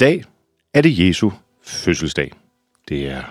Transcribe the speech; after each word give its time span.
Dag 0.00 0.24
er 0.74 0.80
det 0.80 0.98
Jesu 0.98 1.30
fødselsdag. 1.62 2.32
Det 2.88 3.08
er 3.08 3.22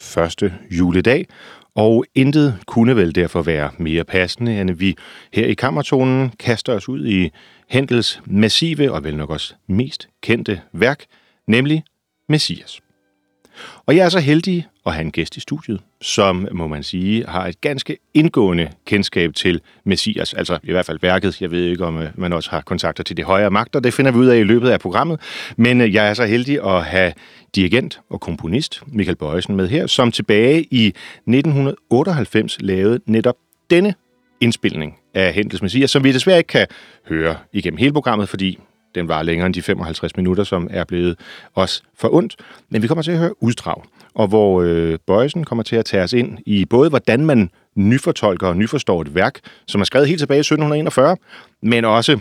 første 0.00 0.54
juledag, 0.70 1.26
og 1.74 2.04
intet 2.14 2.58
kunne 2.66 2.96
vel 2.96 3.14
derfor 3.14 3.42
være 3.42 3.70
mere 3.78 4.04
passende, 4.04 4.60
end 4.60 4.70
at 4.70 4.80
vi 4.80 4.96
her 5.32 5.46
i 5.46 5.54
Kammertonen 5.54 6.30
kaster 6.30 6.74
os 6.74 6.88
ud 6.88 7.06
i 7.06 7.30
Hendels 7.68 8.20
massive 8.24 8.92
og 8.92 9.04
vel 9.04 9.16
nok 9.16 9.30
også 9.30 9.54
mest 9.66 10.08
kendte 10.22 10.60
værk, 10.72 11.04
nemlig 11.46 11.84
Messias. 12.28 12.80
Og 13.86 13.96
jeg 13.96 14.04
er 14.04 14.08
så 14.08 14.20
heldig 14.20 14.66
at 14.86 14.92
have 14.92 15.04
en 15.04 15.10
gæst 15.10 15.36
i 15.36 15.40
studiet, 15.40 15.80
som, 16.00 16.48
må 16.52 16.66
man 16.66 16.82
sige, 16.82 17.24
har 17.28 17.46
et 17.46 17.60
ganske 17.60 17.96
indgående 18.14 18.70
kendskab 18.84 19.34
til 19.34 19.60
Messias, 19.84 20.34
altså 20.34 20.58
i 20.62 20.72
hvert 20.72 20.86
fald 20.86 20.98
værket. 21.02 21.40
Jeg 21.40 21.50
ved 21.50 21.64
ikke, 21.64 21.84
om 21.84 21.98
øh, 21.98 22.08
man 22.14 22.32
også 22.32 22.50
har 22.50 22.60
kontakter 22.60 23.04
til 23.04 23.16
de 23.16 23.22
højere 23.22 23.50
magter. 23.50 23.80
Det 23.80 23.94
finder 23.94 24.10
vi 24.10 24.18
ud 24.18 24.26
af 24.26 24.38
i 24.38 24.42
løbet 24.42 24.70
af 24.70 24.80
programmet. 24.80 25.20
Men 25.56 25.80
øh, 25.80 25.94
jeg 25.94 26.08
er 26.08 26.14
så 26.14 26.24
heldig 26.24 26.64
at 26.66 26.84
have 26.84 27.12
dirigent 27.54 28.00
og 28.10 28.20
komponist 28.20 28.82
Michael 28.86 29.16
Bøjsen 29.16 29.56
med 29.56 29.68
her, 29.68 29.86
som 29.86 30.12
tilbage 30.12 30.66
i 30.70 30.86
1998 30.86 32.56
lavede 32.60 33.00
netop 33.06 33.36
denne 33.70 33.94
indspilning 34.40 34.98
af 35.14 35.32
Hentels 35.32 35.62
Messias, 35.62 35.90
som 35.90 36.04
vi 36.04 36.12
desværre 36.12 36.38
ikke 36.38 36.48
kan 36.48 36.66
høre 37.08 37.36
igennem 37.52 37.78
hele 37.78 37.92
programmet, 37.92 38.28
fordi 38.28 38.58
den 38.96 39.08
var 39.08 39.22
længere 39.22 39.46
end 39.46 39.54
de 39.54 39.62
55 39.62 40.16
minutter, 40.16 40.44
som 40.44 40.68
er 40.70 40.84
blevet 40.84 41.18
os 41.54 41.82
for 41.98 42.14
ondt. 42.14 42.36
Men 42.70 42.82
vi 42.82 42.86
kommer 42.86 43.02
til 43.02 43.12
at 43.12 43.18
høre 43.18 43.42
uddrag, 43.42 43.82
og 44.14 44.28
hvor 44.28 44.62
øh, 44.62 44.98
Bøjsen 45.06 45.44
kommer 45.44 45.62
til 45.62 45.76
at 45.76 45.84
tage 45.84 46.02
os 46.02 46.12
ind 46.12 46.38
i 46.46 46.64
både, 46.64 46.88
hvordan 46.88 47.26
man 47.26 47.50
nyfortolker 47.76 48.48
og 48.48 48.56
nyforstår 48.56 49.00
et 49.00 49.14
værk, 49.14 49.40
som 49.66 49.80
er 49.80 49.84
skrevet 49.84 50.08
helt 50.08 50.18
tilbage 50.18 50.38
i 50.38 50.40
1741, 50.40 51.16
men 51.62 51.84
også 51.84 52.18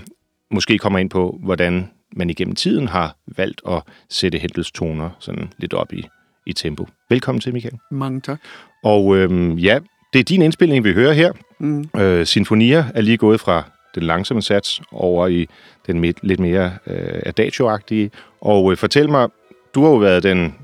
måske 0.51 0.77
kommer 0.77 0.99
ind 0.99 1.09
på, 1.09 1.39
hvordan 1.43 1.89
man 2.15 2.29
igennem 2.29 2.55
tiden 2.55 2.87
har 2.87 3.15
valgt 3.37 3.61
at 3.69 3.81
sætte 4.09 4.37
Hendels 4.37 4.71
toner 4.71 5.09
sådan 5.19 5.53
lidt 5.57 5.73
op 5.73 5.93
i, 5.93 6.07
i 6.45 6.53
tempo. 6.53 6.87
Velkommen 7.09 7.41
til, 7.41 7.53
Michael. 7.53 7.77
Mange 7.91 8.21
tak. 8.21 8.39
Og 8.83 9.17
øh, 9.17 9.63
ja, 9.63 9.79
det 10.13 10.19
er 10.19 10.23
din 10.23 10.41
indspilning, 10.41 10.83
vi 10.83 10.93
hører 10.93 11.13
her. 11.13 11.31
Mm. 11.59 11.89
Øh, 11.97 12.25
Sinfonia 12.25 12.85
er 12.95 13.01
lige 13.01 13.17
gået 13.17 13.39
fra 13.39 13.63
den 13.95 14.03
langsomme 14.03 14.41
sats 14.41 14.81
over 14.91 15.27
i 15.27 15.47
den 15.87 16.13
lidt 16.21 16.39
mere 16.39 16.71
øh, 16.87 17.21
adagio-agtige. 17.25 18.11
Og 18.41 18.71
øh, 18.71 18.77
fortæl 18.77 19.09
mig, 19.09 19.29
du 19.75 19.83
har 19.83 19.89
jo 19.89 19.95
været 19.95 20.23
den 20.23 20.55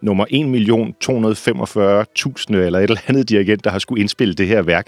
nummer 0.00 0.24
1.245.000 0.24 2.56
eller 2.56 2.78
et 2.78 2.82
eller 2.82 3.00
andet 3.06 3.28
dirigent, 3.28 3.64
der 3.64 3.70
har 3.70 3.78
skulle 3.78 4.00
indspille 4.00 4.34
det 4.34 4.46
her 4.46 4.62
værk. 4.62 4.86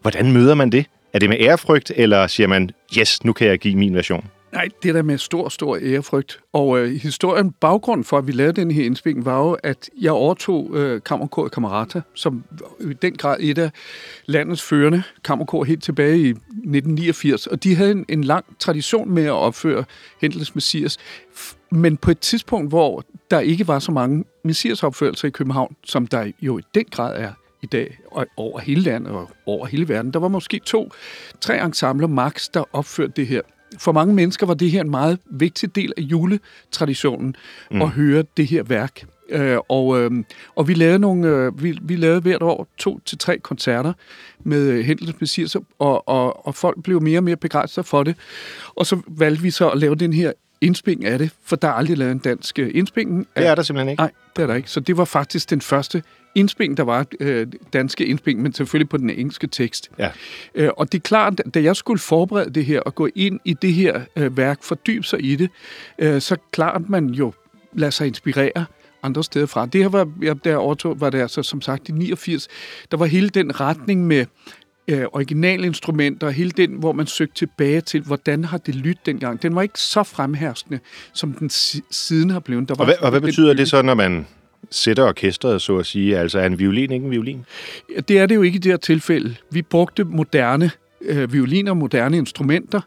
Hvordan 0.00 0.32
møder 0.32 0.54
man 0.54 0.70
det? 0.70 0.86
Er 1.12 1.18
det 1.18 1.28
med 1.28 1.36
ærefrygt, 1.40 1.92
eller 1.96 2.26
siger 2.26 2.46
man, 2.46 2.70
yes, 2.98 3.24
nu 3.24 3.32
kan 3.32 3.46
jeg 3.46 3.58
give 3.58 3.76
min 3.76 3.94
version? 3.94 4.24
Nej, 4.56 4.68
det 4.82 4.94
der 4.94 5.02
med 5.02 5.18
stor, 5.18 5.48
stor 5.48 5.78
ærefrygt. 5.82 6.40
Og 6.52 6.78
øh, 6.78 6.92
historien, 6.92 7.52
baggrund 7.52 8.04
for, 8.04 8.18
at 8.18 8.26
vi 8.26 8.32
lavede 8.32 8.60
den 8.60 8.70
her 8.70 8.84
indspilning, 8.84 9.24
var 9.24 9.38
jo, 9.38 9.52
at 9.62 9.90
jeg 10.00 10.12
overtog 10.12 10.70
øh, 10.74 11.00
Kammerkor 11.02 11.48
Kamerata, 11.48 12.00
som 12.14 12.44
i 12.80 12.92
den 12.92 13.16
grad 13.16 13.36
et 13.40 13.58
af 13.58 13.70
landets 14.26 14.62
førende 14.62 15.02
kammerkor 15.24 15.64
helt 15.64 15.82
tilbage 15.82 16.18
i 16.18 16.30
1989. 16.30 17.46
Og 17.46 17.64
de 17.64 17.74
havde 17.74 17.90
en, 17.90 18.04
en 18.08 18.24
lang 18.24 18.44
tradition 18.58 19.10
med 19.10 19.24
at 19.24 19.32
opføre 19.32 19.84
Hendels 20.20 20.54
Messias. 20.54 20.98
Men 21.70 21.96
på 21.96 22.10
et 22.10 22.18
tidspunkt, 22.18 22.68
hvor 22.68 23.04
der 23.30 23.40
ikke 23.40 23.68
var 23.68 23.78
så 23.78 23.92
mange 23.92 24.24
Messias-opførelser 24.44 25.28
i 25.28 25.30
København, 25.30 25.76
som 25.84 26.06
der 26.06 26.32
jo 26.40 26.58
i 26.58 26.62
den 26.74 26.84
grad 26.90 27.20
er 27.22 27.32
i 27.62 27.66
dag, 27.66 27.98
og 28.10 28.26
over 28.36 28.60
hele 28.60 28.80
landet 28.80 29.12
og 29.12 29.30
over 29.46 29.66
hele 29.66 29.88
verden. 29.88 30.12
Der 30.12 30.18
var 30.18 30.28
måske 30.28 30.58
to, 30.58 30.92
tre 31.40 31.64
ensembler 31.64 32.06
max, 32.06 32.48
der 32.54 32.64
opførte 32.72 33.12
det 33.16 33.26
her 33.26 33.40
for 33.78 33.92
mange 33.92 34.14
mennesker 34.14 34.46
var 34.46 34.54
det 34.54 34.70
her 34.70 34.80
en 34.80 34.90
meget 34.90 35.18
vigtig 35.30 35.74
del 35.74 35.92
af 35.96 36.02
juletraditionen 36.02 37.36
mm. 37.70 37.82
at 37.82 37.88
høre 37.88 38.24
det 38.36 38.46
her 38.46 38.62
værk. 38.62 39.06
Øh, 39.28 39.58
og, 39.68 40.00
øh, 40.00 40.10
og 40.56 40.68
vi 40.68 40.74
lavede 40.74 40.98
nogle, 40.98 41.28
øh, 41.28 41.62
vi, 41.62 41.78
vi 41.82 41.96
lavede 41.96 42.20
hvert 42.20 42.42
år 42.42 42.68
to 42.78 43.00
til 43.04 43.18
tre 43.18 43.38
koncerter 43.38 43.92
med 44.44 44.82
Hendels 44.82 45.20
Messias, 45.20 45.56
og, 45.78 46.08
og, 46.08 46.46
og 46.46 46.54
folk 46.54 46.82
blev 46.82 47.02
mere 47.02 47.18
og 47.18 47.24
mere 47.24 47.36
begejstrede 47.36 47.86
for 47.86 48.02
det. 48.02 48.16
Og 48.76 48.86
så 48.86 49.00
valgte 49.06 49.42
vi 49.42 49.50
så 49.50 49.68
at 49.68 49.78
lave 49.78 49.94
den 49.94 50.12
her 50.12 50.32
indspilning 50.60 51.04
af 51.04 51.18
det, 51.18 51.30
for 51.44 51.56
der 51.56 51.68
er 51.68 51.72
aldrig 51.72 51.98
lavet 51.98 52.12
en 52.12 52.18
dansk 52.18 52.58
øh, 52.58 52.70
indspilning. 52.74 53.28
Det 53.36 53.46
er 53.46 53.54
der 53.54 53.62
simpelthen 53.62 53.90
ikke? 53.90 54.00
Nej, 54.00 54.10
det 54.36 54.42
er 54.42 54.46
der 54.46 54.54
ikke. 54.54 54.70
Så 54.70 54.80
det 54.80 54.96
var 54.96 55.04
faktisk 55.04 55.50
den 55.50 55.60
første 55.60 56.02
indspilning, 56.34 56.76
der 56.76 56.82
var 56.82 57.06
øh, 57.20 57.46
danske 57.72 58.06
indspilning, 58.06 58.42
men 58.42 58.52
selvfølgelig 58.52 58.88
på 58.88 58.96
den 58.96 59.10
engelske 59.10 59.46
tekst. 59.46 59.90
Ja. 59.98 60.10
Øh, 60.54 60.70
og 60.76 60.92
det 60.92 60.98
er 60.98 61.02
klart, 61.02 61.42
da 61.54 61.62
jeg 61.62 61.76
skulle 61.76 61.98
forberede 61.98 62.50
det 62.50 62.64
her 62.64 62.80
og 62.80 62.94
gå 62.94 63.08
ind 63.14 63.40
i 63.44 63.54
det 63.54 63.72
her 63.72 64.00
øh, 64.16 64.36
værk, 64.36 64.62
fordybe 64.62 65.04
sig 65.04 65.24
i 65.24 65.36
det, 65.36 65.50
øh, 65.98 66.20
så 66.20 66.36
klart 66.50 66.88
man 66.88 67.06
jo 67.06 67.32
lader 67.72 67.90
sig 67.90 68.06
inspirere 68.06 68.66
andre 69.02 69.24
steder 69.24 69.46
fra. 69.46 69.66
Det 69.66 69.82
her 69.82 69.88
var, 69.88 70.12
jeg 70.22 70.44
der 70.44 70.56
overtog, 70.56 71.00
var 71.00 71.10
det 71.10 71.20
altså 71.20 71.42
som 71.42 71.60
sagt 71.60 71.88
i 71.88 71.92
89. 71.92 72.48
Der 72.90 72.96
var 72.96 73.06
hele 73.06 73.28
den 73.28 73.60
retning 73.60 74.06
med 74.06 74.26
øh, 74.88 75.04
originalinstrumenter, 75.12 76.30
hele 76.30 76.50
den, 76.50 76.70
hvor 76.70 76.92
man 76.92 77.06
søgte 77.06 77.34
tilbage 77.34 77.80
til, 77.80 78.00
hvordan 78.00 78.44
har 78.44 78.58
det 78.58 78.74
lyttet 78.74 79.06
dengang. 79.06 79.42
Den 79.42 79.54
var 79.54 79.62
ikke 79.62 79.80
så 79.80 80.02
fremherskende, 80.02 80.78
som 81.12 81.32
den 81.32 81.50
siden 81.90 82.30
har 82.30 82.40
blevet. 82.40 82.68
Der 82.68 82.74
var 82.74 82.80
og 82.80 82.86
hvad, 82.86 82.94
og 83.00 83.10
hvad 83.10 83.20
betyder 83.20 83.54
det 83.54 83.68
så, 83.68 83.82
når 83.82 83.94
man 83.94 84.26
sætter 84.70 85.04
orkestret, 85.08 85.62
så 85.62 85.76
at 85.76 85.86
sige? 85.86 86.18
Altså 86.18 86.38
er 86.38 86.46
en 86.46 86.58
violin 86.58 86.92
ikke 86.92 87.04
en 87.04 87.10
violin? 87.10 87.44
Ja, 87.94 88.00
det 88.00 88.18
er 88.18 88.26
det 88.26 88.34
jo 88.34 88.42
ikke 88.42 88.56
i 88.56 88.58
det 88.58 88.72
her 88.72 88.76
tilfælde. 88.76 89.34
Vi 89.50 89.62
brugte 89.62 90.04
moderne 90.04 90.70
øh, 91.00 91.32
violiner, 91.32 91.74
moderne 91.74 92.16
instrumenter, 92.16 92.80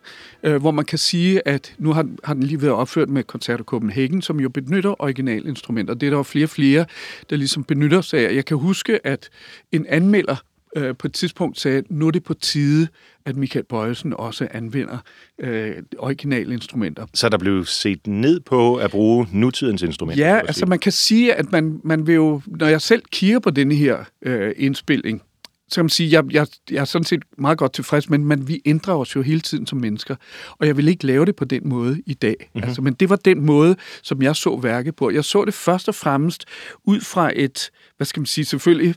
øh, 0.43 0.55
hvor 0.55 0.71
man 0.71 0.85
kan 0.85 0.97
sige, 0.97 1.47
at 1.47 1.75
nu 1.77 1.93
har, 1.93 2.07
har 2.23 2.33
den 2.33 2.43
lige 2.43 2.61
været 2.61 2.73
opført 2.73 3.09
med 3.09 3.23
Concerto 3.23 3.63
Copenhagen, 3.63 4.21
som 4.21 4.39
jo 4.39 4.49
benytter 4.49 5.01
originalinstrumenter. 5.01 5.93
Det 5.93 6.07
er 6.07 6.09
der 6.09 6.17
jo 6.17 6.23
flere 6.23 6.45
og 6.45 6.49
flere, 6.49 6.85
der 7.29 7.35
ligesom 7.35 7.63
benytter 7.63 8.01
sig 8.01 8.19
af. 8.19 8.35
Jeg 8.35 8.45
kan 8.45 8.57
huske, 8.57 9.07
at 9.07 9.29
en 9.71 9.85
anmelder 9.89 10.35
øh, 10.75 10.95
på 10.95 11.07
et 11.07 11.13
tidspunkt 11.13 11.59
sagde, 11.59 11.77
at 11.77 11.83
nu 11.89 12.07
er 12.07 12.11
det 12.11 12.23
på 12.23 12.33
tide, 12.33 12.87
at 13.25 13.35
Michael 13.35 13.65
Bøjsen 13.65 14.13
også 14.13 14.47
anvender 14.51 14.97
øh, 15.39 15.75
originale 15.97 16.53
instrumenter. 16.53 17.05
Så 17.13 17.29
der 17.29 17.37
blev 17.37 17.65
set 17.65 18.07
ned 18.07 18.39
på 18.39 18.75
at 18.75 18.91
bruge 18.91 19.27
nutidens 19.31 19.81
instrumenter? 19.81 20.27
Ja, 20.27 20.37
altså 20.37 20.65
man 20.65 20.79
kan 20.79 20.91
sige, 20.91 21.33
at 21.33 21.51
man, 21.51 21.79
man 21.83 22.07
vil 22.07 22.15
jo, 22.15 22.41
når 22.47 22.67
jeg 22.67 22.81
selv 22.81 23.01
kigger 23.11 23.39
på 23.39 23.49
denne 23.49 23.75
her 23.75 24.03
øh, 24.21 24.53
indspilling, 24.57 25.21
så 25.69 25.75
kan 25.75 25.83
man 25.83 25.89
sige, 25.89 26.11
jeg, 26.11 26.33
jeg, 26.33 26.47
jeg 26.71 26.77
er 26.77 26.85
sådan 26.85 27.05
set 27.05 27.23
meget 27.37 27.57
godt 27.57 27.73
tilfreds, 27.73 28.09
men, 28.09 28.25
men 28.25 28.47
vi 28.47 28.61
ændrer 28.65 28.93
os 28.93 29.15
jo 29.15 29.21
hele 29.21 29.39
tiden 29.39 29.67
som 29.67 29.79
mennesker, 29.79 30.15
og 30.57 30.67
jeg 30.67 30.77
vil 30.77 30.87
ikke 30.87 31.05
lave 31.05 31.25
det 31.25 31.35
på 31.35 31.45
den 31.45 31.69
måde 31.69 32.01
i 32.05 32.13
dag. 32.13 32.35
Mm-hmm. 32.39 32.67
Altså, 32.67 32.81
men 32.81 32.93
det 32.93 33.09
var 33.09 33.15
den 33.15 33.45
måde, 33.45 33.75
som 34.01 34.21
jeg 34.21 34.35
så 34.35 34.59
værket 34.61 34.95
på. 34.95 35.09
Jeg 35.09 35.25
så 35.25 35.45
det 35.45 35.53
først 35.53 35.87
og 35.87 35.95
fremmest 35.95 36.45
ud 36.83 37.01
fra 37.01 37.31
et, 37.35 37.71
hvad 37.97 38.05
skal 38.05 38.19
man 38.19 38.25
sige, 38.25 38.45
selvfølgelig 38.45 38.95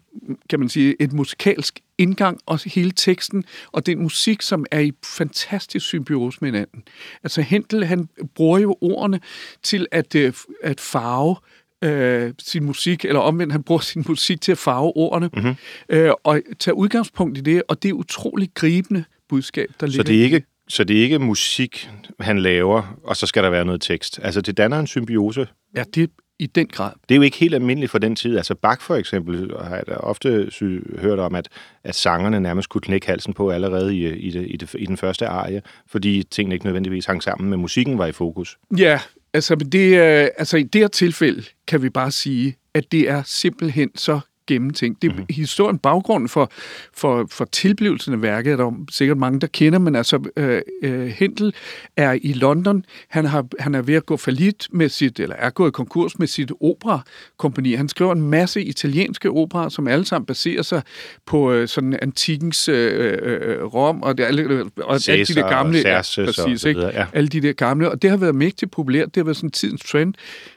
kan 0.50 0.60
man 0.60 0.68
sige, 0.68 1.02
et 1.02 1.12
musikalsk 1.12 1.80
indgang, 1.98 2.38
og 2.46 2.60
hele 2.64 2.90
teksten, 2.90 3.44
og 3.72 3.86
den 3.86 4.02
musik, 4.02 4.42
som 4.42 4.66
er 4.70 4.80
i 4.80 4.92
fantastisk 5.04 5.86
symbiose 5.86 6.38
med 6.40 6.48
hinanden. 6.48 6.82
Altså 7.22 7.42
Hentel, 7.42 7.84
han 7.84 8.08
bruger 8.34 8.58
jo 8.58 8.76
ordene 8.80 9.20
til 9.62 9.86
at, 9.90 10.14
øh, 10.14 10.32
at 10.62 10.80
farve 10.80 11.36
øh, 11.82 12.32
sin 12.38 12.64
musik, 12.64 13.04
eller 13.04 13.20
omvendt, 13.20 13.52
han 13.52 13.62
bruger 13.62 13.80
sin 13.80 14.04
musik 14.08 14.40
til 14.40 14.52
at 14.52 14.58
farve 14.58 14.96
ordene, 14.96 15.30
mm-hmm. 15.34 15.54
øh, 15.88 16.12
og 16.24 16.40
tage 16.58 16.74
udgangspunkt 16.74 17.38
i 17.38 17.40
det, 17.40 17.62
og 17.68 17.82
det 17.82 17.88
er 17.88 17.92
utroligt 17.92 18.54
gribende 18.54 19.04
budskab, 19.28 19.68
der 19.80 19.86
ligger. 19.86 20.02
Så 20.02 20.06
det 20.06 20.18
er 20.18 20.24
ikke 20.24 20.42
så 20.68 20.84
det 20.84 20.98
er 20.98 21.02
ikke 21.02 21.18
musik, 21.18 21.90
han 22.20 22.38
laver, 22.38 22.98
og 23.04 23.16
så 23.16 23.26
skal 23.26 23.42
der 23.42 23.50
være 23.50 23.64
noget 23.64 23.80
tekst. 23.80 24.20
Altså, 24.22 24.40
det 24.40 24.56
danner 24.56 24.78
en 24.78 24.86
symbiose. 24.86 25.48
Ja, 25.76 25.84
det 25.94 26.10
i 26.38 26.46
den 26.46 26.66
grad. 26.66 26.92
Det 27.08 27.14
er 27.14 27.16
jo 27.16 27.22
ikke 27.22 27.36
helt 27.36 27.54
almindeligt 27.54 27.90
for 27.90 27.98
den 27.98 28.16
tid. 28.16 28.36
Altså 28.36 28.54
Bach 28.54 28.80
for 28.80 28.94
eksempel 28.94 29.52
har 29.60 29.76
jeg 29.76 29.86
da 29.86 29.92
ofte 29.92 30.50
hørt 30.98 31.18
om, 31.18 31.34
at, 31.34 31.48
at 31.84 31.94
sangerne 31.94 32.40
nærmest 32.40 32.68
kunne 32.68 32.80
knække 32.80 33.06
halsen 33.06 33.34
på 33.34 33.50
allerede 33.50 33.96
i, 33.96 34.08
i, 34.08 34.30
det, 34.30 34.46
i, 34.48 34.56
det, 34.56 34.74
i 34.78 34.86
den 34.86 34.96
første 34.96 35.26
arie, 35.26 35.62
fordi 35.86 36.22
tingene 36.22 36.54
ikke 36.54 36.66
nødvendigvis 36.66 37.06
hang 37.06 37.22
sammen, 37.22 37.50
men 37.50 37.60
musikken 37.60 37.98
var 37.98 38.06
i 38.06 38.12
fokus. 38.12 38.58
Ja, 38.78 39.00
Altså, 39.34 39.54
det, 39.54 39.96
altså 40.38 40.56
i 40.56 40.62
det 40.62 40.80
her 40.80 40.88
tilfælde 40.88 41.44
kan 41.66 41.82
vi 41.82 41.90
bare 41.90 42.10
sige, 42.10 42.56
at 42.74 42.92
det 42.92 43.08
er 43.08 43.22
simpelthen 43.26 43.90
så 43.96 44.20
gennemtænkt. 44.46 45.02
Det 45.02 45.08
er 45.08 45.12
mm-hmm. 45.12 45.26
historien, 45.30 45.78
baggrunden 45.78 46.28
for, 46.28 46.50
for, 46.94 47.26
for 47.30 47.44
tilblivelsen 47.44 48.14
af 48.14 48.22
værket, 48.22 48.52
er 48.52 48.56
der 48.56 48.72
sikkert 48.90 49.18
mange, 49.18 49.40
der 49.40 49.46
kender, 49.46 49.78
men 49.78 49.96
altså 49.96 50.30
øh, 50.36 50.60
øh, 50.82 51.06
Hentel 51.06 51.54
er 51.96 52.18
i 52.22 52.32
London. 52.32 52.84
Han, 53.08 53.24
har, 53.24 53.46
han 53.60 53.74
er 53.74 53.82
ved 53.82 53.94
at 53.94 54.06
gå 54.06 54.16
falit 54.16 54.68
med 54.72 54.88
sit, 54.88 55.20
eller 55.20 55.36
er 55.36 55.50
gået 55.50 55.72
konkurs 55.72 56.18
med 56.18 56.26
sit 56.26 56.52
operakompani. 56.60 57.74
Han 57.74 57.88
skriver 57.88 58.12
en 58.12 58.22
masse 58.22 58.62
italienske 58.62 59.30
operer, 59.30 59.68
som 59.68 59.88
alle 59.88 60.04
sammen 60.04 60.26
baserer 60.26 60.62
sig 60.62 60.82
på 61.26 61.52
øh, 61.52 61.68
sådan 61.68 61.98
antikens 62.02 62.68
øh, 62.68 63.18
øh, 63.22 63.64
Rom, 63.64 64.02
og, 64.02 64.18
det, 64.18 64.24
alle, 64.24 64.64
og 64.76 65.00
Cæsar, 65.00 65.12
alle 65.12 65.24
de 65.24 65.34
der 65.34 65.48
gamle... 65.48 65.78
ja, 65.78 66.00
præcis, 66.16 66.64
ikke? 66.64 66.80
Ja. 66.80 67.06
Alle 67.12 67.28
de 67.28 67.40
der 67.40 67.52
gamle, 67.52 67.90
og 67.90 68.02
det 68.02 68.10
har 68.10 68.16
været 68.16 68.34
mægtigt 68.34 68.70
populært. 68.70 69.06
Det 69.06 69.16
har 69.16 69.24
været 69.24 69.36
sådan 69.36 69.50
tidens 69.50 69.84
trend. 69.84 70.14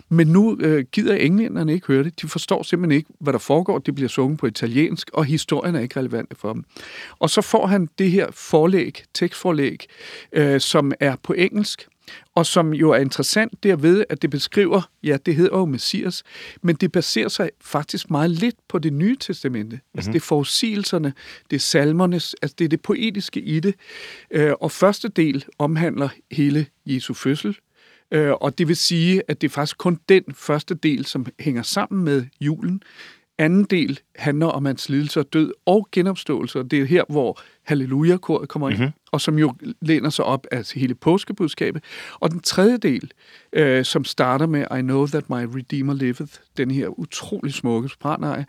Men 0.10 0.28
nu 0.28 0.58
øh, 0.60 0.86
gider 0.92 1.16
englænderne 1.16 1.74
ikke 1.74 1.88
høre 1.88 2.04
det. 2.04 2.22
De 2.22 2.28
forstår 2.28 2.64
simpelthen 2.64 2.98
ikke, 2.98 3.10
hvad 3.20 3.34
der 3.34 3.40
foregår. 3.40 3.80
Det 3.80 3.96
bliver 3.96 4.10
sunget 4.10 4.40
på 4.40 4.48
italiensk, 4.48 5.10
og 5.14 5.26
historien 5.26 5.76
er 5.76 5.80
ikke 5.80 6.00
relevant 6.00 6.38
for 6.38 6.54
dem. 6.54 6.64
Og 7.20 7.30
så 7.30 7.42
får 7.42 7.66
han 7.68 7.90
det 8.00 8.12
her 8.12 8.28
forlæg, 8.32 9.04
tekstforlæg, 9.14 9.86
øh, 10.32 10.62
som 10.62 10.92
er 11.00 11.16
på 11.24 11.34
engelsk. 11.34 11.88
og 12.36 12.46
som 12.46 12.74
jo 12.74 12.92
er 12.92 12.98
interessant 12.98 13.64
derved, 13.64 14.04
at 14.10 14.22
det 14.22 14.30
beskriver, 14.30 14.82
ja, 15.04 15.18
det 15.26 15.36
hedder 15.36 15.58
jo 15.58 15.66
Messias, 15.66 16.24
men 16.62 16.76
det 16.76 16.92
baserer 16.92 17.28
sig 17.28 17.50
faktisk 17.62 18.10
meget 18.10 18.32
lidt 18.32 18.56
på 18.68 18.80
det 18.80 18.94
nye 18.94 19.18
testamente. 19.20 19.76
Mm-hmm. 19.76 19.98
Altså 19.98 20.12
det 20.12 20.18
er 20.18 20.26
forudsigelserne, 20.26 21.14
det 21.50 21.56
er 21.56 21.60
salmernes, 21.60 22.36
altså 22.42 22.56
det 22.60 22.66
er 22.66 22.70
det 22.70 22.82
poetiske 22.82 23.42
i 23.42 23.60
det. 23.60 23.76
Øh, 24.32 24.54
og 24.62 24.72
første 24.72 25.08
del 25.08 25.46
omhandler 25.58 26.10
hele 26.32 26.66
Jesu 26.86 27.14
fødsel, 27.14 27.58
øh, 28.12 28.32
og 28.32 28.58
det 28.58 28.68
vil 28.68 28.76
sige, 28.76 29.22
at 29.28 29.42
det 29.42 29.48
er 29.48 29.52
faktisk 29.52 29.78
kun 29.78 30.00
den 30.10 30.24
første 30.34 30.76
del, 30.76 31.06
som 31.06 31.26
hænger 31.40 31.62
sammen 31.62 32.04
med 32.04 32.26
julen. 32.42 32.82
Anden 33.38 33.64
del 33.64 34.00
handler 34.16 34.48
om 34.48 34.66
hans 34.66 34.90
lidelse 34.90 35.20
og 35.20 35.34
død 35.34 35.54
og 35.66 35.88
genopståelse, 35.92 36.60
og 36.60 36.72
det 36.72 36.82
er 36.82 36.86
her, 36.86 37.04
hvor 37.10 37.42
Halleluja-koret 37.64 38.50
kommer 38.50 38.70
ind, 38.70 38.78
mm-hmm. 38.78 38.94
og 39.12 39.22
som 39.22 39.40
jo 39.40 39.54
læner 39.82 40.10
sig 40.10 40.26
op 40.26 40.48
af 40.52 40.72
hele 40.76 40.96
påskebudskabet. 40.96 41.84
Og 42.14 42.32
den 42.32 42.40
tredje 42.40 42.78
del, 42.78 43.12
øh, 43.54 43.86
som 43.86 44.04
starter 44.04 44.48
med 44.48 44.66
I 44.78 44.82
know 44.82 45.08
that 45.08 45.30
my 45.30 45.46
Redeemer 45.56 45.94
liveth, 45.94 46.34
den 46.58 46.72
her 46.72 47.00
utrolig 47.00 47.54
smukke 47.54 47.90
sopranare, 47.90 48.46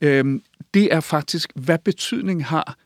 øh, 0.00 0.40
det 0.74 0.94
er 0.94 1.00
faktisk, 1.00 1.52
hvad 1.54 1.78
betydning 1.78 2.44
har 2.44 2.76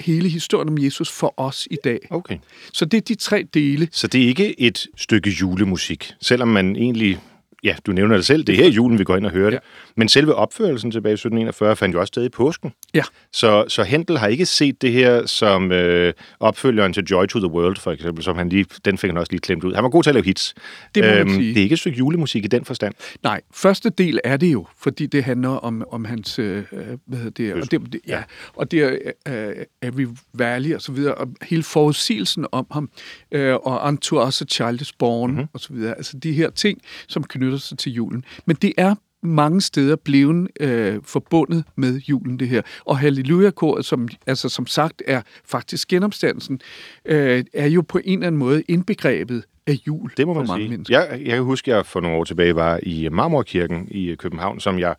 hele 0.00 0.28
historien 0.28 0.68
om 0.68 0.78
Jesus 0.78 1.10
for 1.10 1.34
os 1.36 1.68
i 1.70 1.76
dag. 1.84 1.98
Okay. 2.10 2.38
Så 2.72 2.84
det 2.84 2.96
er 2.96 3.00
de 3.00 3.14
tre 3.14 3.46
dele. 3.54 3.88
Så 3.92 4.06
det 4.06 4.22
er 4.22 4.26
ikke 4.26 4.60
et 4.60 4.86
stykke 4.96 5.30
julemusik, 5.30 6.12
selvom 6.20 6.48
man 6.48 6.76
egentlig 6.76 7.18
ja, 7.64 7.76
du 7.86 7.92
nævner 7.92 8.16
det 8.16 8.26
selv, 8.26 8.44
det 8.44 8.52
er 8.52 8.56
her 8.56 8.70
i 8.70 8.72
julen, 8.72 8.98
vi 8.98 9.04
går 9.04 9.16
ind 9.16 9.26
og 9.26 9.32
hører 9.32 9.50
det. 9.50 9.56
Ja. 9.56 9.92
Men 9.96 10.08
selve 10.08 10.34
opførelsen 10.34 10.90
tilbage 10.90 11.12
i 11.12 11.14
1741 11.14 11.76
fandt 11.76 11.94
jo 11.94 12.00
også 12.00 12.08
sted 12.08 12.24
i 12.24 12.28
påsken. 12.28 12.72
Ja. 12.94 13.02
Så, 13.32 13.64
så 13.68 13.82
Hentel 13.82 14.18
har 14.18 14.26
ikke 14.26 14.46
set 14.46 14.82
det 14.82 14.92
her 14.92 15.26
som 15.26 15.72
øh, 15.72 16.12
opfølgeren 16.40 16.92
til 16.92 17.04
Joy 17.04 17.26
to 17.26 17.38
the 17.38 17.48
World, 17.48 17.76
for 17.76 17.92
eksempel, 17.92 18.24
som 18.24 18.36
han 18.36 18.48
lige, 18.48 18.66
den 18.84 18.98
fik 18.98 19.10
han 19.10 19.16
også 19.16 19.32
lige 19.32 19.40
klemt 19.40 19.64
ud. 19.64 19.74
Han 19.74 19.84
var 19.84 19.90
god 19.90 20.02
til 20.02 20.10
at 20.10 20.14
lave 20.14 20.24
hits. 20.24 20.54
Det 20.94 21.04
må 21.04 21.10
øhm, 21.10 21.28
sige. 21.28 21.48
Det 21.48 21.56
er 21.56 21.62
ikke 21.62 21.72
et 21.72 21.78
stykke 21.78 21.98
julemusik 21.98 22.44
i 22.44 22.48
den 22.48 22.64
forstand. 22.64 22.94
Nej, 23.22 23.40
første 23.54 23.90
del 23.90 24.20
er 24.24 24.36
det 24.36 24.52
jo, 24.52 24.66
fordi 24.78 25.06
det 25.06 25.24
handler 25.24 25.48
om, 25.48 25.84
om 25.90 26.04
hans, 26.04 26.38
øh, 26.38 26.62
hvad 27.06 27.18
hedder 27.18 27.30
det, 27.30 27.54
og 27.54 27.70
det, 27.70 28.00
ja, 28.06 28.22
og 28.54 28.70
det 28.70 28.82
er 29.26 29.48
øh, 29.48 29.64
Every 29.82 30.06
Valley 30.34 30.74
og 30.74 30.82
så 30.82 30.92
videre, 30.92 31.14
og 31.14 31.28
hele 31.42 31.62
forudsigelsen 31.62 32.46
om 32.52 32.66
ham, 32.70 32.90
øh, 33.32 33.54
og 33.54 33.88
Unto 33.88 34.26
Us 34.26 34.42
a 34.42 34.44
Child 34.44 34.80
is 34.80 34.92
Born, 34.92 35.30
mm-hmm. 35.30 35.48
og 35.52 35.60
så 35.60 35.72
videre. 35.72 35.94
Altså 35.96 36.18
de 36.18 36.32
her 36.32 36.50
ting, 36.50 36.80
som 37.08 37.24
knytter 37.24 37.47
sig 37.56 37.78
til 37.78 37.92
julen. 37.92 38.24
Men 38.46 38.56
det 38.62 38.72
er 38.76 38.94
mange 39.22 39.60
steder 39.60 39.96
blevet 39.96 40.48
øh, 40.60 40.98
forbundet 41.04 41.64
med 41.76 42.00
julen, 42.00 42.38
det 42.38 42.48
her. 42.48 42.62
Og 42.84 42.98
Halleluja-koret, 42.98 43.84
som, 43.84 44.08
altså, 44.26 44.48
som 44.48 44.66
sagt 44.66 45.02
er 45.06 45.22
faktisk 45.44 45.88
genopstandelsen, 45.88 46.60
øh, 47.04 47.44
er 47.52 47.66
jo 47.66 47.82
på 47.82 48.00
en 48.04 48.18
eller 48.18 48.26
anden 48.26 48.38
måde 48.38 48.62
indbegrebet 48.68 49.44
af 49.66 49.78
jul 49.86 50.10
det 50.16 50.26
må 50.26 50.34
man 50.34 50.46
for 50.46 50.52
mange 50.52 50.62
sige. 50.62 50.70
mennesker. 50.70 51.00
Jeg, 51.00 51.20
jeg 51.24 51.34
kan 51.34 51.44
huske, 51.44 51.72
at 51.72 51.76
jeg 51.76 51.86
for 51.86 52.00
nogle 52.00 52.16
år 52.16 52.24
tilbage 52.24 52.54
var 52.54 52.80
i 52.82 53.08
Marmorkirken 53.08 53.88
i 53.90 54.14
København, 54.14 54.60
som 54.60 54.78
jeg 54.78 54.94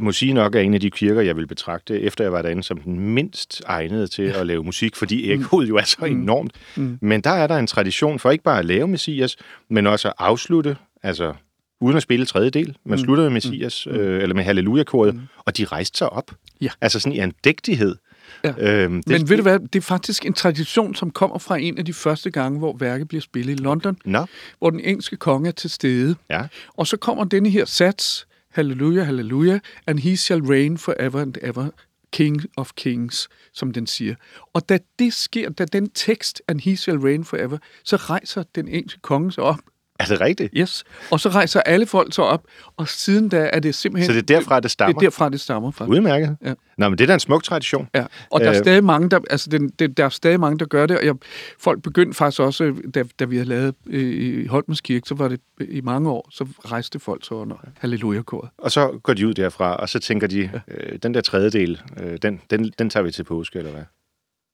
må 0.00 0.12
sige 0.12 0.32
nok 0.32 0.54
er 0.54 0.60
en 0.60 0.74
af 0.74 0.80
de 0.80 0.90
kirker, 0.90 1.20
jeg 1.20 1.36
vil 1.36 1.46
betragte, 1.46 2.00
efter 2.00 2.24
jeg 2.24 2.32
var 2.32 2.42
derinde, 2.42 2.62
som 2.62 2.78
den 2.78 3.00
mindst 3.00 3.62
egnede 3.66 4.06
til 4.06 4.22
at 4.22 4.46
lave 4.46 4.64
musik, 4.64 4.96
fordi 4.96 5.30
ekkoet 5.32 5.68
jo 5.68 5.76
er 5.76 5.82
så 5.82 5.96
mm. 6.00 6.06
enormt. 6.06 6.52
Mm. 6.76 6.98
Men 7.00 7.20
der 7.20 7.30
er 7.30 7.46
der 7.46 7.56
en 7.56 7.66
tradition 7.66 8.18
for 8.18 8.30
ikke 8.30 8.44
bare 8.44 8.58
at 8.58 8.64
lave 8.64 8.88
Messias, 8.88 9.36
men 9.70 9.86
også 9.86 10.08
at 10.08 10.14
afslutte, 10.18 10.76
altså 11.02 11.34
uden 11.80 11.96
at 11.96 12.02
spille 12.02 12.26
tredje 12.26 12.50
del. 12.50 12.76
Man 12.84 12.98
mm. 12.98 13.04
sluttede 13.04 13.30
med 13.30 13.34
Messias, 13.34 13.86
mm. 13.86 13.96
øh, 13.96 14.22
eller 14.22 14.34
med 14.34 14.44
Halleluja-koret, 14.44 15.14
mm. 15.14 15.20
og 15.38 15.56
de 15.56 15.64
rejste 15.64 15.98
sig 15.98 16.10
op. 16.10 16.30
Ja. 16.60 16.68
Altså 16.80 17.00
sådan 17.00 17.16
i 17.16 17.20
en 17.20 17.32
dægtighed. 17.44 17.96
Ja. 18.44 18.52
Øhm, 18.58 19.02
det 19.02 19.12
Men 19.12 19.28
ved 19.28 19.36
du 19.36 19.42
hvad, 19.42 19.58
det 19.58 19.76
er 19.76 19.82
faktisk 19.82 20.26
en 20.26 20.32
tradition, 20.32 20.94
som 20.94 21.10
kommer 21.10 21.38
fra 21.38 21.56
en 21.56 21.78
af 21.78 21.84
de 21.84 21.92
første 21.92 22.30
gange, 22.30 22.58
hvor 22.58 22.76
værket 22.76 23.08
bliver 23.08 23.22
spillet 23.22 23.60
i 23.60 23.62
London, 23.62 23.96
Nå. 24.04 24.26
hvor 24.58 24.70
den 24.70 24.80
engelske 24.80 25.16
konge 25.16 25.48
er 25.48 25.52
til 25.52 25.70
stede. 25.70 26.16
Ja. 26.30 26.42
Og 26.76 26.86
så 26.86 26.96
kommer 26.96 27.24
denne 27.24 27.50
her 27.50 27.64
sats, 27.64 28.26
Halleluja, 28.52 29.02
halleluja, 29.02 29.58
and 29.86 29.98
he 29.98 30.16
shall 30.16 30.42
reign 30.42 30.78
forever 30.78 31.20
and 31.20 31.34
ever, 31.42 31.68
King 32.12 32.42
of 32.56 32.70
Kings, 32.76 33.28
som 33.52 33.72
den 33.72 33.86
siger. 33.86 34.14
Og 34.52 34.68
da 34.68 34.78
det 34.98 35.14
sker, 35.14 35.50
da 35.50 35.64
den 35.64 35.90
tekst, 35.90 36.42
and 36.48 36.60
he 36.60 36.76
shall 36.76 36.98
reign 36.98 37.24
forever, 37.24 37.58
så 37.84 37.96
rejser 37.96 38.42
den 38.54 38.68
engelske 38.68 39.00
konge 39.00 39.32
sig 39.32 39.44
op 39.44 39.60
er 39.98 40.04
det 40.04 40.20
rigtigt? 40.20 40.50
Yes. 40.56 40.84
Og 41.10 41.20
så 41.20 41.28
rejser 41.28 41.60
alle 41.60 41.86
folk 41.86 42.14
så 42.14 42.22
op, 42.22 42.42
og 42.76 42.88
siden 42.88 43.28
da 43.28 43.50
er 43.52 43.60
det 43.60 43.74
simpelthen... 43.74 44.14
Så 44.14 44.20
det 44.20 44.30
er 44.30 44.38
derfra, 44.38 44.60
det 44.60 44.70
stammer? 44.70 44.92
Det 44.92 45.06
er 45.06 45.10
derfra, 45.10 45.28
det 45.28 45.40
stammer 45.40 45.70
fra. 45.70 45.86
Udmærket. 45.86 46.36
Ja. 46.44 46.54
Nå, 46.78 46.88
men 46.88 46.98
det 46.98 47.04
er 47.04 47.06
da 47.06 47.14
en 47.14 47.20
smuk 47.20 47.44
tradition. 47.44 47.88
Ja, 47.94 48.06
og 48.30 48.40
der 48.40 48.46
er, 48.46 48.50
øh. 48.50 48.58
stadig 48.58 48.84
mange, 48.84 49.10
der, 49.10 49.20
altså, 49.30 49.50
den, 49.50 49.68
det, 49.68 49.96
der 49.96 50.04
er 50.04 50.08
stadig 50.08 50.40
mange, 50.40 50.58
der 50.58 50.64
gør 50.64 50.86
det, 50.86 50.98
og 50.98 51.04
jeg, 51.06 51.14
folk 51.58 51.82
begyndte 51.82 52.16
faktisk 52.16 52.40
også, 52.40 52.74
da, 52.94 53.04
da 53.18 53.24
vi 53.24 53.36
havde 53.36 53.48
lavet 53.48 53.74
øh, 53.86 54.42
i 54.42 54.46
Holmens 54.46 54.80
Kirke, 54.80 55.08
så 55.08 55.14
var 55.14 55.28
det 55.28 55.40
i 55.60 55.80
mange 55.80 56.10
år, 56.10 56.28
så 56.30 56.46
rejste 56.64 57.00
folk 57.00 57.26
så 57.26 57.34
under 57.34 57.56
halleluja-koret. 57.78 58.50
Og 58.58 58.72
så 58.72 59.00
går 59.02 59.14
de 59.14 59.26
ud 59.26 59.34
derfra, 59.34 59.76
og 59.76 59.88
så 59.88 59.98
tænker 59.98 60.26
de, 60.26 60.50
ja. 60.68 60.74
øh, 60.74 60.98
den 61.02 61.14
der 61.14 61.20
tredjedel, 61.20 61.82
øh, 62.02 62.18
den, 62.22 62.40
den, 62.50 62.72
den 62.78 62.90
tager 62.90 63.04
vi 63.04 63.10
til 63.10 63.24
påske, 63.24 63.58
eller 63.58 63.70
hvad? 63.70 63.82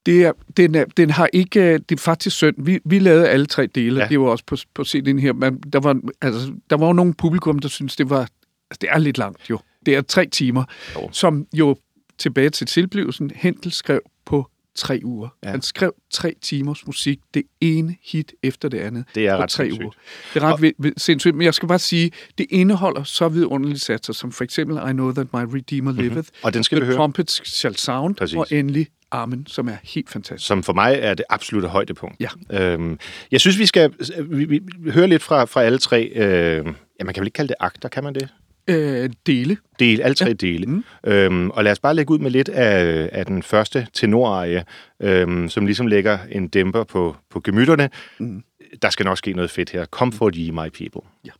Det 0.06 0.24
er, 0.24 0.32
den, 0.56 0.74
er, 0.74 0.84
den 0.96 1.10
har 1.10 1.28
ikke... 1.32 1.78
Det 1.78 1.92
er 1.92 2.00
faktisk 2.00 2.36
synd. 2.36 2.56
Vi, 2.58 2.80
vi 2.84 2.98
lavede 2.98 3.28
alle 3.28 3.46
tre 3.46 3.66
dele. 3.66 4.00
Ja. 4.00 4.08
Det 4.08 4.20
var 4.20 4.26
også 4.26 4.44
på, 4.46 4.56
på 4.74 4.82
CD'en 4.82 5.18
her. 5.18 5.32
Men 5.32 5.56
der 5.56 5.80
var, 5.80 6.00
altså, 6.20 6.52
der 6.70 6.76
var 6.76 6.86
jo 6.86 6.92
nogle 6.92 7.14
publikum, 7.14 7.58
der 7.58 7.68
synes 7.68 7.96
det 7.96 8.10
var... 8.10 8.20
Altså, 8.20 8.78
det 8.80 8.88
er 8.90 8.98
lidt 8.98 9.18
langt 9.18 9.50
jo. 9.50 9.58
Det 9.86 9.94
er 9.94 10.00
tre 10.00 10.26
timer, 10.26 10.64
jo. 10.94 11.08
som 11.12 11.46
jo 11.54 11.76
tilbage 12.18 12.50
til 12.50 12.66
tilblivelsen, 12.66 13.30
Hentel 13.34 13.72
skrev 13.72 14.00
på 14.24 14.46
tre 14.74 15.00
uger. 15.04 15.28
Ja. 15.44 15.50
Han 15.50 15.62
skrev 15.62 15.94
tre 16.10 16.34
timers 16.42 16.86
musik, 16.86 17.18
det 17.34 17.42
ene 17.60 17.96
hit 18.02 18.32
efter 18.42 18.68
det 18.68 18.78
andet. 18.78 19.04
Det 19.14 19.26
er 19.26 19.36
ret 19.36 19.50
tre 19.50 19.64
sindssygt. 19.64 19.84
uger. 19.84 19.92
Det 20.34 20.42
er 20.42 20.46
ret 20.46 20.74
og... 20.78 20.92
sindssygt, 20.96 21.34
men 21.34 21.44
jeg 21.44 21.54
skal 21.54 21.68
bare 21.68 21.78
sige, 21.78 22.10
det 22.38 22.46
indeholder 22.50 23.02
så 23.02 23.28
vidunderlige 23.28 23.78
satser, 23.78 24.12
som 24.12 24.32
for 24.32 24.44
eksempel 24.44 24.76
I 24.76 24.92
Know 24.92 25.12
That 25.12 25.26
My 25.32 25.56
Redeemer 25.56 25.92
Liveth, 25.92 26.14
mm-hmm. 26.14 26.42
og 26.42 26.54
den 26.54 26.64
skal 26.64 26.76
The 26.76 26.80
vi 26.80 26.86
høre. 26.86 26.96
Trumpets 26.96 27.56
Shall 27.58 27.76
Sound, 27.76 28.14
Præcis. 28.14 28.36
og 28.36 28.46
endelig 28.50 28.86
Amen, 29.14 29.46
som 29.46 29.68
er 29.68 29.76
helt 29.82 30.10
fantastisk. 30.10 30.46
Som 30.46 30.62
for 30.62 30.72
mig 30.72 30.98
er 31.00 31.14
det 31.14 31.24
absolutte 31.28 31.68
højdepunkt. 31.68 32.16
Ja. 32.20 32.28
Øhm, 32.60 32.98
jeg 33.30 33.40
synes, 33.40 33.58
vi 33.58 33.66
skal 33.66 33.92
vi, 34.28 34.44
vi, 34.44 34.60
høre 34.90 35.06
lidt 35.06 35.22
fra, 35.22 35.44
fra 35.44 35.62
alle 35.62 35.78
tre. 35.78 36.12
Øh, 36.14 36.66
ja, 37.00 37.04
man 37.04 37.14
kan 37.14 37.20
vel 37.20 37.26
ikke 37.26 37.36
kalde 37.36 37.48
det 37.48 37.56
akter, 37.60 37.88
kan 37.88 38.04
man 38.04 38.14
det? 38.14 38.28
Øh, 38.68 39.10
dele. 39.26 39.56
Del, 39.78 40.02
alle 40.02 40.14
tre 40.14 40.26
ja. 40.26 40.32
dele. 40.32 40.66
Mm. 40.66 40.84
Øhm, 41.06 41.50
og 41.50 41.64
lad 41.64 41.72
os 41.72 41.78
bare 41.78 41.94
lægge 41.94 42.14
ud 42.14 42.18
med 42.18 42.30
lidt 42.30 42.48
af, 42.48 43.08
af 43.12 43.26
den 43.26 43.42
første 43.42 43.86
tenorarie, 43.92 44.64
øhm, 45.00 45.48
som 45.48 45.66
ligesom 45.66 45.86
lægger 45.86 46.18
en 46.30 46.48
dæmper 46.48 46.84
på, 46.84 47.16
på 47.30 47.40
gemytterne. 47.40 47.90
Mm. 48.18 48.42
Der 48.82 48.90
skal 48.90 49.06
nok 49.06 49.18
ske 49.18 49.32
noget 49.32 49.50
fedt 49.50 49.70
her. 49.70 49.84
Comfort 49.84 50.34
ye, 50.36 50.52
my 50.52 50.68
people. 50.68 51.10
Ja. 51.24 51.30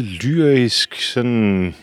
Meget 0.00 0.24
lyrisk, 0.24 0.94
sådan 0.94 1.74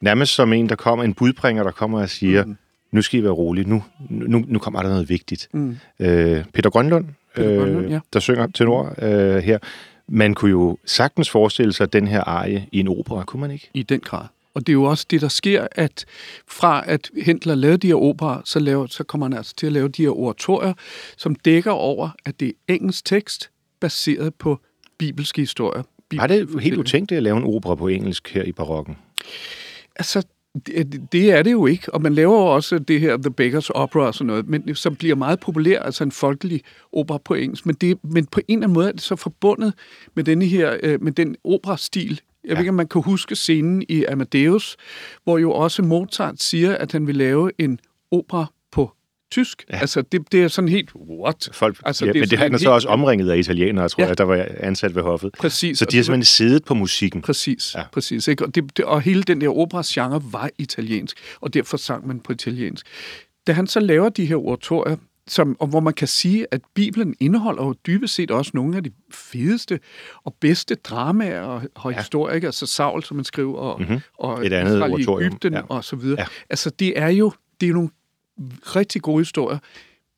nærmest 0.00 0.34
som 0.34 0.52
en, 0.52 0.68
der 0.68 0.76
kommer, 0.76 1.04
en 1.04 1.14
budbringer, 1.14 1.62
der 1.62 1.70
kommer 1.70 2.00
og 2.00 2.10
siger, 2.10 2.44
mm. 2.44 2.56
nu 2.92 3.02
skal 3.02 3.20
I 3.20 3.22
være 3.22 3.32
rolig, 3.32 3.66
nu, 3.66 3.84
nu, 4.10 4.44
nu 4.48 4.58
kommer 4.58 4.82
der 4.82 4.88
noget 4.88 5.08
vigtigt. 5.08 5.48
Mm. 5.52 5.76
Øh, 6.00 6.44
Peter 6.54 6.70
Grønlund, 6.70 7.06
Peter 7.34 7.58
Grønlund 7.58 7.86
øh, 7.86 7.92
ja. 7.92 8.00
der 8.12 8.20
synger 8.20 8.46
tenor 8.46 8.94
øh, 9.02 9.42
her, 9.42 9.58
man 10.08 10.34
kunne 10.34 10.50
jo 10.50 10.78
sagtens 10.84 11.30
forestille 11.30 11.72
sig 11.72 11.92
den 11.92 12.08
her 12.08 12.20
arie 12.20 12.66
i 12.72 12.80
en 12.80 12.88
opera, 12.88 13.24
kunne 13.24 13.40
man 13.40 13.50
ikke? 13.50 13.70
I 13.74 13.82
den 13.82 14.00
grad. 14.00 14.24
Og 14.54 14.66
det 14.66 14.72
er 14.72 14.74
jo 14.74 14.84
også 14.84 15.06
det, 15.10 15.20
der 15.20 15.28
sker, 15.28 15.66
at 15.72 16.04
fra 16.48 16.84
at 16.86 17.10
Hentler 17.22 17.54
lavede 17.54 17.78
de 17.78 17.86
her 17.86 17.94
operer, 17.94 18.40
så, 18.44 18.58
laver, 18.58 18.86
så 18.86 19.04
kommer 19.04 19.26
han 19.26 19.36
altså 19.36 19.54
til 19.56 19.66
at 19.66 19.72
lave 19.72 19.88
de 19.88 20.02
her 20.02 20.10
oratorier, 20.10 20.72
som 21.16 21.34
dækker 21.34 21.70
over, 21.70 22.10
at 22.24 22.40
det 22.40 22.48
er 22.48 22.74
engelsk 22.74 23.04
tekst, 23.04 23.50
baseret 23.80 24.34
på 24.34 24.58
bibelske 24.98 25.42
historier. 25.42 25.82
Var 26.16 26.26
det 26.26 26.60
helt 26.60 26.78
utænkeligt 26.78 27.16
at 27.16 27.22
lave 27.22 27.36
en 27.36 27.44
opera 27.44 27.74
på 27.74 27.88
engelsk 27.88 28.34
her 28.34 28.42
i 28.42 28.52
barokken? 28.52 28.96
Altså, 29.96 30.26
det, 30.66 31.12
det 31.12 31.32
er 31.32 31.42
det 31.42 31.52
jo 31.52 31.66
ikke, 31.66 31.94
og 31.94 32.02
man 32.02 32.14
laver 32.14 32.40
jo 32.40 32.46
også 32.46 32.78
det 32.78 33.00
her 33.00 33.16
The 33.16 33.30
Bakers 33.30 33.70
Opera 33.70 34.06
og 34.06 34.14
sådan 34.14 34.26
noget, 34.26 34.48
men 34.48 34.74
som 34.74 34.96
bliver 34.96 35.14
meget 35.14 35.40
populær, 35.40 35.80
altså 35.80 36.04
en 36.04 36.12
folkelig 36.12 36.62
opera 36.92 37.18
på 37.18 37.34
engelsk, 37.34 37.66
men, 37.66 37.74
det, 37.74 37.98
men 38.02 38.26
på 38.26 38.40
en 38.48 38.58
eller 38.58 38.66
anden 38.66 38.74
måde 38.74 38.88
er 38.88 38.92
det 38.92 39.00
så 39.00 39.16
forbundet 39.16 39.74
med 40.14 40.24
denne 40.24 40.44
her, 40.44 40.76
øh, 40.82 41.02
med 41.02 41.12
den 41.12 41.36
operastil. 41.44 42.20
Jeg 42.44 42.50
ja. 42.50 42.54
ved 42.54 42.60
ikke, 42.60 42.68
om 42.68 42.74
man 42.74 42.88
kan 42.88 43.02
huske 43.02 43.36
scenen 43.36 43.82
i 43.88 44.04
Amadeus, 44.04 44.76
hvor 45.24 45.38
jo 45.38 45.52
også 45.52 45.82
Mozart 45.82 46.42
siger, 46.42 46.76
at 46.76 46.92
han 46.92 47.06
vil 47.06 47.16
lave 47.16 47.50
en 47.58 47.80
opera 48.10 48.46
tysk. 49.30 49.64
Ja. 49.70 49.78
Altså, 49.78 50.02
det, 50.02 50.32
det 50.32 50.42
er 50.42 50.48
sådan 50.48 50.68
helt, 50.68 50.90
what? 50.94 51.48
Folk, 51.52 51.76
altså, 51.84 52.04
ja, 52.06 52.12
det 52.12 52.20
men 52.20 52.28
det 52.30 52.38
han 52.38 52.54
er 52.54 52.58
så 52.58 52.62
helt- 52.62 52.68
også 52.74 52.88
omringet 52.88 53.30
af 53.30 53.38
italienere, 53.38 53.88
tror 53.88 54.02
Ja. 54.02 54.08
jeg, 54.08 54.18
der 54.18 54.24
var 54.24 54.46
ansat 54.60 54.94
ved 54.94 55.02
hoffet. 55.02 55.30
Præcis. 55.38 55.78
Så 55.78 55.84
de 55.84 55.96
har 55.96 56.04
simpelthen 56.04 56.24
siddet 56.24 56.64
på 56.64 56.74
musikken. 56.74 57.22
Præcis, 57.22 57.74
Ja. 57.74 57.82
præcis. 57.92 58.28
Ikke? 58.28 58.44
Og, 58.44 58.54
det, 58.54 58.76
det, 58.76 58.84
og 58.84 59.00
hele 59.00 59.22
den 59.22 59.40
der 59.40 59.48
operas-genre 59.56 60.22
var 60.32 60.50
italiensk, 60.58 61.16
og 61.40 61.54
derfor 61.54 61.76
sang 61.76 62.06
man 62.06 62.20
på 62.20 62.32
italiensk. 62.32 62.86
Da 63.46 63.52
han 63.52 63.66
så 63.66 63.80
laver 63.80 64.08
de 64.08 64.26
her 64.26 64.36
oratorier, 64.36 64.96
som, 65.28 65.56
og 65.60 65.66
hvor 65.66 65.80
man 65.80 65.92
kan 65.94 66.08
sige, 66.08 66.46
at 66.50 66.60
Bibelen 66.74 67.14
indeholder 67.20 67.64
jo 67.64 67.74
dybest 67.86 68.14
set 68.14 68.30
også 68.30 68.50
nogle 68.54 68.76
af 68.76 68.84
de 68.84 68.90
fedeste 69.14 69.80
og 70.24 70.34
bedste 70.40 70.74
dramaer 70.74 71.40
og, 71.40 71.62
og 71.74 71.92
Ja. 71.92 71.98
historier, 71.98 72.34
ikke? 72.34 72.46
altså 72.46 72.66
Saul, 72.66 73.02
som 73.04 73.16
man 73.16 73.24
skriver, 73.24 73.56
og, 73.58 73.80
Mhm. 73.82 73.98
og 74.18 74.46
Et 74.46 74.52
andet 74.52 74.76
Israel 74.76 75.22
i 75.22 75.24
Egypten 75.24 75.52
ja. 75.52 75.60
og 75.68 75.84
så 75.84 75.96
videre. 75.96 76.20
Ja. 76.20 76.26
Altså, 76.50 76.70
det 76.70 76.98
er 76.98 77.08
jo 77.08 77.32
det 77.60 77.66
er 77.66 77.68
jo 77.68 77.74
nogle 77.74 77.90
rigtig 78.62 79.02
gode 79.02 79.20
historier, 79.20 79.58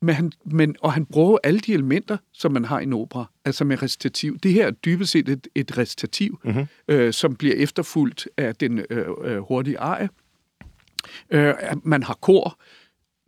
men 0.01 0.15
han, 0.15 0.31
men, 0.45 0.75
og 0.81 0.93
han 0.93 1.05
bruger 1.05 1.37
alle 1.43 1.59
de 1.59 1.73
elementer, 1.73 2.17
som 2.33 2.51
man 2.51 2.65
har 2.65 2.79
i 2.79 2.83
en 2.83 2.93
opera, 2.93 3.25
altså 3.45 3.65
med 3.65 3.83
recitativ. 3.83 4.37
Det 4.37 4.53
her 4.53 4.67
er 4.67 4.71
dybest 4.71 5.11
set 5.11 5.29
et, 5.29 5.47
et 5.55 5.77
recitativ, 5.77 6.39
Mhm. 6.43 6.53
mm-hmm. 6.53 6.95
øh, 6.95 7.13
som 7.13 7.35
bliver 7.35 7.55
efterfulgt 7.55 8.27
af 8.37 8.55
den 8.55 8.81
øh, 8.89 9.05
øh, 9.23 9.37
hurtige 9.37 9.79
arie. 9.79 10.09
Øh, 11.31 11.53
man 11.83 12.03
har 12.03 12.17
kor. 12.21 12.59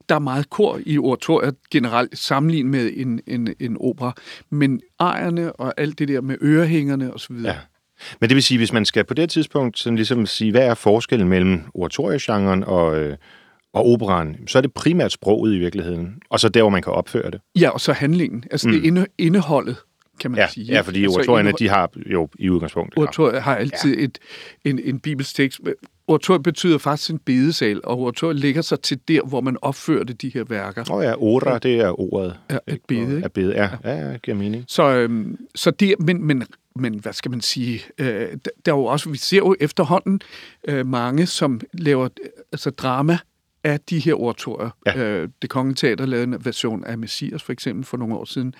Der 0.09 0.15
er 0.15 0.19
meget 0.19 0.49
kor 0.49 0.79
i 0.85 0.97
oratoriet 0.97 1.55
generelt 1.71 2.17
sammenlignet 2.17 2.71
med 2.71 2.91
en, 2.95 3.21
en, 3.27 3.53
en 3.59 3.77
opera, 3.79 4.13
men 4.49 4.81
arierne 4.99 5.53
og 5.53 5.73
alt 5.77 5.99
det 5.99 6.07
der 6.07 6.21
med 6.21 6.37
ørehængerne 6.41 7.13
osv. 7.13 7.35
Ja. 7.43 7.57
Men 8.19 8.29
det 8.29 8.35
vil 8.35 8.43
sige, 8.43 8.57
hvis 8.57 8.73
man 8.73 8.85
skal 8.85 9.03
på 9.03 9.13
det 9.13 9.29
tidspunkt 9.29 9.79
sådan 9.79 9.95
ligesom 9.95 10.25
sige, 10.25 10.51
hvad 10.51 10.67
er 10.67 10.73
forskellen 10.73 11.29
mellem 11.29 11.61
oratoriegenren 11.73 12.63
og, 12.63 12.99
øh, 12.99 13.17
og 13.73 13.85
operaen, 13.91 14.47
så 14.47 14.57
er 14.57 14.61
det 14.61 14.73
primært 14.73 15.11
sproget 15.11 15.55
i 15.55 15.57
virkeligheden, 15.57 16.15
og 16.29 16.39
så 16.39 16.49
der, 16.49 16.61
hvor 16.61 16.69
man 16.69 16.81
kan 16.81 16.93
opføre 16.93 17.31
det. 17.31 17.41
ja, 17.59 17.69
og 17.69 17.81
så 17.81 17.93
handlingen. 17.93 18.43
Altså 18.51 18.67
mm. 18.67 18.73
det 18.73 18.83
inde, 18.85 19.05
indeholdet, 19.17 19.75
kan 20.19 20.31
man 20.31 20.37
Ja, 20.39 20.47
sige. 20.47 20.73
ja 20.73 20.81
fordi 20.81 21.03
altså, 21.03 21.17
oratorierne, 21.19 21.49
indhold- 21.49 21.57
de 21.59 21.69
har 21.69 21.89
jo 22.05 22.29
i 22.39 22.49
udgangspunktet. 22.49 22.97
Oratoriet 22.97 23.41
har 23.41 23.55
altid 23.55 23.97
ja. 23.97 24.03
et, 24.03 24.19
en, 24.65 24.79
en 24.83 24.99
bibelsk 24.99 25.35
tekst. 25.35 25.59
Oratoriet 26.07 26.43
betyder 26.43 26.77
faktisk 26.77 27.11
en 27.11 27.19
bedesal, 27.19 27.81
og 27.83 27.99
oratoriet 27.99 28.39
ligger 28.39 28.61
sig 28.61 28.79
til 28.79 28.99
der, 29.07 29.21
hvor 29.21 29.41
man 29.41 29.57
opførte 29.61 30.13
de 30.13 30.31
her 30.33 30.43
værker. 30.43 30.83
Åh 30.91 30.97
oh 30.97 31.03
ja, 31.03 31.13
ora, 31.17 31.57
det 31.59 31.75
er 31.79 31.99
ordet. 31.99 32.35
Ja, 32.51 32.57
et 32.67 32.79
bede, 32.87 33.15
ikke? 33.15 33.25
At 33.25 33.31
bede, 33.31 33.53
ja, 33.53 33.69
ja, 33.83 34.09
ja, 34.11 34.17
giver 34.17 34.37
mening. 34.37 34.63
Så, 34.67 34.83
øhm, 34.83 35.37
så 35.55 35.71
det, 35.71 35.95
men, 35.99 36.23
men, 36.23 36.43
men 36.75 36.99
hvad 36.99 37.13
skal 37.13 37.31
man 37.31 37.41
sige, 37.41 37.81
øh, 37.97 38.07
der, 38.65 38.71
er 38.71 38.75
jo 38.75 38.85
også, 38.85 39.09
vi 39.09 39.17
ser 39.17 39.37
jo 39.37 39.55
efterhånden 39.59 40.21
øh, 40.67 40.87
mange, 40.87 41.25
som 41.25 41.61
laver 41.73 42.07
altså 42.51 42.69
drama 42.69 43.17
af 43.63 43.79
de 43.79 43.99
her 43.99 44.13
oratorier. 44.13 44.69
Ja. 44.85 44.97
Øh, 45.03 45.29
det 45.41 45.49
Kongelige 45.49 45.75
Teater 45.75 46.05
lavede 46.05 46.23
en 46.23 46.45
version 46.45 46.83
af 46.83 46.97
Messias, 46.97 47.43
for 47.43 47.53
eksempel, 47.53 47.85
for 47.85 47.97
nogle 47.97 48.15
år 48.15 48.25
siden. 48.25 48.53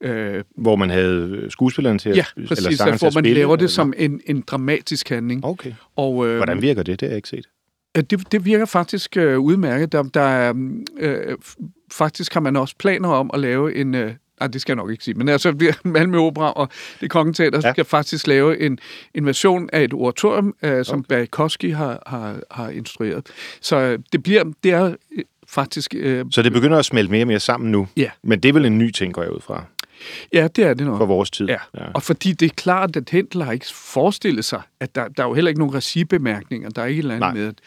Øh, 0.00 0.44
Hvor 0.56 0.76
man 0.76 0.90
havde 0.90 1.46
skuespilleren 1.50 1.98
til 1.98 2.10
at, 2.10 2.16
ja, 2.16 2.24
eller 2.36 2.48
præcis, 2.48 2.64
sangeren 2.78 2.92
der, 2.92 2.98
til 2.98 3.04
hvor 3.06 3.14
man 3.14 3.24
spille, 3.24 3.34
laver 3.40 3.56
det 3.56 3.62
eller- 3.62 3.68
som 3.70 3.92
en, 3.96 4.20
en 4.26 4.40
dramatisk 4.46 5.08
handling. 5.08 5.44
Okay. 5.44 5.72
Og, 5.96 6.28
øh, 6.28 6.36
Hvordan 6.36 6.62
virker 6.62 6.82
det? 6.82 7.00
Det 7.00 7.06
har 7.06 7.10
jeg 7.10 7.16
ikke 7.16 7.28
set. 7.28 7.46
Øh, 7.96 8.02
Det, 8.02 8.32
det 8.32 8.44
virker 8.44 8.64
faktisk 8.64 9.16
øh, 9.16 9.38
udmærket. 9.38 9.92
Der, 9.92 10.02
der 10.02 10.20
er, 10.20 10.52
mm, 10.52 10.84
øh, 10.98 11.36
faktisk 11.92 12.34
har 12.34 12.40
man 12.40 12.56
også 12.56 12.74
planer 12.78 13.08
om 13.08 13.30
at 13.34 13.40
lave 13.40 13.74
en... 13.74 13.94
Øh, 13.94 14.12
Nej, 14.40 14.46
det 14.48 14.60
skal 14.60 14.72
jeg 14.72 14.76
nok 14.76 14.90
ikke 14.90 15.04
sige, 15.04 15.14
men 15.14 15.28
altså 15.28 15.50
det- 15.52 15.78
Malmø 15.84 16.18
Opera 16.18 16.52
og 16.52 16.68
det 17.00 17.10
Kongelige 17.10 17.34
Teater 17.44 17.60
Ja. 17.64 17.72
skal 17.72 17.84
faktisk 17.84 18.26
lave 18.26 18.60
en, 18.60 18.78
en 19.14 19.26
version 19.26 19.68
af 19.72 19.84
et 19.84 19.92
oratorium, 19.94 20.54
øh, 20.62 20.84
som 20.84 20.98
okay. 20.98 21.08
Barikowski 21.08 21.70
har, 21.70 22.02
har, 22.06 22.40
har 22.50 22.68
instrueret. 22.70 23.26
Så 23.60 23.76
øh, 23.76 23.98
det 24.12 24.22
bliver, 24.22 24.44
det 24.64 24.70
er 24.72 24.84
øh, 24.86 25.24
faktisk, 25.48 25.94
øh, 25.98 26.24
Så 26.30 26.42
det 26.42 26.52
begynder 26.52 26.78
at 26.78 26.84
smelte 26.84 27.10
mere 27.10 27.22
og 27.22 27.26
mere 27.26 27.40
sammen 27.40 27.72
nu. 27.72 27.88
ja, 27.96 28.10
Men 28.22 28.40
det 28.40 28.48
er 28.48 28.52
vel 28.52 28.64
en 28.64 28.78
ny 28.78 28.90
ting, 28.90 29.14
går 29.14 29.22
jeg 29.22 29.32
ud 29.32 29.40
fra, 29.40 29.64
ja, 30.32 30.48
det 30.56 30.64
er 30.64 30.74
det 30.74 30.86
nok. 30.86 30.98
for 30.98 31.06
vores 31.06 31.30
tid. 31.30 31.46
Ja. 31.46 31.56
ja, 31.74 31.84
og 31.94 32.02
fordi 32.02 32.32
det 32.32 32.46
er 32.46 32.54
klart, 32.56 32.96
at 32.96 33.10
Hentel 33.10 33.42
har 33.42 33.52
ikke 33.52 33.66
forestillet 33.74 34.44
sig, 34.44 34.62
at 34.80 34.94
der, 34.94 35.08
der 35.08 35.22
er 35.22 35.28
jo 35.28 35.34
heller 35.34 35.48
ikke 35.48 35.60
nogen 35.60 35.74
regibemærkninger. 35.74 36.70
Der 36.70 36.82
er 36.82 36.86
ikke 36.86 36.98
et 36.98 37.02
eller 37.02 37.18
Nej. 37.18 37.28
andet 37.28 37.42
med, 37.42 37.48
at, 37.48 37.58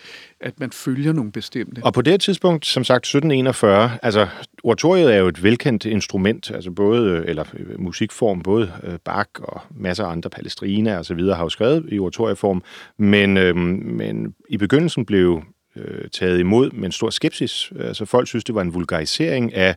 at 0.42 0.60
man 0.60 0.72
følger 0.72 1.14
nogle 1.14 1.32
bestemte. 1.32 1.82
Og 1.84 1.94
på 1.94 2.02
det 2.02 2.22
tidspunkt, 2.22 2.66
som 2.66 2.84
sagt 2.84 3.06
1741, 3.06 3.92
altså 4.04 4.28
oratoriet 4.64 5.14
er 5.14 5.18
jo 5.18 5.28
et 5.28 5.44
velkendt 5.44 5.86
instrument, 5.86 6.52
altså 6.52 6.72
både, 6.72 7.12
øh, 7.12 7.24
eller 7.28 7.44
øh, 7.54 7.80
musikform, 7.80 8.44
både 8.44 8.72
øh, 8.84 8.98
Bach 9.06 9.30
og 9.44 9.62
masser 9.76 10.06
af 10.06 10.12
andre 10.12 10.30
palestriner 10.30 10.98
og 10.98 11.06
så 11.06 11.14
videre 11.14 11.36
har 11.36 11.44
jo 11.44 11.50
skrevet 11.50 11.86
i 11.92 12.00
oratorieform, 12.00 12.64
men, 12.98 13.38
øh, 13.38 13.56
men 13.56 14.36
i 14.50 14.58
begyndelsen 14.58 15.06
blev 15.06 15.44
øh, 15.76 16.10
taget 16.10 16.40
imod 16.40 16.72
med 16.72 16.86
en 16.86 16.92
stor 16.92 17.10
skepsis. 17.10 17.72
Altså 17.80 18.06
folk 18.06 18.28
synes, 18.28 18.44
det 18.44 18.56
var 18.56 18.62
en 18.62 18.74
vulgarisering 18.74 19.54
af 19.54 19.76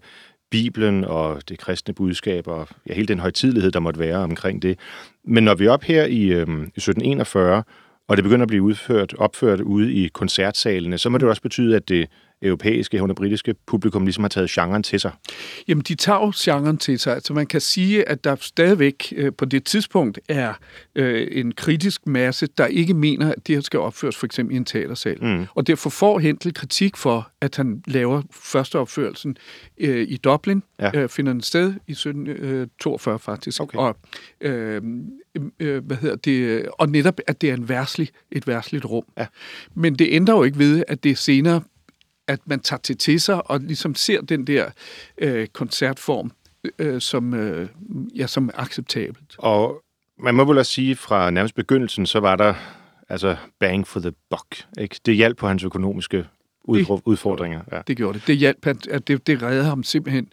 Bibelen 0.55 1.05
og 1.05 1.49
det 1.49 1.59
kristne 1.59 1.95
budskab 1.95 2.47
og 2.47 2.69
ja, 2.89 2.95
hele 2.95 3.07
den 3.07 3.21
højtidelighed, 3.21 3.71
der 3.71 3.81
måtte 3.81 4.01
være 4.01 4.17
omkring 4.17 4.63
det. 4.63 4.79
Men 5.25 5.45
når 5.45 5.55
vi 5.55 5.67
er 5.67 5.71
op 5.71 5.83
her 5.83 6.05
i, 6.05 6.23
øh, 6.23 6.47
i 6.77 6.81
1741, 6.81 7.63
og 8.09 8.17
det 8.17 8.25
begynder 8.25 8.43
at 8.43 8.49
blive 8.49 8.63
udført, 8.63 9.15
opført 9.19 9.61
ude 9.61 9.93
i 9.93 10.09
koncertsalene, 10.09 10.99
så 10.99 11.09
må 11.09 11.19
det 11.19 11.29
også 11.29 11.43
betyde, 11.43 11.77
at 11.77 11.89
det 11.89 12.09
europæiske, 12.45 12.97
herunder 12.97 13.15
britiske 13.15 13.55
publikum 13.67 14.05
ligesom 14.05 14.25
har 14.25 14.29
taget 14.29 14.51
genren 14.51 14.83
til 14.83 15.01
sig. 15.01 15.13
Jamen, 15.69 15.83
de 15.89 15.95
tager 15.95 16.19
jo 16.19 16.33
genren 16.37 16.77
til 16.79 16.99
sig. 16.99 17.15
Altså, 17.15 17.33
man 17.33 17.47
kan 17.47 17.61
sige, 17.61 18.09
at 18.09 18.25
der 18.25 18.37
stadigvæk 18.41 19.13
øh, 19.17 19.33
på 19.39 19.45
det 19.45 19.65
tidspunkt 19.65 20.19
er 20.29 20.53
øh, 20.95 21.29
en 21.31 21.53
kritisk 21.53 22.07
masse, 22.07 22.47
der 22.59 22.67
ikke 22.67 22.95
mener, 22.95 23.33
at 23.33 23.47
det 23.47 23.55
her 23.55 23.61
skal 23.61 23.81
opføres 23.81 24.17
for 24.17 24.27
eksempel 24.27 24.55
i 24.55 24.57
en 24.57 24.65
teatersal. 24.65 25.25
Mm. 25.25 25.47
Og 25.55 25.67
derfor 25.67 25.91
får 25.91 26.19
Hentel 26.19 26.55
kritik 26.55 26.97
for, 26.97 27.31
at 27.41 27.57
han 27.57 27.83
laver 27.87 28.23
første 28.33 28.79
opførelsen 28.79 29.37
øh, 29.79 30.07
i 30.09 30.17
Dublin, 30.17 30.63
Ja. 30.81 30.91
øh, 30.95 31.09
finder 31.09 31.33
den 31.33 31.43
sted 31.43 31.75
i 31.87 31.93
1742 31.93 33.19
faktisk. 33.19 33.61
Okay. 33.61 33.79
Og, 33.79 33.97
øh, 34.41 34.83
øh, 35.61 35.85
hvad 35.87 35.97
hedder 35.97 36.17
det, 36.17 36.69
og 36.79 36.89
netop, 36.89 37.21
at 37.27 37.41
det 37.41 37.51
er 37.51 37.55
en 37.55 37.69
værslig, 37.69 38.09
et 38.33 38.47
værsligt 38.47 38.85
rum. 38.85 39.05
Ja. 39.19 39.27
Men 39.75 39.95
det 39.95 40.09
ændrer 40.11 40.37
jo 40.37 40.43
ikke 40.43 40.59
ved, 40.59 40.85
at 40.89 41.05
det 41.05 41.19
senere 41.19 41.63
at 42.29 42.41
man 42.47 42.61
tager 42.61 42.81
det 42.81 42.99
til 42.99 43.21
sig 43.21 43.51
og 43.51 43.61
ligesom 43.61 43.95
ser 43.95 44.21
den 44.21 44.47
der 44.47 44.71
øh, 45.19 45.47
koncertform 45.47 46.33
øh, 46.79 47.01
som, 47.01 47.35
øh, 47.35 47.69
ja, 48.17 48.27
som 48.27 48.51
acceptabelt. 48.55 49.35
Og 49.39 49.83
man 50.19 50.35
må 50.35 50.45
vel 50.45 50.59
også 50.59 50.73
sige, 50.73 50.97
fra 50.97 51.31
nærmest 51.31 51.55
begyndelsen, 51.55 52.07
så 52.07 52.21
var 52.21 52.37
der 52.37 52.55
altså 53.09 53.37
bang 53.61 53.87
for 53.87 54.01
the 54.01 54.13
buck. 54.31 54.67
Ikke? 54.79 55.01
Det 55.07 55.17
hjalp 55.17 55.37
på 55.37 55.49
hans 55.49 55.65
økonomiske 55.65 56.27
udfordringer. 56.65 57.03
udfordringer. 57.05 57.61
Ja. 57.73 57.81
Det 57.87 57.97
gjorde 57.97 58.19
det. 58.19 58.27
Det 58.27 58.37
hjalp, 58.37 58.67
at, 58.67 59.09
det, 59.09 59.27
det 59.27 59.43
reddede 59.43 59.65
ham 59.65 59.83
simpelthen. 59.83 60.29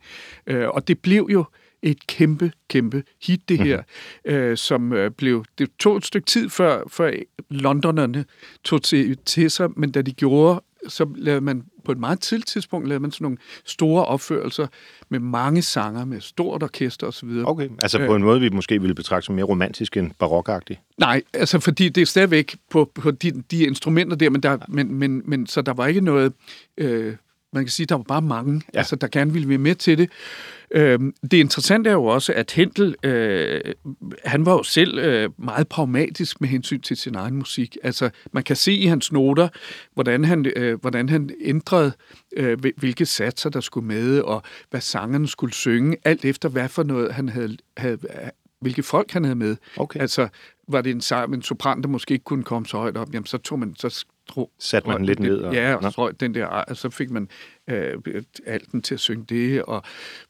Øh, 0.47 0.69
og 0.69 0.87
det 0.87 0.99
blev 0.99 1.27
jo 1.31 1.45
et 1.81 2.07
kæmpe, 2.07 2.51
kæmpe 2.67 3.03
hit, 3.23 3.49
det 3.49 3.59
her, 3.59 3.77
mm-hmm. 3.77 4.35
øh, 4.35 4.57
som 4.57 4.93
øh, 4.93 5.11
blev... 5.11 5.45
Det 5.57 5.69
tog 5.79 5.97
et 5.97 6.05
stykke 6.05 6.25
tid, 6.25 6.49
før, 6.49 6.83
før 6.87 7.11
londonerne 7.49 8.25
tog 8.63 8.81
til, 8.81 9.17
til 9.17 9.51
sig, 9.51 9.69
men 9.75 9.91
da 9.91 10.01
de 10.01 10.11
gjorde, 10.11 10.61
så 10.87 11.09
lavede 11.15 11.41
man 11.41 11.63
på 11.85 11.91
et 11.91 11.97
meget 11.97 12.19
tidligt 12.19 12.47
tidspunkt 12.47 12.87
lavede 12.87 13.01
man 13.01 13.11
sådan 13.11 13.25
nogle 13.25 13.37
store 13.65 14.05
opførelser 14.05 14.67
med 15.09 15.19
mange 15.19 15.61
sanger, 15.61 16.05
med 16.05 16.21
stort 16.21 16.63
orkester 16.63 17.07
osv. 17.07 17.29
Okay, 17.45 17.69
altså 17.81 18.05
på 18.05 18.15
en 18.15 18.23
måde, 18.23 18.39
vi 18.39 18.49
måske 18.49 18.81
ville 18.81 18.95
betragte 18.95 19.25
som 19.25 19.35
mere 19.35 19.45
romantisk 19.45 19.97
end 19.97 20.11
barokagtig. 20.19 20.81
Nej, 20.97 21.21
altså 21.33 21.59
fordi 21.59 21.89
det 21.89 22.01
er 22.01 22.05
stadigvæk 22.05 22.55
på, 22.69 22.91
på 22.95 23.11
de, 23.11 23.31
de 23.51 23.63
instrumenter 23.63 24.15
der, 24.15 24.29
men, 24.29 24.43
der 24.43 24.57
men, 24.67 24.93
men, 24.93 25.21
men 25.25 25.47
så 25.47 25.61
der 25.61 25.73
var 25.73 25.87
ikke 25.87 26.01
noget 26.01 26.33
øh, 26.77 27.15
man 27.53 27.63
kan 27.63 27.71
sige, 27.71 27.85
der 27.85 27.95
var 27.95 28.03
bare 28.03 28.21
mange, 28.21 28.61
ja. 28.73 28.77
altså, 28.77 28.95
der 28.95 29.07
gerne 29.07 29.33
ville 29.33 29.49
være 29.49 29.57
med 29.57 29.75
til 29.75 29.97
det. 29.97 30.09
Øhm, 30.71 31.13
det 31.21 31.33
interessante 31.33 31.89
er 31.89 31.93
jo 31.93 32.05
også, 32.05 32.33
at 32.33 32.51
Hentel, 32.51 32.95
øh, 33.03 33.61
han 34.25 34.45
var 34.45 34.53
jo 34.53 34.63
selv 34.63 34.97
øh, 34.99 35.29
meget 35.37 35.67
pragmatisk 35.67 36.41
med 36.41 36.49
hensyn 36.49 36.81
til 36.81 36.97
sin 36.97 37.15
egen 37.15 37.35
musik. 37.35 37.77
Altså, 37.83 38.09
man 38.31 38.43
kan 38.43 38.55
se 38.55 38.73
i 38.73 38.85
hans 38.85 39.11
noter, 39.11 39.47
hvordan 39.93 40.25
han, 40.25 40.45
øh, 40.55 40.81
hvordan 40.81 41.09
han 41.09 41.29
ændrede, 41.41 41.91
øh, 42.37 42.57
hvilke 42.77 43.05
satser 43.05 43.49
der 43.49 43.61
skulle 43.61 43.87
med, 43.87 44.19
og 44.19 44.43
hvad 44.69 44.81
sangerne 44.81 45.27
skulle 45.27 45.53
synge, 45.53 45.97
alt 46.05 46.25
efter 46.25 46.49
hvad 46.49 46.69
for 46.69 46.83
noget 46.83 47.13
han 47.13 47.29
havde, 47.29 47.57
havde 47.77 47.97
hvilke 48.61 48.83
folk 48.83 49.11
han 49.11 49.23
havde 49.23 49.35
med. 49.35 49.55
Okay. 49.77 49.99
Altså, 49.99 50.27
var 50.67 50.81
det 50.81 50.91
en, 50.91 51.01
sang, 51.01 51.33
en 51.33 51.41
sopran, 51.41 51.81
der 51.81 51.87
måske 51.87 52.11
ikke 52.11 52.23
kunne 52.23 52.43
komme 52.43 52.65
så 52.65 52.77
højt 52.77 52.97
op, 52.97 53.13
jamen 53.13 53.25
så 53.25 53.37
tog 53.37 53.59
man, 53.59 53.75
så 53.75 54.05
tro, 54.29 54.51
Satte 54.59 54.87
man 54.89 54.97
den 54.97 55.05
lidt 55.05 55.19
ned? 55.19 55.37
Og, 55.37 55.53
ja, 55.53 55.75
og 55.75 55.91
strøg 55.91 56.19
den 56.19 56.33
der, 56.33 56.45
og 56.45 56.77
så 56.77 56.89
fik 56.89 57.09
man 57.11 57.29
øh, 57.69 57.93
alten 58.45 58.81
til 58.81 58.93
at 58.93 58.99
synge 58.99 59.25
det, 59.29 59.63
og 59.63 59.83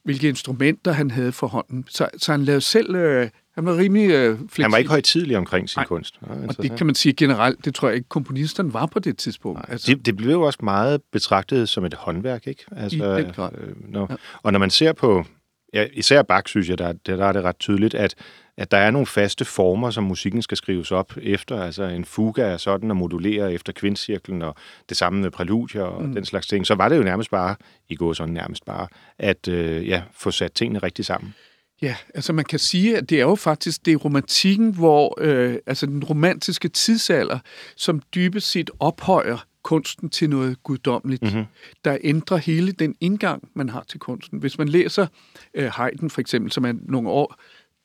hvilke 0.03 0.29
instrumenter 0.29 0.91
han 0.91 1.11
havde 1.11 1.31
for 1.31 1.47
hånden. 1.47 1.85
Så, 1.89 2.09
så 2.17 2.31
han 2.31 2.43
lavede 2.43 2.61
selv... 2.61 2.95
Øh, 2.95 3.29
han 3.55 3.65
var 3.65 3.77
rimelig 3.77 4.09
øh, 4.09 4.37
fleksibel. 4.37 4.63
Han 4.63 4.71
var 4.71 4.77
ikke 4.77 4.89
højtidlig 4.89 5.37
omkring 5.37 5.69
sin 5.69 5.79
Nej. 5.79 5.85
kunst. 5.85 6.19
Ja, 6.27 6.47
og 6.47 6.57
det 6.57 6.77
kan 6.77 6.85
man 6.85 6.95
sige 6.95 7.13
generelt, 7.13 7.65
det 7.65 7.75
tror 7.75 7.87
jeg 7.87 7.95
ikke, 7.95 8.09
komponisterne 8.09 8.73
var 8.73 8.85
på 8.85 8.99
det 8.99 9.17
tidspunkt. 9.17 9.57
Nej. 9.57 9.65
Altså. 9.69 9.91
Det, 9.91 10.05
det 10.05 10.17
blev 10.17 10.31
jo 10.31 10.41
også 10.41 10.59
meget 10.63 11.01
betragtet 11.11 11.69
som 11.69 11.85
et 11.85 11.93
håndværk, 11.93 12.47
ikke? 12.47 12.65
Altså, 12.75 13.15
I 13.15 13.23
den 13.23 13.33
grad. 13.33 13.51
Øh, 13.57 13.91
når, 13.91 14.07
ja. 14.09 14.15
Og 14.43 14.51
når 14.51 14.59
man 14.59 14.69
ser 14.69 14.93
på, 14.93 15.25
ja, 15.73 15.87
især 15.93 16.21
Bach, 16.21 16.47
synes 16.47 16.69
jeg, 16.69 16.77
der, 16.77 16.93
der 16.93 17.25
er 17.25 17.31
det 17.31 17.43
ret 17.43 17.59
tydeligt, 17.59 17.93
at 17.93 18.15
at 18.57 18.71
der 18.71 18.77
er 18.77 18.91
nogle 18.91 19.07
faste 19.07 19.45
former, 19.45 19.89
som 19.89 20.03
musikken 20.03 20.41
skal 20.41 20.57
skrives 20.57 20.91
op 20.91 21.13
efter. 21.21 21.61
Altså 21.61 21.83
en 21.83 22.05
fuga 22.05 22.41
er 22.41 22.57
sådan 22.57 22.91
at 22.91 22.97
modulere 22.97 23.53
efter 23.53 23.73
kvindcirklen, 23.73 24.41
og 24.41 24.55
det 24.89 24.97
samme 24.97 25.21
med 25.21 25.31
præludier 25.31 25.83
og 25.83 26.03
mm. 26.03 26.13
den 26.13 26.25
slags 26.25 26.47
ting. 26.47 26.67
Så 26.67 26.75
var 26.75 26.89
det 26.89 26.97
jo 26.97 27.03
nærmest 27.03 27.31
bare, 27.31 27.55
i 27.89 27.95
går 27.95 28.13
sådan 28.13 28.33
nærmest 28.33 28.65
bare, 28.65 28.87
at 29.19 29.47
øh, 29.47 29.87
ja, 29.87 30.01
få 30.13 30.31
sat 30.31 30.51
tingene 30.51 30.79
rigtig 30.79 31.05
sammen. 31.05 31.33
Ja, 31.81 31.95
altså 32.15 32.33
man 32.33 32.45
kan 32.45 32.59
sige, 32.59 32.97
at 32.97 33.09
det 33.09 33.17
er 33.17 33.23
jo 33.23 33.35
faktisk 33.35 33.85
det 33.85 33.93
er 33.93 33.97
romantikken, 33.97 34.73
hvor 34.73 35.17
øh, 35.21 35.55
altså 35.65 35.85
den 35.85 36.03
romantiske 36.03 36.67
tidsalder, 36.67 37.39
som 37.75 38.01
dybest 38.15 38.51
set 38.51 38.71
ophøjer 38.79 39.45
kunsten 39.63 40.09
til 40.09 40.29
noget 40.29 40.63
guddommeligt, 40.63 41.23
mm-hmm. 41.23 41.45
der 41.85 41.97
ændrer 42.03 42.37
hele 42.37 42.71
den 42.71 42.95
indgang, 42.99 43.49
man 43.53 43.69
har 43.69 43.83
til 43.87 43.99
kunsten. 43.99 44.39
Hvis 44.39 44.57
man 44.57 44.69
læser 44.69 45.07
øh, 45.53 45.71
Haydn 45.73 46.09
for 46.09 46.21
eksempel, 46.21 46.51
som 46.51 46.65
er 46.65 46.73
nogle 46.81 47.09
år 47.09 47.35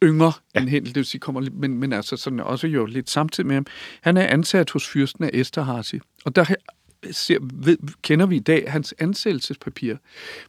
yngre 0.02 0.32
ja. 0.54 0.60
end 0.60 0.68
Händel, 0.68 0.88
det 0.88 0.96
vil 0.96 1.04
sige, 1.04 1.20
kommer, 1.20 1.48
men, 1.52 1.78
men 1.78 1.92
altså 1.92 2.16
sådan 2.16 2.40
også 2.40 2.66
jo 2.66 2.86
lidt 2.86 3.10
samtidig 3.10 3.46
med 3.46 3.54
ham. 3.54 3.66
Han 4.00 4.16
er 4.16 4.26
ansat 4.26 4.70
hos 4.70 4.88
fyrsten 4.88 5.24
af 5.24 5.30
Esterhazy, 5.32 5.94
og 6.24 6.36
der 6.36 6.54
ser, 7.12 7.38
ved, 7.54 7.76
kender 8.02 8.26
vi 8.26 8.36
i 8.36 8.40
dag 8.40 8.64
hans 8.68 8.94
ansættelsespapir, 8.98 9.94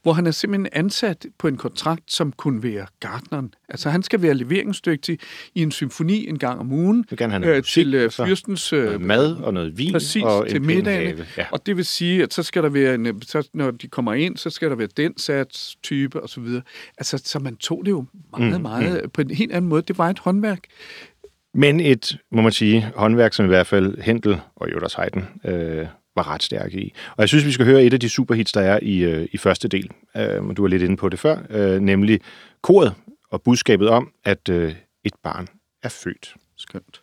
hvor 0.03 0.13
han 0.13 0.27
er 0.27 0.31
simpelthen 0.31 0.67
ansat 0.71 1.25
på 1.37 1.47
en 1.47 1.57
kontrakt, 1.57 2.11
som 2.11 2.31
kunne 2.31 2.63
være 2.63 2.85
gardneren. 2.99 3.53
Altså 3.69 3.89
han 3.89 4.03
skal 4.03 4.21
være 4.21 4.33
leveringsdygtig 4.33 5.19
i 5.55 5.61
en 5.61 5.71
symfoni 5.71 6.27
en 6.27 6.39
gang 6.39 6.59
om 6.59 6.71
ugen 6.71 7.05
øh, 7.21 7.63
til 7.63 7.93
øh, 7.93 8.11
fyrstens 8.11 8.73
øh, 8.73 9.01
mad 9.01 9.35
og 9.35 9.53
noget 9.53 9.77
vin 9.77 9.91
præcis, 9.91 10.23
og 10.23 10.47
til 10.49 10.61
middagen. 10.61 11.19
Ja. 11.37 11.45
Og 11.51 11.65
det 11.65 11.77
vil 11.77 11.85
sige, 11.85 12.23
at 12.23 12.33
så 12.33 12.43
skal 12.43 12.63
der 12.63 12.69
være 12.69 12.95
en, 12.95 13.21
så, 13.21 13.49
når 13.53 13.71
de 13.71 13.87
kommer 13.87 14.13
ind, 14.13 14.37
så 14.37 14.49
skal 14.49 14.69
der 14.69 14.75
være 14.75 14.87
den 14.97 15.17
sats 15.17 15.75
type 15.83 16.23
og 16.23 16.29
så 16.29 16.41
videre. 16.41 16.61
Altså 16.97 17.21
så 17.23 17.39
man 17.39 17.55
tog 17.55 17.81
det 17.85 17.91
jo 17.91 18.05
meget, 18.37 18.55
mm, 18.55 18.61
meget 18.61 19.01
mm. 19.03 19.09
på 19.09 19.21
en 19.21 19.31
helt 19.31 19.51
anden 19.51 19.69
måde. 19.69 19.81
Det 19.81 19.97
var 19.97 20.09
et 20.09 20.19
håndværk. 20.19 20.59
Men 21.53 21.79
et, 21.79 22.17
må 22.31 22.41
man 22.41 22.51
sige, 22.51 22.91
håndværk, 22.95 23.33
som 23.33 23.45
i 23.45 23.47
hvert 23.47 23.67
fald 23.67 24.01
Hentel 24.01 24.39
og 24.55 24.71
Jodas 24.71 24.93
Haydn 24.93 25.23
øh, 25.45 25.87
var 26.17 26.27
ret 26.27 26.43
stærke 26.43 26.77
i. 26.79 26.93
Og 27.09 27.21
jeg 27.21 27.29
synes, 27.29 27.45
vi 27.45 27.51
skal 27.51 27.65
høre 27.65 27.83
et 27.83 27.93
af 27.93 27.99
de 27.99 28.09
superhits, 28.09 28.51
der 28.51 28.61
er 28.61 28.79
i, 28.81 28.97
øh, 28.97 29.27
i 29.31 29.37
første 29.37 29.67
del. 29.67 29.91
Øh, 30.17 30.55
du 30.57 30.61
var 30.61 30.67
lidt 30.67 30.83
inde 30.83 30.97
på 30.97 31.09
det 31.09 31.19
før, 31.19 31.37
øh, 31.49 31.79
nemlig 31.79 32.21
koret 32.61 32.93
og 33.31 33.41
budskabet 33.41 33.89
om, 33.89 34.11
at 34.25 34.49
øh, 34.49 34.75
et 35.03 35.13
barn 35.23 35.47
er 35.83 35.89
født. 35.89 36.35
Skønt. 36.57 37.01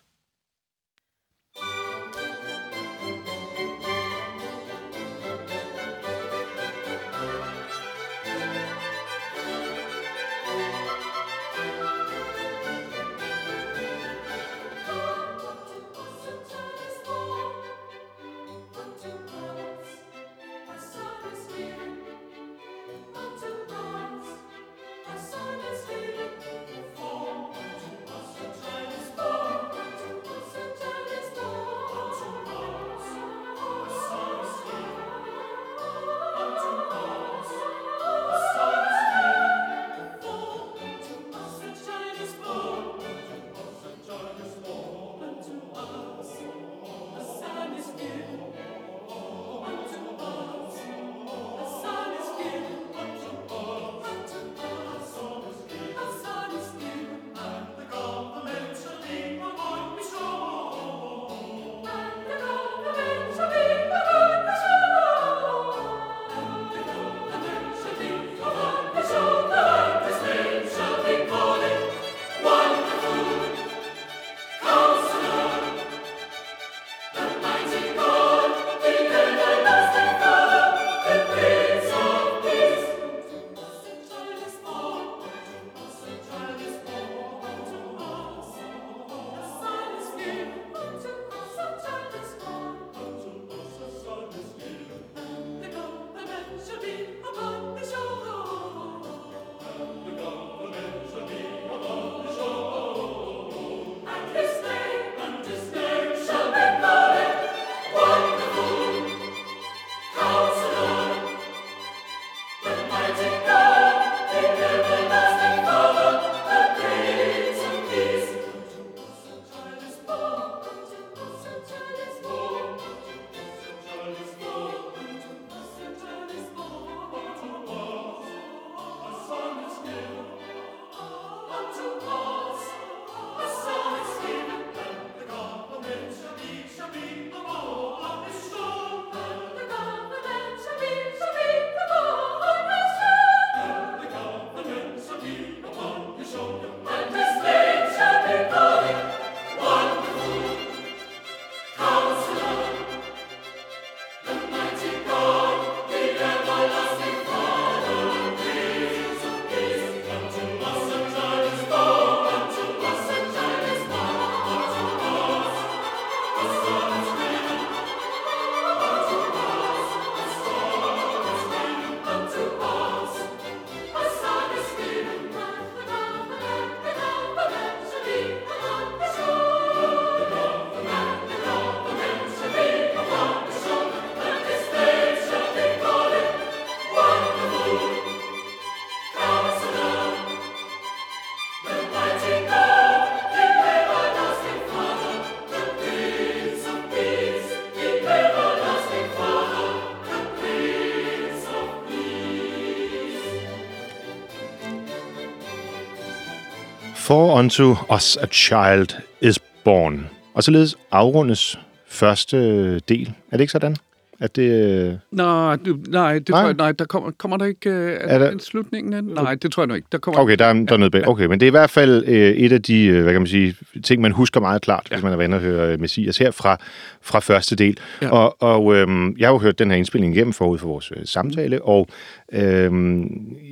For 207.05 207.37
unto 207.39 207.75
us 207.95 208.17
a 208.17 208.25
child 208.31 208.87
is 209.21 209.39
born. 209.63 210.05
Og 210.33 210.43
således 210.43 210.77
afrundes 210.91 211.59
første 211.87 212.79
del. 212.79 213.13
Er 213.31 213.37
det 213.37 213.41
ikke 213.41 213.51
sådan? 213.51 213.75
At 214.19 214.35
det... 214.35 214.99
Nej, 215.11 215.55
det, 215.55 215.87
nej, 215.87 216.13
det 216.13 216.29
Nej. 216.29 216.39
tror 216.41 216.47
jeg, 216.47 216.53
nej, 216.55 216.71
der 216.71 216.85
kommer, 216.85 217.11
kommer 217.11 217.37
der 217.37 217.45
ikke 217.45 217.69
øh, 217.69 217.97
er 218.01 218.19
der- 218.19 218.31
en 218.31 218.39
slutningen 218.39 218.93
af 218.93 219.01
den? 219.01 219.11
Nej, 219.11 219.35
det 219.35 219.51
tror 219.51 219.63
jeg 219.63 219.67
nu 219.67 219.73
ikke. 219.73 219.87
Der 219.91 219.97
kommer 219.97 220.21
Okay, 220.21 220.35
der 220.39 220.45
er, 220.45 220.53
der 220.53 220.73
er 220.73 220.77
noget 220.77 220.91
bag. 220.91 221.07
Okay, 221.07 221.25
men 221.25 221.39
det 221.39 221.45
er 221.45 221.47
i 221.47 221.51
hvert 221.51 221.69
fald 221.69 222.03
øh, 222.07 222.31
et 222.31 222.51
af 222.51 222.61
de, 222.61 222.85
øh, 222.85 223.03
hvad 223.03 223.13
kan 223.13 223.21
man 223.21 223.27
sige, 223.27 223.55
ting, 223.83 224.01
man 224.01 224.11
husker 224.11 224.39
meget 224.39 224.61
klart, 224.61 224.87
ja. 224.91 224.95
hvis 224.95 225.03
man 225.03 225.13
er 225.13 225.17
vant 225.17 225.33
at 225.33 225.41
høre 225.41 225.73
øh, 225.73 225.79
Messias 225.79 226.17
her 226.17 226.31
fra, 226.31 226.57
fra 227.01 227.19
første 227.19 227.55
del. 227.55 227.77
Ja. 228.01 228.09
Og, 228.09 228.41
og 228.41 228.75
øh, 228.75 228.87
jeg 229.19 229.27
har 229.27 229.33
jo 229.33 229.39
hørt 229.39 229.59
den 229.59 229.69
her 229.71 229.77
indspilning 229.77 230.15
igennem 230.15 230.33
forud 230.33 230.57
for 230.57 230.67
vores 230.67 230.91
øh, 230.95 231.05
samtale, 231.05 231.61
og 231.61 231.87
øh, 232.33 232.71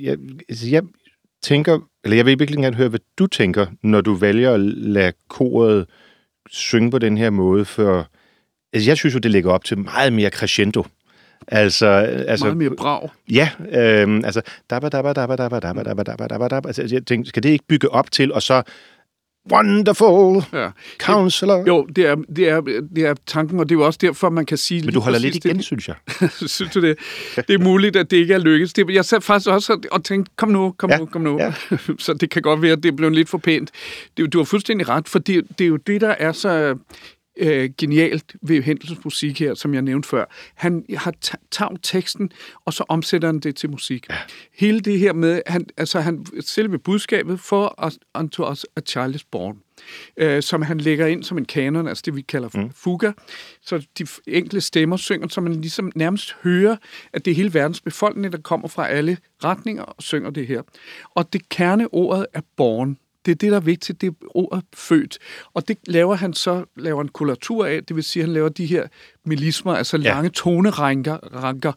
jeg, 0.02 0.16
altså, 0.48 0.68
jeg 0.70 0.82
tænker, 1.44 1.78
eller 2.04 2.16
jeg 2.16 2.26
vil 2.26 2.38
virkelig 2.38 2.62
gerne 2.62 2.76
høre, 2.76 2.88
hvad 2.88 3.00
du 3.18 3.26
tænker, 3.26 3.66
når 3.82 4.00
du 4.00 4.14
vælger 4.14 4.52
at 4.52 4.60
lade 4.60 5.12
koret 5.28 5.86
synge 6.50 6.90
på 6.90 6.98
den 6.98 7.18
her 7.18 7.30
måde, 7.30 7.64
for 7.64 8.08
altså, 8.72 8.90
jeg 8.90 8.96
synes 8.96 9.14
jo, 9.14 9.18
det 9.18 9.30
ligger 9.30 9.52
op 9.52 9.64
til 9.64 9.78
meget 9.78 10.12
mere 10.12 10.30
crescendo. 10.30 10.86
Altså, 11.48 11.86
altså 11.86 12.44
meget 12.44 12.56
mere 12.56 12.70
brag. 12.76 13.08
Ja, 13.30 13.48
øh, 13.58 14.20
altså, 14.24 14.42
dabba, 14.70 14.88
dabba, 14.88 15.12
dabba, 15.12 15.36
dabba, 15.36 15.60
dabba, 15.60 15.82
dabba, 15.82 16.02
dabba, 16.02 16.26
dabba, 16.26 16.48
dabba. 16.48 16.68
Altså, 16.68 16.88
jeg 16.92 17.06
tænkte, 17.06 17.28
skal 17.28 17.42
det 17.42 17.48
ikke 17.48 17.64
bygge 17.68 17.90
op 17.90 18.10
til, 18.10 18.32
og 18.32 18.42
så 18.42 18.62
wonderful 19.52 20.42
Ja. 20.52 20.68
counselor? 20.98 21.64
Jo, 21.66 21.86
det 21.96 22.06
er, 22.06 22.14
det, 22.14 22.48
er, 22.48 22.60
det 22.96 23.06
er 23.06 23.14
tanken, 23.26 23.60
og 23.60 23.68
det 23.68 23.74
er 23.74 23.78
jo 23.78 23.86
også 23.86 23.98
derfor, 24.02 24.30
man 24.30 24.46
kan 24.46 24.58
sige... 24.58 24.82
Men 24.84 24.94
du 24.94 25.00
holder 25.00 25.18
lidt 25.18 25.34
det- 25.34 25.44
igen, 25.44 25.62
synes 25.62 25.88
jeg. 25.88 25.96
Synes 26.56 26.70
du 26.74 26.80
det? 26.80 26.98
Det 27.36 27.50
er 27.54 27.58
muligt, 27.58 27.96
at 27.96 28.10
det 28.10 28.16
ikke 28.16 28.34
er 28.34 28.38
lykkes. 28.38 28.72
Det, 28.72 28.90
jeg 28.90 29.04
sad 29.04 29.20
faktisk 29.20 29.48
også 29.50 29.78
og- 29.92 30.04
tænkte, 30.04 30.32
kom 30.36 30.48
nu, 30.48 30.74
kom 30.78 30.90
Ja, 30.90 30.98
nu, 30.98 31.06
kom 31.06 31.22
nu. 31.22 31.38
ja. 31.38 31.52
Så 31.98 32.14
det 32.14 32.30
kan 32.30 32.42
godt 32.42 32.62
være, 32.62 32.72
at 32.72 32.82
det 32.82 32.96
blev 32.96 33.10
lidt 33.10 33.28
for 33.28 33.38
pænt. 33.38 33.70
Det, 34.16 34.32
du 34.32 34.38
har 34.38 34.44
fuldstændig 34.44 34.88
ret, 34.88 35.08
for 35.08 35.18
det, 35.18 35.44
det 35.58 35.64
er 35.64 35.68
jo 35.68 35.76
det, 35.76 36.00
der 36.00 36.14
er 36.18 36.32
så 36.32 36.76
øh, 37.36 37.70
genialt 37.78 38.36
ved 38.42 38.62
Hendelsens 38.62 39.04
musik 39.04 39.40
her, 39.40 39.54
som 39.54 39.74
jeg 39.74 39.82
nævnte 39.82 40.08
før. 40.08 40.24
Han 40.54 40.84
har 40.96 41.14
ta- 41.20 41.36
taget 41.50 41.78
teksten, 41.82 42.32
og 42.64 42.72
så 42.72 42.84
omsætter 42.88 43.28
han 43.28 43.40
det 43.40 43.56
til 43.56 43.70
musik. 43.70 44.06
Ja. 44.10 44.16
Hele 44.54 44.80
det 44.80 44.98
her 44.98 45.12
med, 45.12 45.42
han, 45.46 45.66
altså 45.76 46.00
han, 46.00 46.26
selve 46.40 46.78
budskabet 46.78 47.40
for 47.40 47.86
us, 47.86 47.98
unto 48.14 48.50
us 48.50 48.66
a 48.76 48.80
child 48.80 49.14
is 49.14 49.24
born, 49.24 49.58
øh, 50.16 50.42
som 50.42 50.62
han 50.62 50.78
lægger 50.78 51.06
ind 51.06 51.22
som 51.22 51.38
en 51.38 51.44
kanon, 51.44 51.88
altså 51.88 52.02
det 52.06 52.16
vi 52.16 52.22
kalder 52.22 52.48
mm. 52.54 52.70
fuga. 52.70 53.12
Så 53.62 53.86
de 53.98 54.06
enkelte 54.26 54.60
stemmer 54.60 54.96
synger, 54.96 55.28
så 55.28 55.40
man 55.40 55.52
ligesom 55.52 55.92
nærmest 55.94 56.36
hører, 56.42 56.76
at 57.12 57.24
det 57.24 57.30
er 57.30 57.34
hele 57.34 57.54
verdens 57.54 57.80
befolkning, 57.80 58.32
der 58.32 58.38
kommer 58.38 58.68
fra 58.68 58.88
alle 58.88 59.16
retninger 59.44 59.82
og 59.82 60.02
synger 60.02 60.30
det 60.30 60.46
her. 60.46 60.62
Og 61.14 61.32
det 61.32 61.48
kerneordet 61.48 62.26
er 62.32 62.40
born. 62.56 62.98
Det 63.26 63.30
er 63.30 63.34
det, 63.36 63.50
der 63.50 63.56
er 63.56 63.60
vigtigt, 63.60 64.00
det 64.00 64.06
er 64.06 64.12
ordet 64.34 64.64
født. 64.74 65.18
Og 65.54 65.68
det 65.68 65.78
laver 65.86 66.14
han 66.14 66.34
så, 66.34 66.64
laver 66.76 67.02
en 67.02 67.08
kolatur 67.08 67.66
af, 67.66 67.84
det 67.84 67.96
vil 67.96 68.04
sige, 68.04 68.22
at 68.22 68.26
han 68.28 68.34
laver 68.34 68.48
de 68.48 68.66
her 68.66 68.86
melismer, 69.24 69.74
altså 69.74 69.96
Ja. 69.96 70.02
lange 70.02 70.30
toneranker, 70.30 71.16
ranker, 71.42 71.72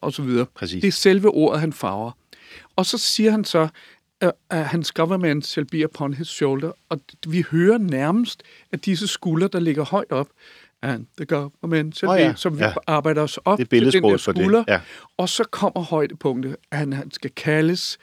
og 0.00 0.12
så 0.12 0.22
videre. 0.22 0.46
Præcis. 0.54 0.80
Det 0.80 0.88
er 0.88 0.92
selve 0.92 1.28
ordet, 1.28 1.60
han 1.60 1.72
farver. 1.72 2.10
Og 2.76 2.86
så 2.86 2.98
siger 2.98 3.30
han 3.30 3.44
så, 3.44 3.68
at 4.50 4.66
hans 4.66 4.92
government 4.92 5.46
shall 5.46 5.66
be 5.66 5.84
upon 5.84 6.14
his 6.14 6.28
shoulder, 6.28 6.72
og 6.88 7.00
vi 7.26 7.44
hører 7.50 7.78
nærmest, 7.78 8.42
at 8.72 8.84
disse 8.84 9.06
skuldre, 9.06 9.48
der 9.48 9.60
ligger 9.60 9.84
højt 9.84 10.12
op, 10.12 10.28
and 10.82 11.06
the 11.16 11.26
government 11.26 11.96
shall 11.96 12.10
oh, 12.10 12.20
ja, 12.20 12.32
be, 12.32 12.38
som 12.38 12.58
vi 12.58 12.64
ja. 12.64 12.72
arbejder 12.86 13.22
os 13.22 13.38
op 13.44 13.58
Det 13.58 13.70
til 13.70 13.92
den 13.92 14.02
der 14.02 14.16
for 14.18 14.32
det, 14.32 14.40
skulder, 14.42 14.64
ja. 14.68 14.80
og 15.16 15.28
så 15.28 15.44
kommer 15.44 15.80
højdepunktet, 15.80 16.56
at 16.70 16.78
han, 16.78 17.10
skal 17.10 17.30
kaldes 17.30 17.98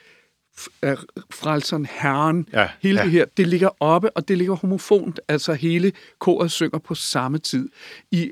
frelseren 1.30 1.86
Herren. 1.90 2.46
Ja, 2.52 2.68
hele 2.82 2.98
ja. 2.98 3.04
det 3.04 3.12
her, 3.12 3.24
det 3.36 3.46
ligger 3.46 3.68
oppe, 3.80 4.10
og 4.10 4.28
det 4.28 4.38
ligger 4.38 4.54
homofont, 4.54 5.20
altså 5.28 5.52
hele 5.52 5.92
koret 6.18 6.50
synger 6.50 6.78
på 6.78 6.94
samme 6.94 7.38
tid, 7.38 7.68
i 8.10 8.30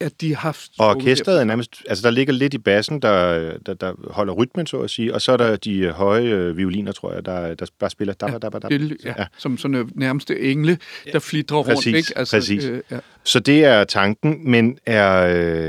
at 0.00 0.20
de 0.20 0.34
har 0.34 0.40
haft... 0.40 0.70
Og 0.78 0.88
orkestret 0.88 1.40
er 1.40 1.44
nærmest, 1.44 1.82
altså 1.88 2.02
der 2.02 2.10
ligger 2.10 2.32
lidt 2.32 2.54
i 2.54 2.58
bassen, 2.58 3.02
der, 3.02 3.58
der, 3.66 3.74
der 3.74 3.94
holder 4.10 4.32
rytmen, 4.32 4.66
så 4.66 4.80
at 4.80 4.90
sige, 4.90 5.14
og 5.14 5.22
så 5.22 5.32
er 5.32 5.36
der 5.36 5.56
de 5.56 5.78
øh, 5.78 5.90
høje 5.90 6.24
øh, 6.24 6.56
violiner, 6.56 6.92
tror 6.92 7.12
jeg, 7.12 7.24
der, 7.24 7.54
der 7.54 7.66
bare 7.78 7.90
spiller 7.90 8.14
dabba, 8.14 8.38
dabba, 8.38 8.58
dabba. 8.58 8.78
Det, 8.78 8.96
ja, 9.04 9.14
ja. 9.18 9.26
Som 9.38 9.58
sådan 9.58 9.90
nærmeste 9.94 10.40
engle, 10.40 10.78
der 11.12 11.18
flitrer 11.18 11.56
rundt. 11.56 11.68
Præcis, 11.68 11.94
ikke? 11.94 12.18
Altså, 12.18 12.36
præcis. 12.36 12.64
Øh, 12.64 12.80
ja. 12.90 12.98
Så 13.24 13.40
det 13.40 13.64
er 13.64 13.84
tanken, 13.84 14.50
men 14.50 14.78
er, 14.86 15.26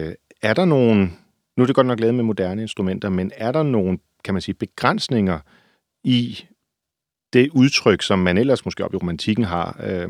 øh, 0.08 0.14
er 0.42 0.54
der 0.54 0.66
nogen, 0.66 1.18
nu 1.58 1.64
er 1.64 1.66
det 1.66 1.76
godt 1.76 1.88
nok 1.88 2.00
lavet 2.00 2.16
med 2.16 2.24
moderne 2.24 2.62
instrumenter, 2.62 3.10
men 3.10 3.32
er 3.38 3.52
der 3.52 3.64
nogen, 3.64 4.00
kan 4.24 4.34
man 4.34 4.42
sige, 4.42 4.56
begrænsninger 4.56 5.40
i 6.06 6.46
det 7.34 7.50
udtryk, 7.52 8.02
som 8.02 8.20
man 8.20 8.38
ellers 8.38 8.66
måske 8.66 8.86
op 8.86 8.94
i 8.94 8.98
romantikken 8.98 9.46
har, 9.46 9.80
øh, 9.84 10.10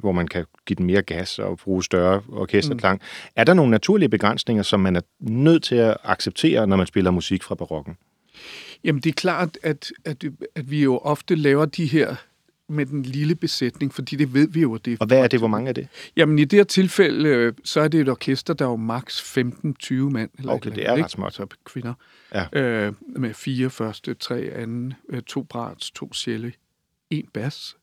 hvor 0.00 0.12
man 0.12 0.28
kan 0.28 0.44
give 0.66 0.74
den 0.74 0.86
mere 0.86 1.02
gas 1.02 1.38
og 1.38 1.58
bruge 1.58 1.84
større 1.84 2.22
orkesterklang. 2.32 2.98
Mm. 2.98 3.30
Er 3.36 3.44
der 3.44 3.54
nogle 3.54 3.70
naturlige 3.70 4.08
begrænsninger, 4.08 4.62
som 4.62 4.80
man 4.80 4.96
er 4.96 5.00
nødt 5.20 5.62
til 5.62 5.74
at 5.74 5.96
acceptere, 6.04 6.66
når 6.66 6.76
man 6.76 6.86
spiller 6.86 7.10
musik 7.10 7.42
fra 7.42 7.54
barokken? 7.54 7.96
Jamen, 8.84 9.02
det 9.02 9.10
er 9.10 9.14
klart, 9.14 9.58
at, 9.62 9.92
at, 10.04 10.24
at 10.54 10.70
vi 10.70 10.82
jo 10.82 10.98
ofte 10.98 11.34
laver 11.34 11.64
de 11.64 11.86
her 11.86 12.16
med 12.68 12.86
den 12.86 13.02
lille 13.02 13.34
besætning, 13.34 13.94
fordi 13.94 14.16
det 14.16 14.34
ved 14.34 14.48
vi 14.48 14.60
jo, 14.60 14.74
at 14.74 14.84
det 14.84 14.92
er... 14.92 14.96
Og 15.00 15.06
hvad 15.06 15.18
er 15.18 15.28
det? 15.28 15.40
Hvor 15.40 15.48
mange 15.48 15.68
er 15.68 15.72
det? 15.72 15.88
Jamen, 16.16 16.38
i 16.38 16.44
det 16.44 16.56
her 16.58 16.64
tilfælde, 16.64 17.28
øh, 17.28 17.52
så 17.64 17.80
er 17.80 17.88
det 17.88 18.00
et 18.00 18.08
orkester, 18.08 18.54
der 18.54 18.64
er 18.64 18.70
jo 18.70 18.76
maks 18.76 19.20
15-20 19.38 19.94
mand. 19.94 20.30
Eller 20.38 20.52
Okay, 20.52 20.70
et 20.70 20.76
det 20.76 20.86
er 20.86 20.90
andet, 20.92 21.04
ret 21.04 21.10
småt. 21.10 21.34
Så 21.34 21.46
kvinder. 21.64 21.94
Ja. 22.34 22.60
Øh, 22.60 22.92
med 23.16 23.34
fire 23.34 23.70
første, 23.70 24.14
tre 24.14 24.50
anden, 24.54 24.94
øh, 25.08 25.22
to 25.22 25.42
brats, 25.42 25.90
to 25.90 26.12
sjæle, 26.12 26.52
en 27.10 27.26
bas. 27.34 27.76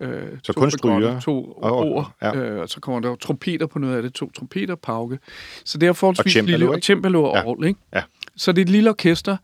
Øh, 0.00 0.22
Så 0.42 0.52
to 0.52 0.60
kun 0.60 0.70
stryger 0.70 1.20
To 1.20 1.44
og- 1.52 1.76
ord, 1.78 2.12
ja. 2.22 2.36
øh, 2.36 2.60
og 2.60 2.68
så 2.68 2.80
kommer 2.80 3.00
der 3.00 3.08
jo 3.08 3.16
trompeter 3.16 3.66
på 3.66 3.78
noget 3.78 3.96
af 3.96 4.02
det, 4.02 4.12
to 4.14 4.30
trompeter, 4.30 4.74
pauke. 4.74 5.18
Så 5.64 5.78
det 5.78 5.86
er 5.88 5.92
forholdsvis 5.92 6.32
cembalo, 6.32 6.58
lille, 6.58 6.70
og 6.74 6.78
cembalo 6.82 7.22
og 7.24 7.36
Ja. 7.36 7.44
orgel, 7.46 7.68
ikke? 7.68 7.80
Ja. 7.94 8.02
Så 8.36 8.52
det 8.52 8.58
er 8.58 8.64
et 8.64 8.68
lille 8.70 8.90
orkester, 8.90 9.36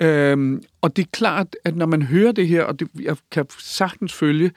øhm, 0.00 0.62
og 0.80 0.96
det 0.96 1.02
er 1.02 1.08
klart, 1.12 1.56
at 1.64 1.76
når 1.76 1.86
man 1.86 2.02
hører 2.02 2.32
det 2.32 2.48
her, 2.48 2.62
og 2.62 2.80
det, 2.80 2.88
jeg 3.02 3.16
kan 3.30 3.46
sagtens 3.58 4.12
følge 4.12 4.50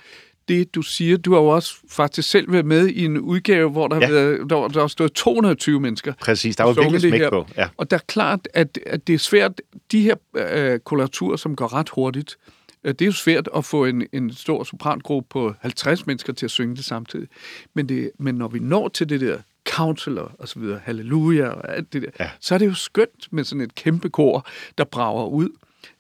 det, 0.48 0.76
du 0.76 0.82
siger, 0.82 1.18
du 1.18 1.34
har 1.34 1.40
jo 1.42 1.48
også 1.48 1.76
faktisk 1.90 2.30
selv 2.30 2.52
været 2.52 2.66
med 2.66 2.88
i 2.88 3.06
en 3.06 3.18
udgave, 3.18 3.70
hvor 3.70 3.88
der, 3.88 3.96
Ja. 4.02 4.10
været, 4.12 4.40
der, 4.50 4.68
der 4.68 4.80
har 4.80 4.88
stået 4.88 5.14
220 5.14 5.80
mennesker. 5.80 6.14
Præcis, 6.22 6.56
der 6.56 6.64
var 6.64 6.74
virkelig 6.74 7.02
det 7.02 7.10
smæk 7.10 7.22
her. 7.22 7.30
på. 7.30 7.48
Ja. 7.58 7.68
Og 7.78 7.92
der 7.92 7.98
er 7.98 8.02
klart, 8.08 8.48
at, 8.54 8.80
at 8.86 9.08
det 9.08 9.14
er 9.14 9.20
svært, 9.20 9.62
de 9.92 10.02
her 10.02 10.16
øh, 10.36 10.80
koloraturer, 10.80 11.36
som 11.36 11.56
går 11.56 11.74
ret 11.74 11.90
hurtigt, 11.90 12.38
øh, 12.84 12.92
det 12.94 13.02
er 13.02 13.06
jo 13.06 13.12
svært 13.12 13.50
at 13.56 13.66
få 13.66 13.86
en, 13.86 14.08
en 14.14 14.34
stor 14.34 14.64
soprangruppe 14.64 15.28
på 15.30 15.54
50 15.62 16.06
mennesker 16.08 16.34
til 16.34 16.46
at 16.46 16.52
synge 16.52 16.76
det 16.76 16.86
samtidig. 16.86 17.28
Men, 17.74 17.90
det, 17.90 18.12
men 18.20 18.36
når 18.36 18.48
vi 18.48 18.60
når 18.60 18.88
til 18.88 19.10
det 19.10 19.22
der 19.22 19.38
counselor 19.70 20.32
og 20.40 20.48
så 20.48 20.60
videre, 20.60 20.80
halleluja 20.84 21.48
og 21.48 21.76
alt 21.76 21.94
det 21.94 22.02
der, 22.02 22.10
Ja. 22.20 22.30
så 22.40 22.54
er 22.54 22.58
det 22.60 22.66
jo 22.66 22.74
skønt 22.74 23.28
med 23.32 23.44
sådan 23.44 23.62
et 23.62 23.76
kæmpe 23.76 24.10
kor, 24.10 24.48
der 24.78 24.84
brager 24.84 25.26
ud. 25.28 25.50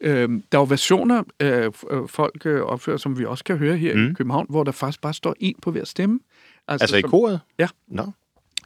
Øhm, 0.02 0.44
der 0.52 0.58
er 0.58 0.62
jo 0.62 0.66
versioner, 0.70 1.24
øh, 1.40 1.72
øh, 1.92 2.08
folk 2.08 2.46
øh, 2.46 2.62
opfører, 2.62 2.98
som 2.98 3.20
vi 3.20 3.26
også 3.26 3.44
kan 3.44 3.58
høre 3.58 3.78
her 3.78 3.96
mm. 3.96 4.10
i 4.10 4.14
København, 4.14 4.46
hvor 4.50 4.64
der 4.64 4.72
faktisk 4.72 5.02
bare 5.02 5.14
står 5.14 5.36
en 5.40 5.56
på 5.62 5.72
hver 5.72 5.86
stemme. 5.86 6.20
Altså 6.68 6.98
i 6.98 7.02
som- 7.02 7.10
koret? 7.10 7.40
Ja. 7.60 7.68
Nå. 7.88 8.12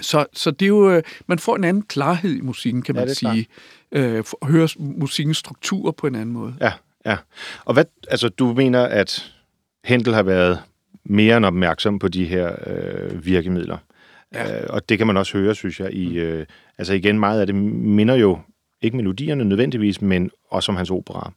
så, 0.02 0.26
så 0.34 0.52
det 0.52 0.66
er 0.66 0.68
jo, 0.70 0.92
øh, 0.92 1.04
man 1.28 1.40
får 1.40 1.56
en 1.56 1.64
anden 1.64 1.84
klarhed 1.84 2.32
i 2.36 2.42
musikken, 2.42 2.82
kan 2.82 2.96
Ja, 2.96 3.06
man 3.06 3.16
sige. 3.16 3.48
Øh, 3.92 4.24
for 4.24 4.38
at 4.42 4.48
høre 4.52 4.68
musikkens 4.80 5.38
struktur 5.38 5.92
på 5.92 6.08
en 6.08 6.16
anden 6.16 6.34
måde. 6.34 6.56
Ja, 6.62 6.72
ja. 7.06 7.18
Og 7.66 7.74
hvad, 7.74 7.86
altså, 8.08 8.30
du 8.30 8.54
mener, 8.54 8.84
at 8.84 9.34
Hentel 9.84 10.14
har 10.14 10.24
været 10.24 10.60
mere 11.04 11.38
end 11.38 11.46
opmærksom 11.46 12.00
på 12.00 12.08
de 12.08 12.26
her 12.26 12.56
øh, 12.68 13.26
virkemidler. 13.26 13.78
Ja. 14.34 14.62
Øh, 14.62 14.68
og 14.70 14.90
det 14.90 14.98
kan 14.98 15.08
man 15.08 15.18
også 15.18 15.38
høre, 15.38 15.56
synes 15.56 15.80
jeg. 15.80 15.94
I, 15.94 16.20
øh, 16.20 16.46
altså 16.78 16.94
igen, 16.94 17.20
meget 17.20 17.42
af 17.42 17.48
det 17.48 17.56
minder 17.56 18.16
jo 18.16 18.40
ikke 18.82 18.98
melodierne 18.98 19.46
nødvendigvis, 19.46 20.02
men 20.02 20.32
også 20.50 20.72
om 20.72 20.76
hans 20.76 20.92
opera. 20.92 21.32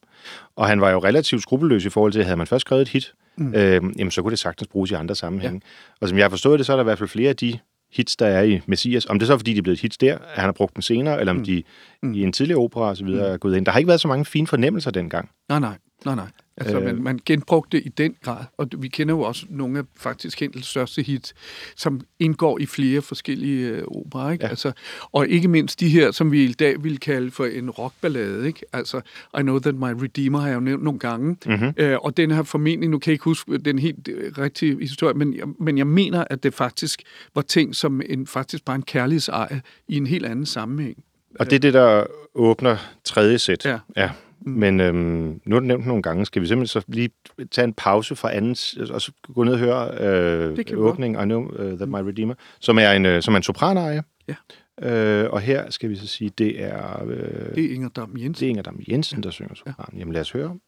Og 0.56 0.66
han 0.66 0.80
var 0.80 0.90
jo 0.90 0.98
relativt 0.98 1.42
skrupelløs 1.42 1.84
i 1.84 1.88
forhold 1.88 2.12
til, 2.12 2.18
at 2.18 2.24
havde 2.24 2.36
man 2.36 2.46
først 2.46 2.60
skrevet 2.60 2.82
et 2.82 2.88
hit, 2.88 3.12
mm. 3.36 3.54
øh, 3.54 3.82
jamen, 3.98 4.10
så 4.10 4.22
kunne 4.22 4.30
det 4.30 4.38
sagtens 4.38 4.68
bruges 4.68 4.90
i 4.90 4.94
andre 4.94 5.14
sammenhænge. 5.14 5.60
Ja. 5.64 5.96
Og 6.00 6.08
som 6.08 6.18
jeg 6.18 6.24
har 6.24 6.30
forstået 6.30 6.58
det, 6.58 6.66
så 6.66 6.72
er 6.72 6.76
der 6.76 6.82
i 6.82 6.84
hvert 6.84 6.98
fald 6.98 7.08
flere 7.08 7.28
af 7.28 7.36
de 7.36 7.58
hits, 7.92 8.16
der 8.16 8.26
er 8.26 8.42
i 8.42 8.60
Messias. 8.66 9.06
Om 9.06 9.18
det 9.18 9.26
så 9.26 9.32
er, 9.32 9.38
fordi 9.38 9.52
de 9.52 9.58
er 9.58 9.62
blevet 9.62 9.80
hits 9.80 9.98
der, 9.98 10.14
at 10.14 10.20
han 10.34 10.44
har 10.44 10.52
brugt 10.52 10.76
dem 10.76 10.82
senere, 10.82 11.20
eller 11.20 11.30
om 11.30 11.36
mm. 11.36 11.44
de 11.44 11.62
mm. 12.02 12.14
i 12.14 12.22
en 12.22 12.32
tidligere 12.32 12.60
opera 12.60 12.88
og 12.88 12.96
så 12.96 13.04
videre 13.04 13.28
mm. 13.28 13.34
er 13.34 13.36
gået 13.36 13.56
ind. 13.56 13.66
Der 13.66 13.72
har 13.72 13.78
ikke 13.78 13.88
været 13.88 14.00
så 14.00 14.08
mange 14.08 14.24
fine 14.24 14.46
fornemmelser 14.46 14.90
dengang. 14.90 15.30
Nej, 15.48 15.60
nej, 15.60 15.76
nej, 16.04 16.14
nej. 16.14 16.26
Altså, 16.60 16.78
Øh. 16.78 16.84
man, 16.84 17.02
man 17.02 17.20
genbrugte 17.26 17.76
det 17.76 17.86
i 17.86 17.88
den 17.88 18.14
grad, 18.22 18.44
og 18.56 18.68
vi 18.78 18.88
kender 18.88 19.14
jo 19.14 19.20
også 19.20 19.46
nogle 19.48 19.78
af 19.78 19.84
faktisk 19.96 20.40
Hendels 20.40 20.66
største 20.66 21.02
hits, 21.02 21.34
som 21.76 22.00
indgår 22.18 22.58
i 22.58 22.66
flere 22.66 23.02
forskellige 23.02 23.68
øh, 23.68 23.82
operer, 23.86 24.30
ikke? 24.32 24.44
Ja. 24.44 24.50
Altså, 24.50 24.72
og 25.12 25.28
ikke 25.28 25.48
mindst 25.48 25.80
de 25.80 25.88
her, 25.88 26.10
som 26.10 26.32
vi 26.32 26.44
i 26.44 26.52
dag 26.52 26.84
vil 26.84 27.00
kalde 27.00 27.30
for 27.30 27.44
en 27.44 27.70
rockballade, 27.70 28.46
ikke? 28.46 28.60
Altså, 28.72 29.00
I 29.38 29.42
Know 29.42 29.58
That 29.58 29.74
My 29.74 30.02
Redeemer 30.02 30.38
har 30.38 30.48
jeg 30.48 30.54
jo 30.54 30.60
nævnt 30.60 30.82
nogle 30.82 30.98
gange, 30.98 31.36
mm-hmm. 31.46 31.72
øh, 31.76 31.98
og 32.02 32.16
den 32.16 32.30
har 32.30 32.42
formentlig, 32.42 32.90
nu 32.90 32.98
kan 32.98 33.10
jeg 33.10 33.14
ikke 33.14 33.24
huske 33.24 33.58
den 33.58 33.78
helt 33.78 34.08
øh, 34.08 34.32
rigtige 34.38 34.80
historie, 34.80 35.14
men 35.14 35.36
jeg, 35.36 35.44
men 35.60 35.78
jeg 35.78 35.86
mener, 35.86 36.24
at 36.30 36.42
det 36.42 36.54
faktisk 36.54 37.02
var 37.34 37.42
ting 37.42 37.74
som 37.74 38.02
en, 38.06 38.26
faktisk 38.26 38.64
bare 38.64 38.76
en 38.76 38.82
kærlighedseje 38.82 39.62
i 39.88 39.96
en 39.96 40.06
helt 40.06 40.26
anden 40.26 40.46
sammenhæng. 40.46 41.04
Og 41.38 41.50
det 41.50 41.56
er 41.56 41.60
det, 41.60 41.74
der 41.74 42.04
åbner 42.34 42.76
tredje 43.04 43.38
sæt. 43.38 43.64
Ja. 43.64 43.78
ja 43.96 44.10
Men 44.40 44.80
øhm, 44.80 45.40
nu 45.44 45.54
har 45.54 45.60
du 45.60 45.66
nævnt 45.66 45.86
nogle 45.86 46.02
gange. 46.02 46.26
Skal 46.26 46.42
vi 46.42 46.46
simpelthen 46.46 46.80
så 46.80 46.86
lige 46.88 47.10
tage 47.50 47.64
en 47.64 47.74
pause 47.74 48.16
fra 48.16 48.34
anden, 48.34 48.56
og 48.90 49.02
så 49.02 49.12
gå 49.34 49.44
ned 49.44 49.52
og 49.52 49.58
høre 49.58 49.90
øh, 50.00 50.58
åbning 50.76 51.22
I 51.22 51.24
Know 51.24 51.42
uh, 51.42 51.76
That 51.76 51.88
My 51.88 51.96
Redeemer, 51.96 52.34
som 52.60 52.78
er 52.78 52.90
en, 52.90 53.06
øh, 53.06 53.22
som 53.22 53.34
er 53.34 53.36
en 53.36 53.42
sopranarie. 53.42 54.02
Ja. 54.28 54.34
Øh, 54.82 55.30
og 55.30 55.40
her 55.40 55.70
skal 55.70 55.90
vi 55.90 55.96
så 55.96 56.06
sige, 56.06 56.30
det 56.38 56.62
er, 56.62 57.04
øh, 57.04 57.54
Det 57.54 57.64
er 57.64 57.74
Inger 57.74 57.88
Dam 57.88 58.16
Jensen. 58.18 58.32
det 58.34 58.42
er 58.42 58.48
Inger 58.48 58.62
Dam 58.62 58.80
Jensen, 58.88 59.22
der 59.22 59.30
synger 59.30 59.54
sopran. 59.54 59.98
Jamen 59.98 60.12
lad 60.12 60.20
os 60.20 60.30
høre 60.32 60.58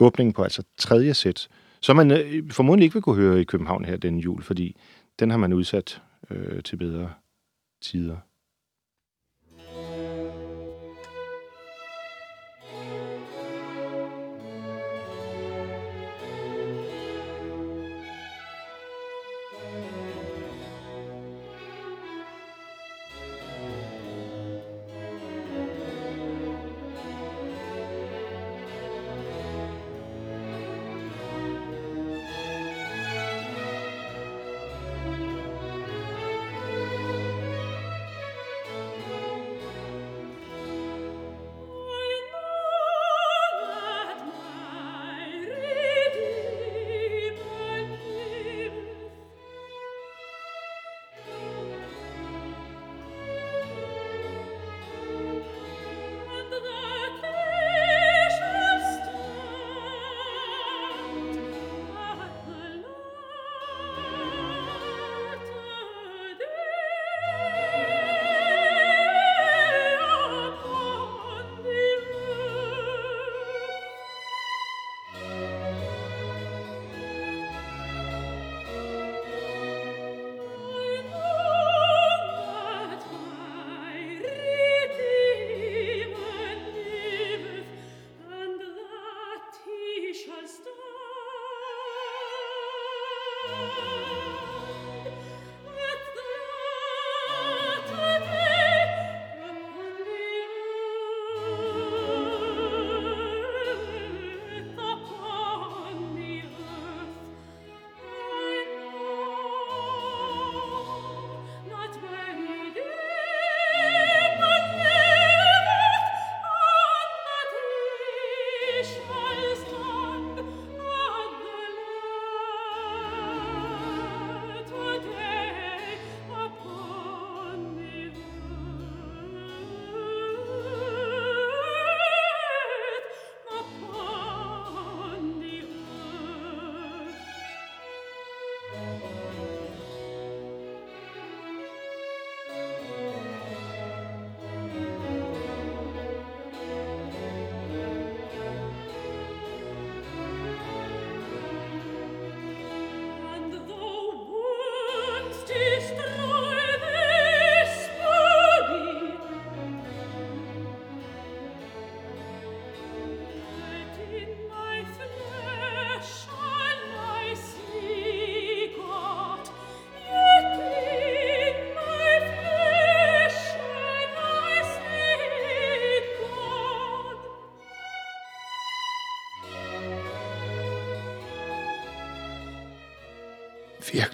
åbningen 0.00 0.32
på 0.32 0.42
altså 0.42 0.62
tredje 0.78 1.14
sæt, 1.14 1.48
som 1.80 1.96
man 1.96 2.10
øh, 2.10 2.50
formodentlig 2.50 2.84
ikke 2.84 2.94
vil 2.94 3.02
kunne 3.02 3.16
høre 3.16 3.40
i 3.40 3.44
København 3.44 3.84
her 3.84 3.96
den 3.96 4.18
jul, 4.18 4.42
fordi 4.42 4.76
den 5.18 5.30
har 5.30 5.38
man 5.38 5.52
udsat 5.52 6.02
øh, 6.30 6.62
til 6.62 6.76
bedre 6.76 7.10
tider. 7.82 8.16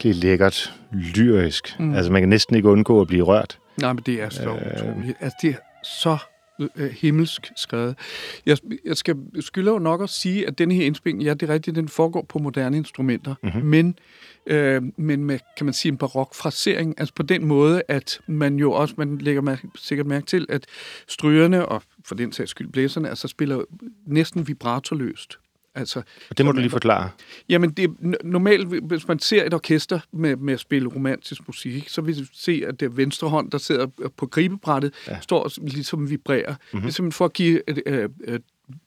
Virkelig 0.04 0.30
lækkert, 0.30 0.74
lyrisk. 0.92 1.80
Mm. 1.80 1.94
Altså 1.94 2.12
man 2.12 2.22
kan 2.22 2.28
næsten 2.28 2.56
ikke 2.56 2.68
undgå 2.68 3.00
at 3.00 3.06
blive 3.06 3.24
rørt. 3.24 3.58
Nej, 3.80 3.92
men 3.92 4.02
det 4.06 4.22
er 4.22 4.28
så 4.28 4.50
øh... 4.50 4.54
utroligt. 4.54 5.16
Altså, 5.20 5.36
det 5.42 5.50
er 5.50 5.58
så 5.84 6.18
øh, 6.76 6.90
himmelsk 6.90 7.52
skrevet. 7.56 7.98
Jeg, 8.46 8.58
jeg 8.84 8.96
skal 8.96 9.16
skylder 9.40 9.72
jo 9.72 9.78
nok 9.78 10.02
at 10.02 10.10
sige, 10.10 10.46
at 10.46 10.58
denne 10.58 10.74
her 10.74 10.86
indspilning, 10.86 11.24
ja, 11.24 11.34
det 11.34 11.50
er 11.50 11.52
rigtigt, 11.54 11.76
den 11.76 11.88
foregår 11.88 12.22
på 12.22 12.38
moderne 12.38 12.76
instrumenter, 12.76 13.34
mm-hmm. 13.42 13.62
men, 13.62 13.98
øh, 14.46 14.82
men 14.96 15.24
med, 15.24 15.38
kan 15.56 15.66
man 15.66 15.74
sige, 15.74 15.92
en 15.92 15.98
barok 15.98 16.34
frasering, 16.34 16.94
altså 16.98 17.14
på 17.14 17.22
den 17.22 17.44
måde, 17.44 17.82
at 17.88 18.20
man 18.26 18.56
jo 18.56 18.72
også, 18.72 18.94
man 18.98 19.18
lægger 19.18 19.42
mærke, 19.42 19.68
sikkert 19.76 20.06
mærke 20.06 20.26
til, 20.26 20.46
at 20.48 20.66
strygerne, 21.08 21.66
og 21.66 21.82
for 22.04 22.14
den 22.14 22.32
sags 22.32 22.50
skyld 22.50 22.68
blæserne, 22.68 23.08
altså 23.08 23.28
spiller 23.28 23.64
næsten 24.06 24.48
vibratoløst. 24.48 25.38
Altså, 25.74 26.02
Og 26.30 26.38
det 26.38 26.46
må 26.46 26.52
du 26.52 26.58
lige 26.58 26.70
forklare. 26.70 27.10
Jamen, 27.48 27.70
det 27.70 27.84
er 27.84 28.14
normalt, 28.24 28.66
hvis 28.66 29.08
man 29.08 29.18
ser 29.18 29.44
et 29.44 29.54
orkester 29.54 30.00
med, 30.12 30.36
med 30.36 30.54
at 30.54 30.60
spille 30.60 30.88
romantisk 30.88 31.40
musik, 31.46 31.88
så 31.88 32.00
vil 32.00 32.18
du 32.18 32.24
se, 32.32 32.62
at 32.66 32.80
det 32.80 32.86
er 32.86 32.90
venstre 32.90 33.28
hånd, 33.28 33.50
der 33.50 33.58
sidder 33.58 33.86
på 34.16 34.26
gribebrættet, 34.26 34.94
ja. 35.08 35.20
står 35.20 35.42
og 35.42 35.50
ligesom 35.62 36.10
vibrerer. 36.10 36.50
Mm-hmm. 36.50 36.80
Det 36.80 36.88
er 36.88 36.92
simpelthen 36.92 37.12
for 37.12 37.24
at 37.24 37.32
give 37.32 37.70
øh, 37.70 37.76
øh, 37.86 38.08
øh, 38.24 38.40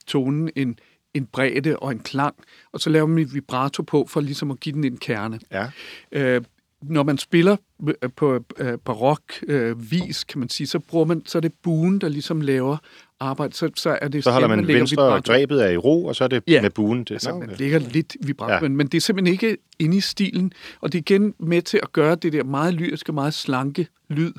tonen 0.07 0.49
en, 0.55 0.79
en 1.13 1.25
bredde 1.25 1.77
og 1.77 1.91
en 1.91 1.99
klang, 1.99 2.35
og 2.71 2.79
så 2.79 2.89
laver 2.89 3.07
man 3.07 3.23
et 3.23 3.33
vibrato 3.33 3.83
på, 3.83 4.05
for 4.09 4.21
ligesom 4.21 4.51
at 4.51 4.59
give 4.59 4.75
den 4.75 4.83
en 4.83 4.97
kerne. 4.97 5.39
Ja. 5.51 5.67
Øh, 6.11 6.41
når 6.81 7.03
man 7.03 7.17
spiller 7.17 7.57
øh, 7.87 8.09
på 8.15 8.45
øh, 8.57 8.77
barok 8.77 9.21
øh, 9.47 9.91
vis, 9.91 10.23
kan 10.23 10.39
man 10.39 10.49
sige, 10.49 10.67
så 10.67 10.79
bruger 10.79 11.05
man, 11.05 11.25
så 11.25 11.37
er 11.37 11.39
det 11.39 11.53
buen, 11.63 12.01
der 12.01 12.09
ligesom 12.09 12.41
laver 12.41 12.77
arbejde. 13.19 13.53
Så, 13.53 13.69
så 13.75 13.97
er 14.01 14.07
det 14.07 14.23
Så 14.23 14.31
holder 14.31 14.47
man 14.47 14.65
lægger 14.65 14.79
venstre 14.79 15.21
grebet 15.21 15.59
af 15.59 15.73
i 15.73 15.77
ro, 15.77 16.05
og 16.05 16.15
så 16.15 16.23
er 16.23 16.27
det 16.27 16.43
Ja. 16.47 16.61
med 16.61 16.69
buen. 16.69 16.99
Det, 16.99 17.11
Altså, 17.11 17.35
man 17.35 17.49
ligger 17.57 17.79
lidt 17.79 18.15
vibrat, 18.19 18.63
Ja. 18.63 18.69
men 18.69 18.87
det 18.87 18.97
er 18.97 19.01
simpelthen 19.01 19.33
ikke 19.33 19.57
inde 19.79 19.97
i 19.97 20.01
stilen, 20.01 20.51
og 20.81 20.91
det 20.91 20.97
er 20.97 21.01
igen 21.01 21.33
med 21.39 21.61
til 21.61 21.79
at 21.83 21.93
gøre 21.93 22.15
det 22.15 22.33
der 22.33 22.43
meget 22.43 22.73
lyriske, 22.73 23.11
meget 23.13 23.33
slanke 23.33 23.87
lyd. 24.09 24.33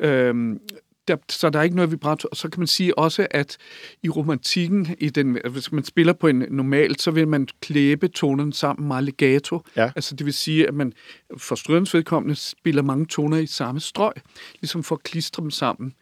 Øhm, 0.00 0.60
der, 1.08 1.16
så 1.28 1.50
der 1.50 1.58
er 1.58 1.62
ikke 1.62 1.76
noget 1.76 1.90
vibrato. 1.90 2.28
Og 2.30 2.36
så 2.36 2.48
kan 2.48 2.60
man 2.60 2.66
sige 2.66 2.98
også, 2.98 3.26
at 3.30 3.56
i 4.02 4.08
romantikken, 4.08 4.96
i 4.98 5.08
den, 5.10 5.38
hvis 5.50 5.72
man 5.72 5.84
spiller 5.84 6.12
på 6.12 6.26
en 6.28 6.44
normalt, 6.50 7.02
så 7.02 7.10
vil 7.10 7.28
man 7.28 7.48
klæbe 7.60 8.08
tonerne 8.08 8.52
sammen 8.52 8.88
meget 8.88 9.04
legato. 9.04 9.60
Ja. 9.76 9.90
Altså 9.96 10.14
det 10.16 10.26
vil 10.26 10.34
sige, 10.34 10.68
at 10.68 10.74
man 10.74 10.92
for 11.36 11.54
strødens 11.54 11.94
vedkommende 11.94 12.36
spiller 12.36 12.82
mange 12.82 13.06
toner 13.06 13.36
i 13.36 13.46
samme 13.46 13.80
strøg, 13.80 14.12
ligesom 14.60 14.82
for 14.82 14.94
at 14.94 15.02
klistre 15.02 15.42
dem 15.42 15.50
sammen. 15.50 15.92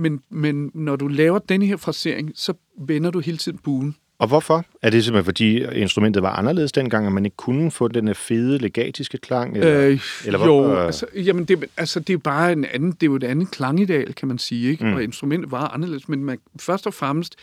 Men, 0.00 0.20
men 0.30 0.70
når 0.74 0.96
du 0.96 1.08
laver 1.08 1.38
denne 1.38 1.66
her 1.66 1.76
frasering, 1.76 2.32
så 2.34 2.52
vender 2.78 3.10
du 3.10 3.20
hele 3.20 3.38
tiden 3.38 3.58
buen. 3.58 3.96
Og 4.18 4.28
hvorfor? 4.28 4.64
Er 4.82 4.90
det 4.90 5.04
simpelthen, 5.04 5.24
fordi 5.24 5.64
instrumentet 5.64 6.22
var 6.22 6.30
anderledes 6.30 6.72
dengang, 6.72 7.06
at 7.06 7.12
man 7.12 7.24
ikke 7.24 7.36
kunne 7.36 7.70
få 7.70 7.88
den 7.88 8.14
fede, 8.14 8.58
legatiske 8.58 9.18
klang? 9.18 9.56
Eller, 9.56 9.86
Øh, 9.86 10.00
eller 10.26 10.46
jo, 10.46 10.74
altså, 10.74 11.06
jamen 11.14 11.44
det, 11.44 11.64
altså, 11.76 12.00
det 12.00 12.10
er 12.10 12.14
jo 12.14 12.18
bare 12.18 12.52
en 12.52 12.64
anden, 12.64 12.92
det 12.92 13.02
er 13.02 13.06
jo 13.06 13.16
et 13.16 13.24
andet 13.24 13.50
klangideal, 13.50 14.14
kan 14.14 14.28
man 14.28 14.38
sige, 14.38 14.70
ikke? 14.70 14.84
Mm. 14.84 14.94
Og 14.94 15.02
instrumentet 15.02 15.50
var 15.50 15.68
anderledes, 15.68 16.08
men 16.08 16.24
man, 16.24 16.38
først 16.60 16.86
og 16.86 16.94
fremmest, 16.94 17.36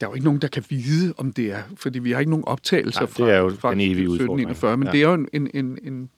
der 0.00 0.06
er 0.06 0.10
jo 0.10 0.14
ikke 0.14 0.24
nogen, 0.24 0.40
der 0.40 0.48
kan 0.48 0.64
vide, 0.68 1.14
om 1.16 1.32
det 1.32 1.52
er, 1.52 1.62
fordi 1.76 1.98
vi 1.98 2.12
har 2.12 2.18
ikke 2.18 2.30
nogen 2.30 2.44
optagelser 2.44 3.00
Nej, 3.00 3.06
det 3.06 3.16
fra, 3.16 3.30
er 3.30 3.38
jo 3.38 3.52
fra 3.60 3.70
den 3.70 3.80
evige 3.80 4.10
udfordring. 4.10 4.50
1741, 4.50 4.76
men 4.76 4.86
ja. 4.86 4.92
det 4.92 5.02
er 5.02 5.08
jo 5.08 5.14
en, 5.14 5.28
en, 5.32 5.50
en, 5.54 5.78
en, 5.92 6.10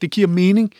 det 0.00 0.10
giver 0.10 0.26
mening, 0.26 0.72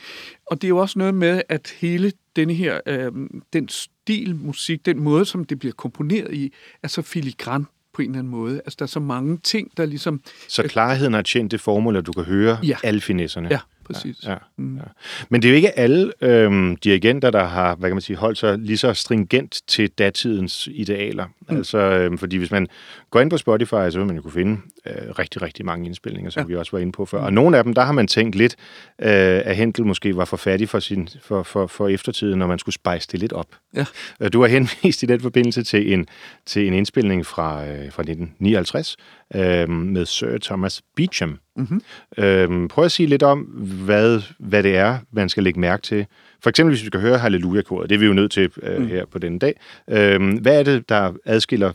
og 0.46 0.62
det 0.62 0.66
er 0.66 0.68
jo 0.68 0.78
også 0.78 0.98
noget 0.98 1.14
med, 1.14 1.42
at 1.48 1.74
hele 1.80 2.12
denne 2.40 2.54
her, 2.54 2.80
øh, 2.86 3.12
den 3.52 3.68
stil 3.68 4.36
musik, 4.36 4.86
den 4.86 5.00
måde, 5.00 5.24
som 5.24 5.44
det 5.44 5.58
bliver 5.58 5.72
komponeret 5.72 6.34
i, 6.34 6.52
er 6.82 6.88
så 6.88 7.02
filigran 7.02 7.66
på 7.94 8.02
en 8.02 8.08
eller 8.08 8.18
anden 8.18 8.30
måde. 8.30 8.54
Altså, 8.56 8.76
der 8.78 8.82
er 8.82 8.86
så 8.88 9.00
mange 9.00 9.38
ting, 9.38 9.70
der 9.76 9.86
ligesom... 9.86 10.20
Så 10.48 10.62
klarheden 10.62 11.12
har 11.12 11.22
tjent 11.22 11.52
det 11.52 11.60
formål, 11.60 11.96
at 11.96 12.06
du 12.06 12.12
kan 12.12 12.24
høre 12.24 12.58
Ja. 12.62 12.76
alle 12.82 13.00
finesserne. 13.00 13.48
Ja, 13.50 13.58
præcis. 13.84 14.16
Ja, 14.26 14.34
mm. 14.56 14.76
ja. 14.76 14.82
Men 15.28 15.42
det 15.42 15.48
er 15.48 15.52
jo 15.52 15.56
ikke 15.56 15.78
alle 15.78 16.12
øhm, 16.20 16.76
dirigenter, 16.76 17.30
der 17.30 17.44
har 17.44 17.74
hvad 17.74 17.90
kan 17.90 17.94
man 17.94 18.02
sige, 18.02 18.16
holdt 18.16 18.38
sig 18.38 18.58
lige 18.58 18.76
så 18.76 18.94
stringent 18.94 19.60
til 19.66 19.88
datidens 19.90 20.68
idealer. 20.72 21.26
Mm. 21.48 21.56
Altså, 21.56 21.78
øhm, 21.78 22.18
fordi 22.18 22.36
hvis 22.36 22.50
man 22.50 22.66
går 23.10 23.20
ind 23.20 23.30
på 23.30 23.36
Spotify, 23.36 23.90
så 23.90 23.92
vil 23.98 24.06
man 24.06 24.16
jo 24.16 24.22
kunne 24.22 24.32
finde 24.32 24.60
øh, 24.86 25.10
rigtig, 25.18 25.42
rigtig 25.42 25.66
mange 25.66 25.86
indspilninger, 25.86 26.30
som 26.30 26.40
ja. 26.40 26.46
Vi 26.46 26.56
også 26.56 26.72
var 26.72 26.78
inde 26.78 26.92
på 26.92 27.06
før. 27.06 27.20
Og 27.20 27.32
nogle 27.32 27.58
af 27.58 27.64
dem, 27.64 27.74
der 27.74 27.82
har 27.82 27.92
man 27.92 28.06
tænkt 28.06 28.36
lidt, 28.36 28.56
øh, 28.98 29.08
at 29.44 29.56
Hentel 29.56 29.86
måske 29.86 30.16
var 30.16 30.24
for 30.24 30.36
fattig 30.36 30.68
for, 30.68 30.78
sin, 30.78 31.08
for, 31.22 31.42
for, 31.42 31.66
for 31.66 31.88
eftertiden, 31.88 32.38
når 32.38 32.46
man 32.46 32.58
skulle 32.58 32.74
spice 32.74 33.08
det 33.12 33.20
lidt 33.20 33.32
op. 33.32 33.46
Ja. 33.76 33.84
Øh, 34.20 34.30
Du 34.32 34.40
har 34.40 34.48
henvist 34.48 35.02
i 35.02 35.06
den 35.06 35.20
forbindelse 35.20 35.62
til 35.62 35.92
en, 35.92 36.06
til 36.46 36.66
en 36.66 36.74
indspilning 36.74 37.26
fra, 37.26 37.62
øh, 37.62 37.92
fra 37.92 38.02
1959 38.02 38.96
øh, 39.34 39.68
med 39.70 40.06
Sir 40.06 40.38
Thomas 40.38 40.82
Beecham. 40.96 41.38
Mm-hmm. 41.56 41.82
Øhm, 42.18 42.68
prøv 42.68 42.84
at 42.84 42.92
sige 42.92 43.06
lidt 43.06 43.22
om, 43.22 43.40
hvad, 43.84 44.22
hvad 44.38 44.62
det 44.62 44.76
er, 44.76 44.98
man 45.12 45.28
skal 45.28 45.42
lægge 45.42 45.60
mærke 45.60 45.82
til. 45.82 46.06
For 46.42 46.50
eksempel, 46.50 46.72
hvis 46.72 46.82
vi 46.82 46.86
skal 46.86 47.00
høre 47.00 47.18
Halleluja-koret, 47.18 47.90
det 47.90 47.94
er 47.94 47.98
vi 47.98 48.06
jo 48.06 48.12
nødt 48.12 48.32
til 48.32 48.50
øh, 48.62 48.78
mm. 48.78 48.86
her 48.86 49.04
på 49.04 49.18
denne 49.18 49.38
dag. 49.38 49.60
Øhm, 49.90 50.30
hvad 50.30 50.58
er 50.58 50.62
det, 50.62 50.88
der 50.88 51.12
adskiller 51.24 51.72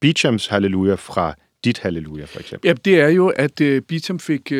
Beechams 0.00 0.46
Halleluja 0.46 0.94
fra 0.94 1.34
dit 1.64 1.78
Halleluja, 1.78 2.24
for 2.24 2.40
eksempel? 2.40 2.68
Ja, 2.68 2.72
det 2.72 3.00
er 3.00 3.08
jo, 3.08 3.28
at 3.28 3.60
uh, 3.60 3.78
Beatum 3.88 4.18
fik 4.18 4.48
uh, 4.52 4.58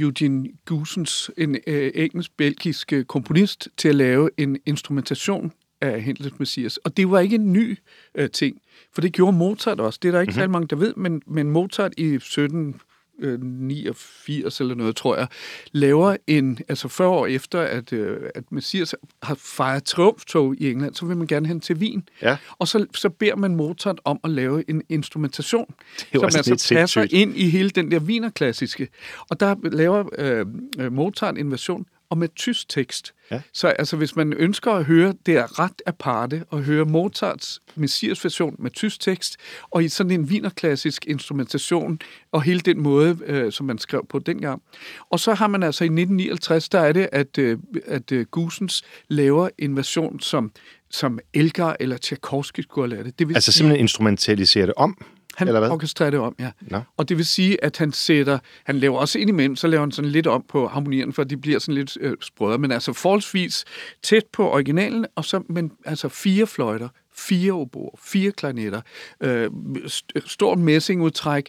Eugene 0.00 0.48
Goosens, 0.64 1.30
en 1.36 1.50
uh, 1.50 1.74
engelsk-belgisk 1.94 2.92
uh, 2.96 3.02
komponist, 3.02 3.68
til 3.76 3.88
at 3.88 3.94
lave 3.94 4.30
en 4.36 4.58
instrumentation 4.66 5.52
af 5.80 6.02
Händels 6.02 6.38
Messias. 6.38 6.76
Og 6.76 6.96
det 6.96 7.10
var 7.10 7.20
ikke 7.20 7.34
en 7.34 7.52
ny 7.52 7.78
uh, 8.20 8.26
ting, 8.26 8.60
for 8.92 9.00
det 9.00 9.12
gjorde 9.12 9.36
Mozart 9.36 9.80
også. 9.80 9.98
Det 10.02 10.08
er 10.08 10.12
der 10.12 10.20
ikke 10.20 10.30
mm-hmm. 10.30 10.38
særlig 10.38 10.50
mange, 10.50 10.68
der 10.68 10.76
ved, 10.76 10.94
men, 10.96 11.22
men 11.26 11.50
Mozart 11.50 11.92
i 11.96 12.18
17 12.20 12.80
89 13.18 14.60
eller 14.60 14.74
noget, 14.74 14.96
tror 14.96 15.16
jeg, 15.16 15.26
laver 15.72 16.16
en, 16.26 16.58
altså 16.68 16.88
40 16.88 17.08
år 17.08 17.26
efter, 17.26 17.60
at, 17.60 17.92
øh, 17.92 18.20
at 18.34 18.52
Messias 18.52 18.94
har 19.22 19.34
fejret 19.34 19.84
triumftog 19.84 20.54
i 20.58 20.70
England, 20.70 20.94
så 20.94 21.06
vil 21.06 21.16
man 21.16 21.26
gerne 21.26 21.48
hen 21.48 21.60
til 21.60 21.76
Wien. 21.76 22.08
Ja. 22.22 22.36
Og 22.58 22.68
så, 22.68 22.86
så 22.94 23.08
beder 23.08 23.36
man 23.36 23.56
Mozart 23.56 24.00
om 24.04 24.20
at 24.24 24.30
lave 24.30 24.70
en 24.70 24.82
instrumentation, 24.88 25.74
som 26.14 26.24
altså 26.24 26.38
lidt 26.38 26.50
passer 26.50 26.86
sindssygt. 26.86 27.12
ind 27.12 27.36
i 27.36 27.48
hele 27.48 27.70
den 27.70 27.90
der 27.90 27.98
vinerklassiske. 27.98 28.88
Og 29.30 29.40
der 29.40 29.54
laver 29.62 30.04
øh, 30.18 30.46
øh, 30.78 30.92
Mozart 30.92 31.38
en 31.38 31.50
version 31.50 31.86
og 32.10 32.18
med 32.18 32.28
tysk 32.36 32.68
tekst. 32.68 33.14
Ja. 33.30 33.40
Så 33.52 33.68
altså, 33.68 33.96
hvis 33.96 34.16
man 34.16 34.32
ønsker 34.32 34.72
at 34.72 34.84
høre, 34.84 35.14
det 35.26 35.36
er 35.36 35.58
ret 35.60 35.82
aparte 35.86 36.44
at 36.52 36.62
høre 36.62 36.84
Mozarts 36.84 37.62
Messias 37.74 38.24
version 38.24 38.56
med 38.58 38.70
tysk 38.70 39.00
tekst, 39.00 39.36
og 39.70 39.84
i 39.84 39.88
sådan 39.88 40.10
en 40.10 40.30
vinerklassisk 40.30 41.06
instrumentation, 41.06 41.98
og 42.32 42.42
hele 42.42 42.60
den 42.60 42.80
måde, 42.80 43.18
øh, 43.26 43.52
som 43.52 43.66
man 43.66 43.78
skrev 43.78 44.06
på 44.08 44.18
dengang. 44.18 44.62
Og 45.10 45.20
så 45.20 45.34
har 45.34 45.46
man 45.46 45.62
altså 45.62 45.84
i 45.84 45.86
1959, 45.86 46.68
der 46.68 46.80
er 46.80 46.92
det, 46.92 47.08
at, 47.12 47.38
øh, 47.38 47.58
at 47.86 48.12
øh, 48.12 48.26
Gusens 48.26 48.84
laver 49.08 49.48
en 49.58 49.76
version, 49.76 50.20
som, 50.20 50.52
som 50.90 51.18
Elgar 51.34 51.76
eller 51.80 51.96
Tchaikovsky 51.96 52.60
skulle 52.60 52.84
have 52.84 52.90
lavet 52.90 53.06
det. 53.06 53.18
det 53.18 53.28
vil 53.28 53.34
Altså 53.34 53.52
simpelthen 53.52 53.80
instrumentalisere 53.80 54.66
det 54.66 54.74
om? 54.76 54.98
Han 55.36 55.48
eller 55.48 55.60
hvad? 55.60 55.70
orkestrerer 55.70 56.10
det 56.10 56.20
om, 56.20 56.34
ja. 56.38 56.50
Nå. 56.60 56.80
Og 56.96 57.08
det 57.08 57.16
vil 57.16 57.26
sige, 57.26 57.64
at 57.64 57.76
han 57.76 57.92
sætter, 57.92 58.38
han 58.64 58.78
laver 58.78 58.98
også 58.98 59.18
indimellem, 59.18 59.56
så 59.56 59.66
laver 59.66 59.80
han 59.80 59.92
sådan 59.92 60.10
lidt 60.10 60.26
om 60.26 60.44
på 60.48 60.68
harmonierne, 60.68 61.12
for 61.12 61.24
de 61.24 61.36
bliver 61.36 61.58
sådan 61.58 61.74
lidt 61.74 61.98
øh, 62.00 62.16
sprødere, 62.20 62.58
men 62.58 62.72
altså 62.72 62.92
forholdsvis 62.92 63.64
tæt 64.02 64.24
på 64.32 64.50
originalen, 64.50 65.06
og 65.14 65.24
så, 65.24 65.42
men 65.48 65.72
altså 65.84 66.08
fire 66.08 66.46
fløjter, 66.46 66.88
fire 67.16 67.52
oboer, 67.52 67.98
fire 68.02 68.32
klarinetter, 68.32 68.80
øh, 69.20 69.50
st- 69.86 70.28
stort 70.28 70.58
messingudtræk, 70.58 71.46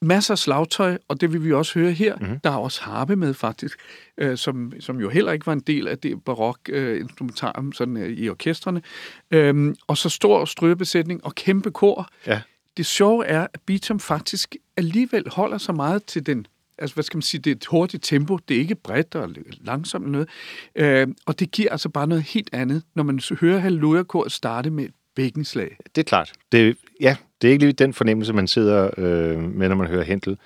masser 0.00 0.34
af 0.34 0.38
slagtøj, 0.38 0.98
og 1.08 1.20
det 1.20 1.32
vil 1.32 1.44
vi 1.44 1.52
også 1.52 1.78
høre 1.78 1.92
her. 1.92 2.16
Mm-hmm. 2.16 2.40
Der 2.40 2.50
er 2.50 2.56
også 2.56 2.82
harpe 2.82 3.16
med, 3.16 3.34
faktisk, 3.34 3.78
øh, 4.18 4.36
som, 4.36 4.72
som 4.80 5.00
jo 5.00 5.08
heller 5.08 5.32
ikke 5.32 5.46
var 5.46 5.52
en 5.52 5.60
del 5.60 5.88
af 5.88 5.98
det 5.98 6.24
barok 6.24 6.58
øh, 6.68 7.00
instrumentarium 7.00 7.72
sådan, 7.72 7.96
øh, 7.96 8.10
i 8.10 8.28
orkestrene. 8.28 8.82
Øhm, 9.30 9.74
og 9.86 9.96
så 9.98 10.08
stor 10.08 10.44
strygebesætning 10.44 11.24
og 11.24 11.34
kæmpe 11.34 11.70
kor. 11.70 12.08
Ja. 12.26 12.40
Det 12.76 12.86
sjove 12.86 13.26
er, 13.26 13.46
at 13.54 13.60
Beatum 13.66 14.00
faktisk 14.00 14.56
alligevel 14.76 15.24
holder 15.28 15.58
så 15.58 15.72
meget 15.72 16.04
til 16.04 16.26
den 16.26 16.46
altså 16.78 16.94
hvad 16.94 17.04
skal 17.04 17.16
man 17.16 17.22
sige, 17.22 17.40
det 17.40 17.50
er 17.50 17.54
et 17.54 17.66
hurtigt 17.66 18.04
tempo, 18.04 18.38
det 18.48 18.54
er 18.56 18.60
ikke 18.60 18.74
bredt 18.74 19.14
og 19.14 19.30
langsomt 19.60 20.10
noget, 20.10 20.28
øh, 20.76 21.08
og 21.26 21.40
det 21.40 21.50
giver 21.50 21.70
altså 21.70 21.88
bare 21.88 22.06
noget 22.06 22.22
helt 22.24 22.48
andet, 22.52 22.82
når 22.94 23.02
man 23.02 23.20
hører 23.40 23.58
Halleluja-koret 23.58 24.32
starte 24.32 24.70
med 24.70 24.84
et 24.84 24.92
bækkenslag. 25.16 25.76
Det 25.94 26.00
er 26.00 26.04
klart. 26.04 26.32
Det, 26.52 26.76
ja, 27.00 27.16
det 27.42 27.48
er 27.48 27.52
ikke 27.52 27.64
lige 27.64 27.72
den 27.72 27.92
fornemmelse, 27.92 28.32
man 28.32 28.48
sidder 28.48 28.90
øh, 28.98 29.38
med, 29.38 29.68
når 29.68 29.76
man 29.76 29.86
hører 29.86 30.04
Hentel. 30.04 30.38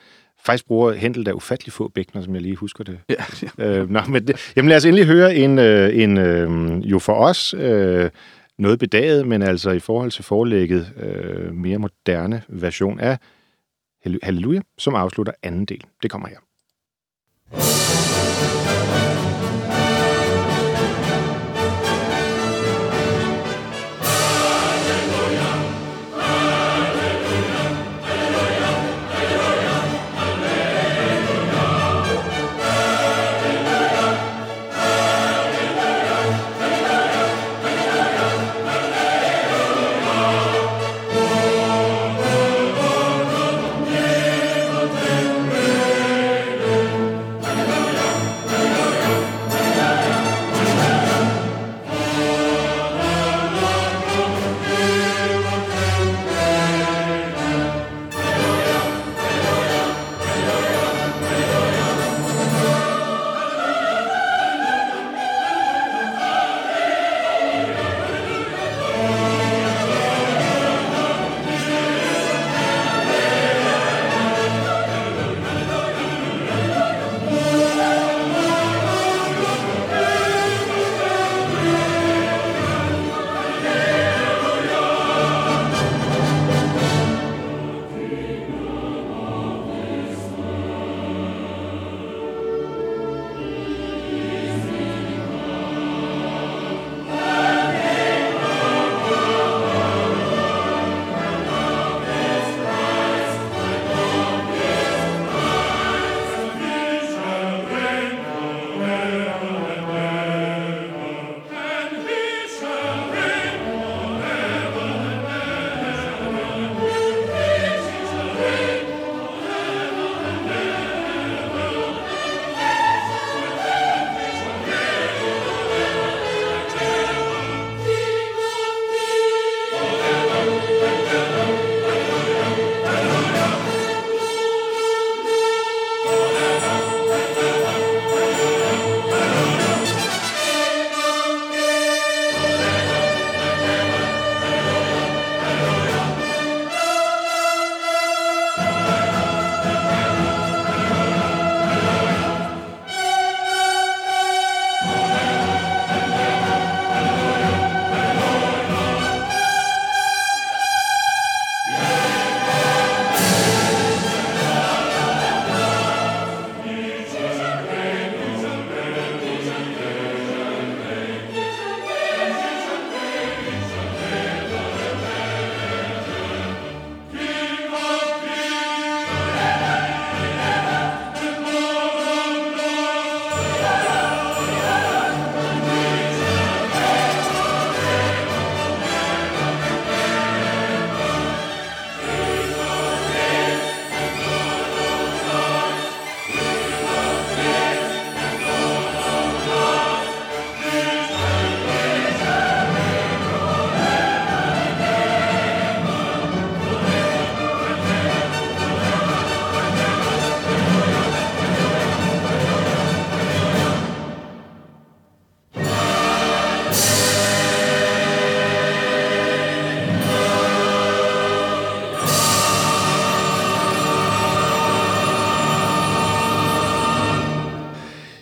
Faktisk 0.45 0.67
bruger 0.67 0.93
Hentel 0.93 1.27
der 1.27 1.33
ufattelig 1.33 1.73
få 1.73 1.89
bækkener, 1.89 2.25
som 2.25 2.35
jeg 2.35 2.43
lige 2.43 2.57
husker 2.57 2.85
det. 2.85 2.99
Ja, 3.09 3.25
ja. 3.59 3.79
Øh, 3.79 3.91
nå, 3.91 4.01
men 4.09 4.27
det, 4.27 4.53
jamen 4.57 4.69
lad 4.69 4.77
os 4.77 4.85
endelig 4.85 5.07
høre 5.07 5.37
en, 5.37 5.59
øh, 5.59 6.03
en 6.03 6.19
øh, 6.19 6.91
jo 6.91 6.99
for 6.99 7.15
os 7.15 7.55
øh, 7.55 8.11
noget 8.59 8.79
bedaget, 8.79 9.29
men 9.29 9.43
altså 9.43 9.71
i 9.71 9.79
forhold 9.79 10.11
til 10.11 10.25
forelægget 10.25 10.93
øh, 10.97 11.55
mere 11.55 11.79
moderne 11.79 12.43
version 12.49 13.01
af 13.01 13.19
Halleluja, 14.23 14.61
som 14.79 14.95
afslutter 14.95 15.33
anden 15.43 15.65
del. 15.65 15.85
Det 16.03 16.11
kommer 16.11 16.29
her. 16.29 16.39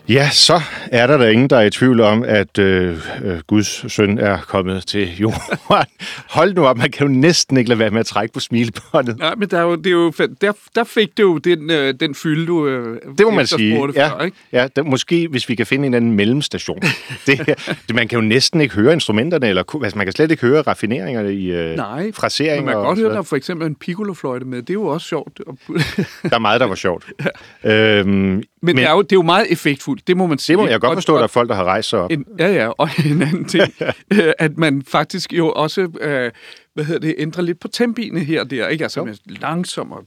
Ja, 0.08 0.30
så 0.30 0.62
er 0.92 1.06
der 1.06 1.16
da 1.16 1.28
ingen, 1.28 1.50
der 1.50 1.56
er 1.56 1.62
i 1.62 1.70
tvivl 1.70 2.00
om, 2.00 2.24
at 2.26 2.58
øh, 2.58 2.96
øh, 3.24 3.38
Guds 3.46 3.92
søn 3.92 4.18
er 4.18 4.38
kommet 4.48 4.86
til 4.86 5.16
jorden. 5.18 5.40
Hold 6.36 6.54
nu 6.54 6.66
op, 6.66 6.78
man 6.78 6.90
kan 6.90 7.06
jo 7.06 7.12
næsten 7.12 7.56
ikke 7.56 7.68
lade 7.68 7.78
være 7.78 7.90
med 7.90 8.00
at 8.00 8.06
trække 8.06 8.34
på 8.34 8.40
smilebåndet. 8.40 9.18
Nej, 9.18 9.34
men 9.34 9.48
der, 9.48 9.58
er 9.58 9.62
jo, 9.62 9.74
det 9.74 9.86
er 9.86 9.90
jo, 9.90 10.12
der, 10.40 10.52
der 10.74 10.84
fik 10.84 11.18
du 11.18 11.22
jo 11.22 11.38
den, 11.38 11.70
øh, 11.70 11.94
den 12.00 12.14
fylde, 12.14 12.46
du 12.46 12.66
øh, 12.66 13.00
Det 13.18 13.26
må 13.26 13.30
man 13.30 13.46
sige. 13.46 13.92
Ja, 13.94 14.08
Før, 14.08 14.24
ikke? 14.24 14.36
ja 14.52 14.68
der, 14.76 14.82
måske 14.82 15.28
hvis 15.28 15.48
vi 15.48 15.54
kan 15.54 15.66
finde 15.66 15.86
en 15.86 15.94
anden 15.94 16.12
mellemstation. 16.12 16.80
det, 17.26 17.38
det, 17.88 17.94
man 17.94 18.08
kan 18.08 18.18
jo 18.18 18.24
næsten 18.24 18.60
ikke 18.60 18.74
høre 18.74 18.92
instrumenterne, 18.92 19.48
eller 19.48 19.82
altså, 19.82 19.98
man 19.98 20.06
kan 20.06 20.12
slet 20.12 20.30
ikke 20.30 20.46
høre 20.46 20.62
raffineringerne 20.62 21.34
i 21.34 21.52
øh, 21.52 21.76
Nej, 21.76 22.12
fraseringer. 22.12 22.64
Man 22.64 22.74
kan 22.74 22.82
godt 22.82 22.98
høre, 22.98 23.10
der 23.10 23.18
er 23.18 23.22
for 23.22 23.36
eksempel 23.36 23.66
en 23.66 23.74
piccolofløjte 23.74 24.44
med. 24.44 24.58
Det 24.62 24.70
er 24.70 24.74
jo 24.74 24.86
også 24.86 25.06
sjovt. 25.06 25.40
Der 26.22 26.34
er 26.34 26.38
meget, 26.38 26.60
der 26.60 26.66
var 26.66 26.74
sjovt. 26.74 27.06
øhm, 27.64 28.42
men 28.66 28.74
Men, 28.74 28.76
det, 28.76 28.84
er 28.84 28.90
jo, 28.90 29.02
det 29.02 29.12
er 29.12 29.16
jo 29.16 29.22
meget 29.22 29.52
effektfuldt, 29.52 30.08
det 30.08 30.16
må 30.16 30.26
man 30.26 30.38
sige. 30.38 30.56
det 30.56 30.64
må 30.64 30.70
jeg 30.76 30.80
godt 30.80 30.90
Og- 30.90 30.96
forstå, 30.96 31.14
at 31.14 31.18
der 31.18 31.24
er 31.24 31.28
folk, 31.28 31.48
der 31.48 31.54
har 31.54 31.64
rejst 31.64 31.88
sig 31.88 31.98
op. 31.98 32.10
En, 32.12 32.24
ja, 32.38 32.52
ja, 32.54 32.68
og 32.68 32.88
en 33.10 33.22
anden 33.22 33.44
ting, 33.44 33.72
øh, 34.12 34.32
at 34.38 34.58
man 34.58 34.82
faktisk 34.88 35.32
jo 35.32 35.52
også, 35.52 35.88
øh, 36.00 36.30
hvad 36.74 36.84
hedder 36.84 37.00
det, 37.00 37.14
ændrer 37.18 37.42
lidt 37.42 37.60
på 37.60 37.68
tempine 37.68 38.20
her 38.20 38.40
og 38.40 38.50
der, 38.50 38.68
ikke? 38.68 38.84
Altså 38.84 39.00
Jo. 39.00 39.04
med 39.04 39.14
langsom 39.40 39.92
og 39.92 40.04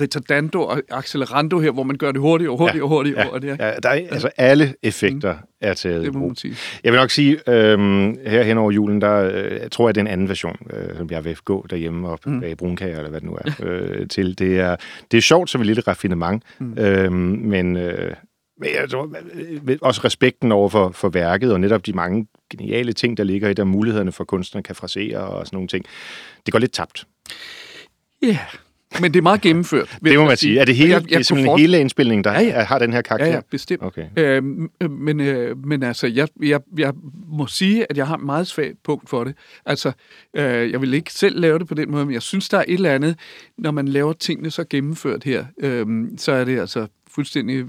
retardando 0.00 0.62
og 0.62 0.82
accelerando 0.90 1.58
her, 1.58 1.70
hvor 1.70 1.82
man 1.82 1.96
gør 1.96 2.12
det 2.12 2.20
hurtigere 2.20 2.52
og 2.52 2.58
hurtigere 2.58 2.82
og 2.84 2.88
hurtigere. 2.88 3.20
Ja, 3.20 3.26
og 3.26 3.32
hurtigere. 3.32 3.56
ja, 3.60 3.72
der 3.82 3.88
er, 3.88 3.94
altså 4.10 4.30
alle 4.36 4.74
effekter 4.82 5.34
er 5.60 5.74
taget 5.74 6.04
Det 6.04 6.14
må 6.14 6.26
man 6.26 6.36
sige. 6.36 6.54
Jeg 6.84 6.92
vil 6.92 7.00
nok 7.00 7.10
sige, 7.10 7.38
øhm, 7.48 8.16
her 8.26 8.42
hen 8.42 8.58
over 8.58 8.70
julen, 8.70 9.00
der 9.00 9.30
øh, 9.34 9.60
tror 9.72 9.88
jeg, 9.88 9.94
det 9.94 10.00
er 10.00 10.04
en 10.04 10.08
anden 10.12 10.28
version, 10.28 10.56
øh, 10.72 10.96
som 10.96 11.08
jeg 11.10 11.24
vil 11.24 11.36
gå 11.44 11.66
derhjemme 11.70 12.08
og 12.08 12.18
mm. 12.26 12.40
bage 12.40 12.56
brunkager, 12.56 12.96
eller 12.96 13.10
hvad 13.10 13.20
det 13.20 13.28
nu 13.28 13.34
er, 13.44 13.52
øh, 13.62 14.08
til. 14.08 14.38
Det 14.38 14.60
er, 14.60 14.76
det 15.10 15.16
er 15.16 15.22
sjovt 15.22 15.50
som 15.50 15.60
et 15.60 15.66
lille 15.66 15.82
raffinement, 15.88 16.42
mm. 16.60 16.78
øhm, 16.78 17.12
men, 17.44 17.76
øh, 17.76 18.14
men 18.62 18.70
jeg 18.80 18.90
tror, 18.90 19.10
også 19.82 20.00
respekten 20.04 20.52
over 20.52 20.68
for, 20.68 20.90
for 20.90 21.08
værket, 21.08 21.52
og 21.52 21.60
netop 21.60 21.86
de 21.86 21.92
mange 21.92 22.26
geniale 22.50 22.92
ting, 22.92 23.16
der 23.16 23.24
ligger 23.24 23.48
i 23.48 23.54
der, 23.54 23.64
mulighederne 23.64 24.12
for 24.12 24.24
kunstnerne 24.24 24.62
kan 24.62 24.74
frasere 24.74 25.18
og 25.18 25.46
sådan 25.46 25.56
nogle 25.56 25.68
ting, 25.68 25.84
det 26.46 26.52
går 26.52 26.58
lidt 26.58 26.72
tabt. 26.72 27.06
Ja, 28.22 28.38
men 29.00 29.12
det 29.12 29.18
er 29.18 29.22
meget 29.22 29.40
gennemført. 29.40 29.88
Det 29.92 30.02
må 30.02 30.08
jeg 30.10 30.28
man 30.28 30.36
sige. 30.36 30.60
Er 30.60 30.64
det, 30.64 30.76
hele, 30.76 30.96
Og 30.96 31.02
det 31.02 31.12
er 31.12 31.16
forestille- 31.16 31.58
hele 31.58 31.80
indspilningen, 31.80 32.24
der 32.24 32.32
Ja, 32.32 32.40
ja. 32.40 32.62
har 32.64 32.78
den 32.78 32.92
her 32.92 33.02
karakter? 33.02 33.26
Ja, 33.26 33.34
ja, 33.34 33.40
bestemt. 33.50 33.82
Okay. 33.82 34.06
Øh, 34.16 34.42
men, 34.90 35.20
øh, 35.20 35.66
men 35.66 35.82
altså, 35.82 36.06
jeg, 36.06 36.28
jeg, 36.42 36.60
jeg 36.78 36.92
må 37.28 37.46
sige, 37.46 37.86
at 37.90 37.96
jeg 37.96 38.06
har 38.06 38.16
et 38.16 38.22
meget 38.24 38.46
svagt 38.46 38.82
punkt 38.84 39.08
for 39.10 39.24
det. 39.24 39.34
Altså, 39.66 39.92
øh, 40.36 40.70
jeg 40.72 40.80
vil 40.80 40.94
ikke 40.94 41.12
selv 41.12 41.40
lave 41.40 41.58
det 41.58 41.68
på 41.68 41.74
den 41.74 41.90
måde, 41.90 42.04
men 42.06 42.14
jeg 42.14 42.22
synes, 42.22 42.48
der 42.48 42.58
er 42.58 42.64
et 42.68 42.74
eller 42.74 42.90
andet, 42.94 43.16
når 43.58 43.70
man 43.70 43.88
laver 43.88 44.12
tingene 44.12 44.50
så 44.50 44.64
gennemført 44.70 45.24
her, 45.24 45.44
øh, 45.60 45.86
så 46.16 46.32
er 46.32 46.44
det 46.44 46.60
altså 46.60 46.86
fuldstændig 47.14 47.56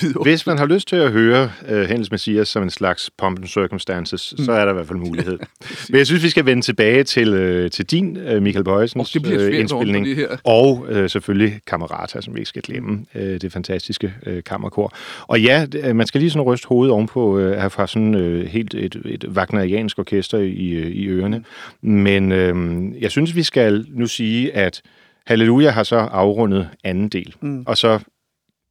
vidunderligt. 0.00 0.22
Hvis 0.22 0.46
man 0.46 0.58
har 0.58 0.66
lyst 0.66 0.88
til 0.88 0.96
at 0.96 1.12
høre 1.12 1.50
uh, 1.70 1.80
Hendes 1.80 2.10
Messias 2.10 2.48
som 2.48 2.62
en 2.62 2.70
slags 2.70 3.10
pomp 3.18 3.38
and 3.38 3.46
circumstances, 3.46 4.34
mm. 4.38 4.44
så 4.44 4.52
er 4.52 4.64
der 4.64 4.72
i 4.72 4.74
hvert 4.74 4.86
fald 4.86 4.98
mulighed. 4.98 5.38
Men 5.90 5.98
jeg 5.98 6.06
synes, 6.06 6.22
vi 6.22 6.30
skal 6.30 6.46
vende 6.46 6.62
tilbage 6.62 7.04
til, 7.04 7.64
uh, 7.64 7.70
til 7.70 7.84
din, 7.84 8.16
uh, 8.16 8.42
Michael 8.42 8.68
øh, 8.68 8.88
svært 8.88 9.52
indspilning. 9.52 10.06
det 10.06 10.16
her. 10.16 10.36
Og 10.44 10.86
uh, 10.90 11.10
selvfølgelig 11.10 11.60
Camerata, 11.66 12.20
som 12.20 12.34
vi 12.34 12.38
ikke 12.38 12.48
skal 12.48 12.62
glemme, 12.62 13.04
uh, 13.14 13.20
det 13.20 13.52
fantastiske 13.52 14.14
uh, 14.26 14.32
kammerkor. 14.46 14.92
Og 15.22 15.40
ja, 15.40 15.66
øh, 15.82 15.96
man 15.96 16.06
skal 16.06 16.20
lige 16.20 16.30
sådan 16.30 16.42
ryste 16.42 16.68
hovedet 16.68 16.92
ovenpå 16.92 17.38
uh, 17.38 17.52
at 17.52 17.60
have 17.60 17.70
fra 17.70 17.86
sådan 17.86 18.14
uh, 18.14 18.40
helt 18.40 18.74
et, 18.74 19.02
et 19.04 19.24
wagneriansk 19.28 19.98
orkester 19.98 20.38
i, 20.38 20.80
uh, 20.80 20.86
i 20.86 21.06
ørerne. 21.06 21.44
Men 21.82 22.32
uh, 22.32 23.02
jeg 23.02 23.10
synes, 23.10 23.36
vi 23.36 23.42
skal 23.42 23.86
nu 23.90 24.06
sige, 24.06 24.54
at 24.54 24.82
Halleluja 25.28 25.70
har 25.70 25.82
så 25.82 25.96
afrundet 25.96 26.68
anden 26.84 27.08
del. 27.08 27.34
Mm. 27.40 27.64
Og 27.66 27.76
så 27.76 27.98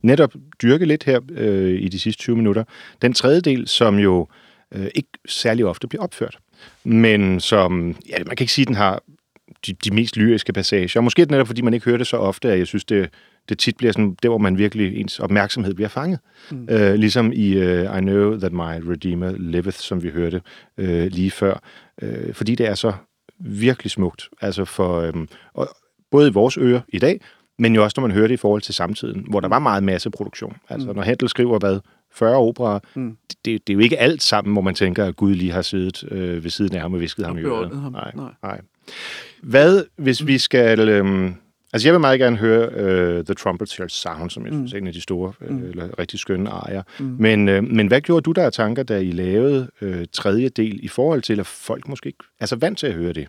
netop 0.03 0.33
dyrke 0.61 0.85
lidt 0.85 1.03
her 1.03 1.19
øh, 1.31 1.81
i 1.81 1.87
de 1.87 1.99
sidste 1.99 2.21
20 2.21 2.35
minutter. 2.35 2.63
Den 3.01 3.13
tredje 3.13 3.41
del, 3.41 3.67
som 3.67 3.99
jo 3.99 4.27
øh, 4.73 4.87
ikke 4.95 5.09
særlig 5.27 5.65
ofte 5.65 5.87
bliver 5.87 6.03
opført, 6.03 6.37
men 6.83 7.39
som, 7.39 7.95
ja, 8.09 8.17
man 8.17 8.35
kan 8.35 8.43
ikke 8.43 8.53
sige, 8.53 8.63
at 8.63 8.67
den 8.67 8.75
har 8.75 9.03
de, 9.65 9.73
de 9.73 9.93
mest 9.93 10.17
lyriske 10.17 10.53
passager. 10.53 11.01
Måske 11.01 11.21
er 11.21 11.25
det 11.25 11.31
netop, 11.31 11.47
fordi 11.47 11.61
man 11.61 11.73
ikke 11.73 11.85
hører 11.85 11.97
det 11.97 12.07
så 12.07 12.17
ofte, 12.17 12.51
at 12.51 12.59
jeg 12.59 12.67
synes, 12.67 12.85
det, 12.85 13.09
det 13.49 13.59
tit 13.59 13.77
bliver 13.77 13.93
sådan, 13.93 14.17
der 14.23 14.29
hvor 14.29 14.37
man 14.37 14.57
virkelig, 14.57 14.97
ens 14.97 15.19
opmærksomhed 15.19 15.73
bliver 15.73 15.89
fanget. 15.89 16.19
Mm. 16.51 16.67
Øh, 16.69 16.93
ligesom 16.93 17.31
i 17.31 17.53
øh, 17.53 17.97
I 17.97 18.01
Know 18.01 18.39
That 18.39 18.53
My 18.53 18.89
Redeemer 18.91 19.31
Liveth, 19.37 19.77
som 19.77 20.03
vi 20.03 20.09
hørte 20.09 20.41
øh, 20.77 21.07
lige 21.07 21.31
før. 21.31 21.61
Øh, 22.01 22.33
fordi 22.33 22.55
det 22.55 22.67
er 22.67 22.75
så 22.75 22.93
virkelig 23.39 23.91
smukt. 23.91 24.29
Altså 24.41 24.65
for, 24.65 25.01
øh, 25.01 25.13
og, 25.53 25.69
både 26.11 26.27
i 26.27 26.31
vores 26.31 26.57
ører 26.57 26.81
i 26.89 26.99
dag, 26.99 27.21
men 27.59 27.75
jo 27.75 27.83
også, 27.83 27.93
når 27.97 28.07
man 28.07 28.15
hører 28.15 28.27
det 28.27 28.33
i 28.33 28.37
forhold 28.37 28.61
til 28.61 28.73
samtiden, 28.73 29.25
hvor 29.29 29.39
der 29.39 29.47
var 29.47 29.59
meget 29.59 29.83
masseproduktion. 29.83 30.55
Altså, 30.69 30.93
når 30.93 31.01
Handel 31.01 31.29
skriver, 31.29 31.59
hvad, 31.59 31.79
40 32.13 32.35
operer, 32.35 32.79
mm. 32.95 33.17
det, 33.45 33.67
det, 33.67 33.73
er 33.73 33.73
jo 33.73 33.79
ikke 33.79 33.99
alt 33.99 34.23
sammen, 34.23 34.53
hvor 34.53 34.61
man 34.61 34.75
tænker, 34.75 35.05
at 35.05 35.15
Gud 35.15 35.35
lige 35.35 35.51
har 35.51 35.61
siddet 35.61 36.11
øh, 36.11 36.43
ved 36.43 36.51
siden 36.51 36.75
af 36.75 36.81
ham 36.81 36.93
og 36.93 36.99
visket 36.99 37.25
ham 37.25 37.37
i 37.37 37.41
øret. 37.41 37.91
Nej, 37.91 38.11
Nej. 38.15 38.31
nej. 38.43 38.61
Hvad, 39.43 39.83
hvis 39.97 40.27
vi 40.27 40.37
skal... 40.37 40.89
Øhm, 40.89 41.35
altså, 41.73 41.87
jeg 41.87 41.93
vil 41.93 41.99
meget 41.99 42.19
gerne 42.19 42.37
høre 42.37 42.69
øh, 42.69 43.25
The 43.25 43.33
Trumpet 43.33 43.69
Shall 43.69 43.89
Sound, 43.89 44.29
som 44.29 44.45
jeg 44.45 44.53
synes 44.53 44.73
er 44.73 44.77
en 44.77 44.87
af 44.87 44.93
de 44.93 45.01
store, 45.01 45.33
øh, 45.41 45.69
eller 45.69 45.99
rigtig 45.99 46.19
skønne 46.19 46.49
arier. 46.49 46.83
Mm. 46.99 47.15
Men, 47.19 47.49
øh, 47.49 47.63
men 47.63 47.87
hvad 47.87 48.01
gjorde 48.01 48.23
du 48.23 48.31
der 48.31 48.45
af 48.45 48.51
tanker, 48.51 48.83
da 48.83 48.97
I 48.97 49.11
lavede 49.11 49.69
øh, 49.81 50.05
tredje 50.13 50.49
del, 50.49 50.79
i 50.83 50.87
forhold 50.87 51.21
til, 51.21 51.39
at 51.39 51.45
folk 51.45 51.87
måske 51.87 52.07
ikke 52.07 52.23
er 52.39 52.45
så 52.45 52.55
vant 52.55 52.77
til 52.77 52.87
at 52.87 52.93
høre 52.93 53.13
det? 53.13 53.27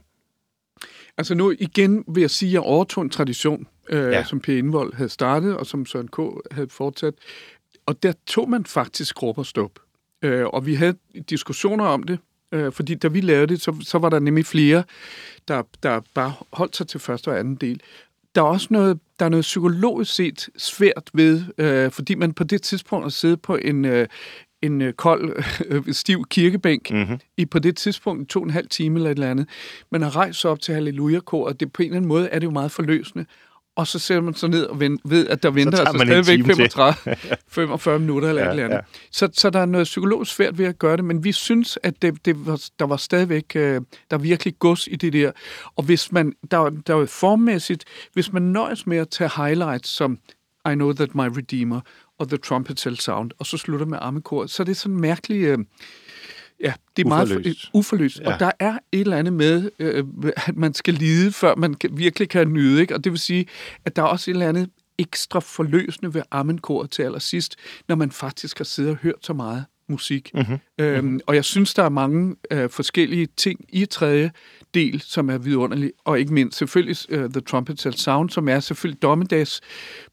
Altså 1.19 1.35
nu 1.35 1.55
igen 1.59 2.05
vil 2.09 2.21
jeg 2.21 2.31
sige, 2.31 2.49
at 2.49 2.53
jeg 2.53 2.61
overtog 2.61 3.05
en 3.05 3.11
tradition, 3.11 3.67
øh, 3.89 4.13
Ja. 4.13 4.25
som 4.25 4.41
P. 4.41 4.49
Indvold 4.49 4.95
havde 4.95 5.11
startet, 5.11 5.57
og 5.57 5.67
som 5.67 5.87
Søren 5.87 6.09
K. 6.09 6.19
havde 6.51 6.69
fortsat. 6.71 7.15
Og 7.87 8.03
der 8.03 8.13
tog 8.27 8.51
man 8.51 8.65
faktisk 8.65 9.23
råb 9.23 9.39
og 9.39 9.47
stop. 9.47 9.71
Øh, 10.23 10.47
og 10.47 10.67
vi 10.67 10.75
havde 10.75 10.95
diskussioner 11.31 11.85
om 11.85 12.03
det, 12.03 12.19
øh, 12.53 12.73
fordi 12.73 12.95
da 12.95 13.09
vi 13.09 13.21
lavede 13.21 13.47
det, 13.47 13.61
så, 13.61 13.77
så 13.81 13.99
var 13.99 14.09
der 14.09 14.19
nemlig 14.19 14.47
flere, 14.47 14.85
der, 15.49 15.63
der 15.83 16.01
bare 16.15 16.33
holdt 16.53 16.77
sig 16.77 16.89
til 16.89 17.01
første 17.01 17.29
og 17.29 17.39
anden 17.39 17.55
del. 17.55 17.81
Der 18.35 18.41
er 18.41 18.47
også 18.47 18.69
noget, 18.71 18.99
der 19.19 19.25
er 19.25 19.29
noget 19.29 19.43
psykologisk 19.43 20.15
set 20.15 20.49
svært 20.57 21.11
ved, 21.13 21.43
øh, 21.59 21.91
fordi 21.91 22.15
man 22.15 22.33
på 22.33 22.45
det 22.45 22.63
tidspunkt 22.63 23.05
har 23.05 23.11
siddet 23.11 23.43
på 23.43 23.57
en, 23.57 23.85
øh, 23.85 24.07
en 24.63 24.83
øh, 24.83 24.93
kold, 24.93 25.43
øh, 25.71 25.95
stiv 25.95 26.25
kirkebænk 26.31 26.91
mm-hmm. 26.91 27.19
i 27.37 27.45
på 27.45 27.59
det 27.59 27.77
tidspunkt 27.77 28.29
to 28.29 28.41
og 28.41 28.45
en 28.45 28.51
halv 28.51 28.69
time 28.69 28.97
eller 28.97 29.11
et 29.11 29.15
eller 29.15 29.31
andet. 29.31 29.49
Man 29.91 30.03
har 30.03 30.17
rejst 30.17 30.41
sig 30.41 30.51
op 30.51 30.61
til 30.61 30.75
halleluja-kor, 30.75 31.47
og 31.47 31.61
det 31.61 31.73
på 31.73 31.83
en 31.83 31.87
eller 31.87 31.97
anden 31.97 32.09
måde 32.09 32.29
er 32.29 32.39
det 32.39 32.47
jo 32.47 32.51
meget 32.51 32.71
forløsende. 32.71 33.27
Og 33.79 33.87
så 33.87 33.99
sætter 33.99 34.23
man 34.23 34.35
sig 34.35 34.49
ned 34.49 34.65
og 34.65 34.81
ved, 35.05 35.29
at 35.29 35.43
der 35.43 35.51
venter 35.51 35.79
altså 35.85 35.99
stadigvæk 36.07 36.39
time 36.39 36.55
til. 36.55 36.71
35, 36.71 37.17
45 37.49 37.99
minutter 38.05 38.29
eller 38.29 38.43
Ja, 38.43 38.49
et 38.49 38.51
eller 38.53 38.65
andet. 38.65 38.77
ja. 38.77 38.81
Så, 39.11 39.29
så 39.33 39.51
der 39.51 39.61
er 39.61 39.67
noget 39.67 39.85
psykologisk 39.85 40.35
svært 40.35 40.59
ved 40.59 40.67
at 40.67 40.79
gøre 40.79 40.97
det, 40.97 41.05
men 41.05 41.25
vi 41.25 41.33
synes, 41.33 41.79
at 41.83 42.03
det, 42.03 42.25
det 42.25 42.47
var, 42.47 42.61
der 42.79 42.87
var 42.87 42.97
stadigvæk, 42.97 43.45
øh, 43.55 43.81
der 44.11 44.17
er 44.17 44.19
virkelig 44.19 44.59
gods 44.59 44.87
i 44.87 44.97
det 44.97 45.13
der. 45.13 45.33
Og 45.77 45.83
hvis 45.85 46.13
man, 46.13 46.33
der, 46.51 46.71
der 46.71 46.95
er 46.95 46.99
jo 46.99 47.07
formæssigt, 47.07 47.85
hvis 48.13 48.33
man 48.33 48.43
nøjes 48.43 48.87
med 48.87 48.97
at 48.99 49.09
tage 49.09 49.31
highlights 49.37 49.89
som 49.89 50.19
I 50.71 50.75
Know 50.75 50.93
That 50.93 51.15
My 51.15 51.29
Redeemer 51.37 51.81
og 52.19 52.29
The 52.29 52.37
Trumpet 52.37 52.81
Shall 52.81 52.99
Sound, 52.99 53.31
og 53.39 53.47
så 53.47 53.57
slutter 53.57 53.87
med 53.87 53.99
armekor, 54.01 54.47
så 54.47 54.63
er 54.63 54.65
det 54.65 54.77
sådan 54.77 55.01
mærkeligt... 55.01 55.45
Øh, 55.49 55.59
Ja, 56.61 56.73
det 56.97 57.03
er 57.03 57.07
Uforløst. 57.07 57.35
meget 57.45 57.57
for- 57.61 57.79
uforløst. 57.79 58.21
Ja. 58.21 58.33
Og 58.35 58.41
der 58.41 58.51
er 58.59 58.79
et 58.93 59.01
eller 59.01 59.17
andet 59.17 59.33
med, 59.33 59.71
øh, 59.79 60.05
at 60.47 60.57
man 60.57 60.75
skal 60.75 60.95
lide, 60.95 61.33
før 61.33 61.55
man 61.55 61.75
virkelig 61.91 62.29
kan 62.29 62.49
nyde. 62.53 62.81
Ikke? 62.81 62.95
Og 62.95 63.05
det 63.05 63.13
vil 63.13 63.19
sige, 63.21 63.47
at 63.85 63.97
der 63.97 64.03
er 64.03 64.07
også 64.07 64.31
et 64.31 64.35
eller 64.35 64.49
andet 64.49 64.71
ekstra 64.99 65.41
forløsende 65.41 66.15
ved 66.15 66.23
ammenkoret 66.31 66.91
til 66.91 67.03
allersidst, 67.03 67.57
når 67.89 67.97
man 67.97 68.11
faktisk 68.11 68.59
har 68.59 68.65
siddet 68.65 68.91
og 68.91 68.97
hørt 69.03 69.15
så 69.23 69.33
meget 69.33 69.65
musik. 69.89 70.31
Mm-hmm. 70.35 70.59
Øhm, 70.79 71.21
og 71.27 71.35
jeg 71.35 71.45
synes, 71.45 71.75
der 71.75 71.83
er 71.83 71.89
mange 71.89 72.37
øh, 72.51 72.71
forskellige 72.71 73.29
ting 73.37 73.61
i 73.69 73.85
tredje 73.87 74.31
del, 74.75 75.01
som 75.01 75.31
er 75.31 75.39
vidunderlige, 75.39 75.93
og 76.05 76.21
ikke 76.21 76.35
mindst 76.35 76.59
selvfølgelig 76.59 76.97
uh, 77.13 77.19
The 77.19 77.41
Trumpet 77.41 77.81
Shall 77.81 77.97
Sound, 77.97 78.31
som 78.31 78.49
er 78.49 78.61
selvfølgelig 78.61 79.03
dommedags 79.03 79.61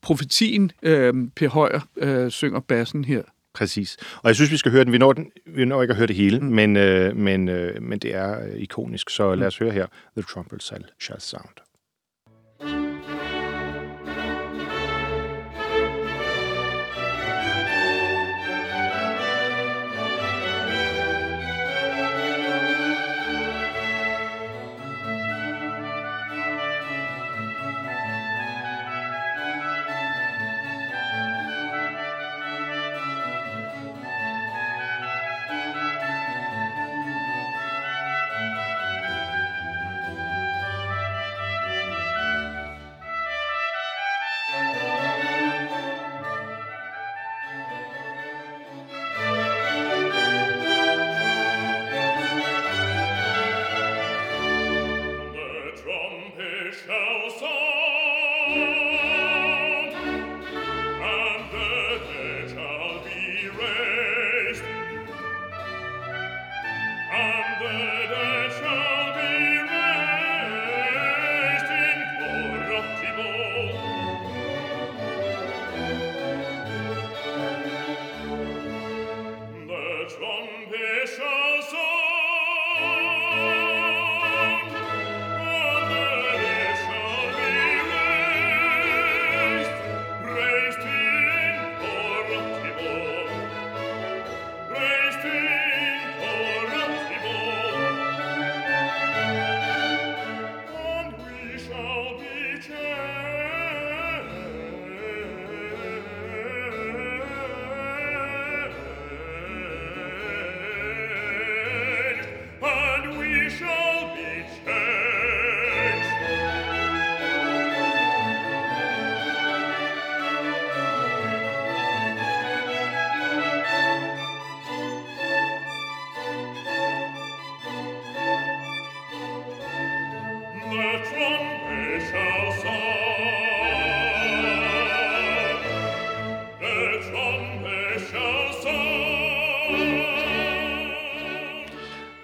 profetien. 0.02 0.72
Øh, 0.84 1.14
per 1.36 1.50
Højer 1.50 1.80
øh, 1.98 2.32
synger 2.32 2.60
bassen 2.60 3.06
her. 3.06 3.22
Præcis. 3.56 3.98
Og 4.16 4.28
jeg 4.28 4.36
synes, 4.36 4.52
vi 4.52 4.58
skal 4.58 4.72
høre 4.72 4.84
den. 4.84 4.94
Vi 4.94 4.98
når, 4.98 5.14
den, 5.14 5.32
vi 5.46 5.66
når 5.66 5.82
ikke 5.82 5.92
at 5.92 5.98
høre 5.98 6.08
det 6.08 6.16
hele, 6.16 6.40
mm. 6.40 6.46
men, 6.46 6.78
øh, 6.78 7.18
men, 7.18 7.50
øh, 7.50 7.82
men 7.82 8.00
det 8.00 8.16
er 8.16 8.46
øh, 8.46 8.56
ikonisk. 8.56 9.10
Så 9.10 9.36
lad 9.36 9.48
os 9.48 9.58
høre 9.58 9.72
her. 9.72 9.88
The 10.18 10.24
Trumpet 10.34 10.64
shall 11.00 11.22
Sound. 11.22 11.65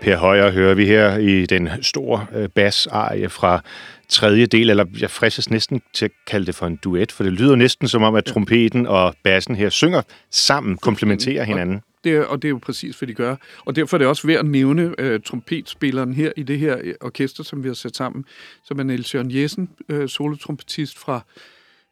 Per 0.02 0.18
Højer 0.18 0.52
hører 0.52 0.74
vi 0.74 0.86
her 0.86 1.18
i 1.18 1.46
den 1.46 1.70
store 1.82 2.26
øh, 2.36 2.50
basarie 2.50 3.30
fra 3.30 3.62
tredje 4.10 4.46
del, 4.46 4.70
eller 4.70 4.86
jeg 5.00 5.12
fristes 5.12 5.50
næsten 5.50 5.82
til 5.94 6.06
at 6.06 6.12
kalde 6.28 6.46
det 6.46 6.56
for 6.56 6.68
en 6.68 6.76
duet, 6.76 7.12
for 7.12 7.24
det 7.24 7.34
lyder 7.34 7.56
næsten 7.56 7.88
som 7.88 8.04
om, 8.04 8.16
at 8.16 8.26
trompeten 8.26 8.88
og 8.88 9.16
bassen 9.24 9.56
her 9.56 9.70
synger 9.70 10.02
sammen, 10.30 10.78
komplementerer 10.78 11.44
hinanden. 11.44 11.82
Det 12.04 12.16
er, 12.16 12.24
og 12.24 12.42
det 12.42 12.48
er 12.48 12.50
jo 12.50 12.60
præcis, 12.62 13.00
hvad 13.00 13.08
de 13.08 13.14
gør. 13.14 13.36
Og 13.66 13.76
derfor 13.76 13.98
er 13.98 14.00
det 14.00 14.08
også 14.08 14.28
værd 14.28 14.40
at 14.40 14.46
nævne 14.46 14.96
øh, 14.98 15.20
trompetspilleren 15.26 16.14
her 16.14 16.32
i 16.38 16.44
det 16.44 16.60
her 16.60 16.78
øh, 16.82 16.94
orkester, 17.02 17.44
som 17.44 17.64
vi 17.64 17.70
har 17.70 17.74
sat 17.74 17.96
sammen, 17.96 18.26
som 18.66 18.80
er 18.80 18.84
Niels 18.84 19.16
Jørgen 19.16 19.36
Jessen, 19.36 19.70
øh, 19.90 20.10
solotrompetist 20.10 21.00
fra, 21.00 21.22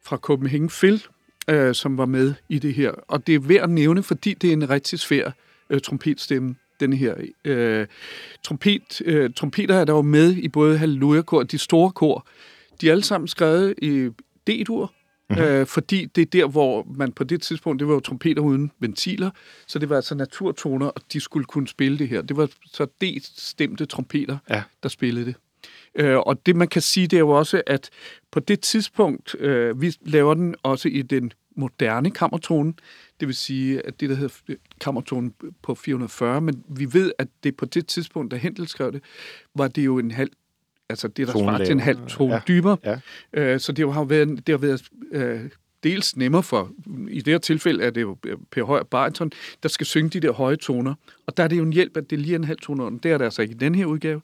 fra 0.05 0.17
Copenhagen 0.17 0.69
Phil, 0.69 1.03
øh, 1.49 1.75
som 1.75 1.97
var 1.97 2.05
med 2.05 2.33
i 2.49 2.59
det 2.59 2.73
her. 2.73 2.91
Og 3.07 3.27
det 3.27 3.35
er 3.35 3.39
værd 3.39 3.63
at 3.63 3.69
nævne, 3.69 4.03
fordi 4.03 4.33
det 4.33 4.49
er 4.49 4.53
en 4.53 4.69
rigtig 4.69 4.99
svær 4.99 5.31
øh, 5.69 5.81
trompetstemme, 5.81 6.55
den 6.79 6.93
her. 6.93 7.15
Øh, 7.45 7.87
trompet, 8.43 9.01
øh, 9.05 9.29
trompeter 9.35 9.75
er 9.75 9.85
der 9.85 9.93
jo 9.93 10.01
med 10.01 10.35
i 10.35 10.47
både 10.47 10.77
Halleluja-kor 10.77 11.37
og 11.39 11.51
de 11.51 11.57
store 11.57 11.91
kor. 11.91 12.27
De 12.81 12.87
er 12.87 12.91
alle 12.91 13.03
sammen 13.03 13.27
skrevet 13.27 13.73
i 13.81 14.09
D-dur, 14.47 14.93
Mm-hmm. 15.31 15.43
Øh, 15.45 15.65
fordi 15.67 16.05
det 16.05 16.21
er 16.21 16.25
der, 16.25 16.47
hvor 16.47 16.87
man 16.95 17.11
på 17.11 17.23
det 17.23 17.41
tidspunkt, 17.41 17.79
det 17.79 17.87
var 17.87 17.93
jo 17.93 17.99
trompeter 17.99 18.41
uden 18.41 18.71
ventiler, 18.79 19.29
så 19.67 19.79
det 19.79 19.89
var 19.89 19.95
altså 19.95 20.15
naturtoner, 20.15 20.85
og 20.87 21.01
de 21.13 21.19
skulle 21.19 21.45
kunne 21.45 21.67
spille 21.67 21.97
det 21.99 22.07
her. 22.07 22.21
Det 22.21 22.37
var 22.37 22.49
så 22.65 22.85
D-stemte 22.85 23.85
trompeter, 23.85 24.37
Ja. 24.49 24.63
der 24.83 24.89
spillede 24.89 25.25
det. 25.25 25.35
Øh, 25.95 26.17
og 26.17 26.45
det 26.45 26.55
man 26.55 26.67
kan 26.67 26.81
sige, 26.81 27.07
det 27.07 27.17
er 27.17 27.19
jo 27.19 27.29
også, 27.29 27.61
at 27.67 27.89
på 28.31 28.39
det 28.39 28.59
tidspunkt, 28.59 29.35
øh, 29.39 29.81
vi 29.81 29.95
laver 30.05 30.33
den 30.33 30.55
også 30.63 30.87
i 30.89 31.01
den 31.01 31.31
moderne 31.55 32.11
kammertone, 32.11 32.73
det 33.19 33.27
vil 33.27 33.35
sige, 33.35 33.85
at 33.87 33.99
det, 33.99 34.09
der 34.09 34.15
hedder 34.15 34.55
kammertonen 34.81 35.33
på 35.63 35.75
440, 35.75 36.41
men 36.41 36.63
vi 36.69 36.93
ved, 36.93 37.11
at 37.19 37.27
det 37.43 37.57
på 37.57 37.65
det 37.65 37.87
tidspunkt, 37.87 38.31
da 38.31 38.35
Händel 38.37 38.67
skrev 38.67 38.91
det, 38.91 39.03
var 39.55 39.67
det 39.67 39.85
jo 39.85 39.99
en 39.99 40.11
halv 40.11 40.29
altså 40.89 41.07
det, 41.07 41.27
der 41.27 41.33
svarer 41.33 41.65
til 41.65 41.71
en 41.71 41.79
halv 41.79 41.97
tone 42.07 42.33
Ja. 42.33 42.41
dybere. 42.47 42.77
Ja. 42.83 42.99
Øh, 43.33 43.59
så 43.59 43.71
det 43.71 43.93
har 43.93 44.01
jo 44.01 44.05
været, 44.05 44.47
det 44.47 44.53
har 44.53 44.57
været 44.57 44.83
øh, 45.11 45.41
dels 45.83 46.17
nemmere 46.17 46.43
for, 46.43 46.71
i 47.09 47.21
det 47.21 47.33
her 47.33 47.37
tilfælde 47.37 47.83
er 47.83 47.89
det 47.89 48.01
jo 48.01 48.17
Per 48.51 48.63
Højer 48.63 48.83
Bariton, 48.83 49.31
der 49.63 49.69
skal 49.69 49.85
synge 49.85 50.09
de 50.09 50.19
der 50.19 50.31
høje 50.31 50.55
toner. 50.55 50.93
Og 51.27 51.37
der 51.37 51.43
er 51.43 51.47
det 51.47 51.57
jo 51.57 51.63
en 51.63 51.73
hjælp, 51.73 51.97
at 51.97 52.09
det 52.09 52.19
lige 52.19 52.33
er 52.33 52.39
en 52.39 52.43
halv 52.43 52.59
tone 52.59 52.83
under. 52.83 52.99
Det 52.99 53.11
er 53.11 53.17
det 53.17 53.25
altså 53.25 53.41
ikke 53.41 53.53
i 53.53 53.57
den 53.57 53.75
her 53.75 53.85
udgave. 53.85 54.21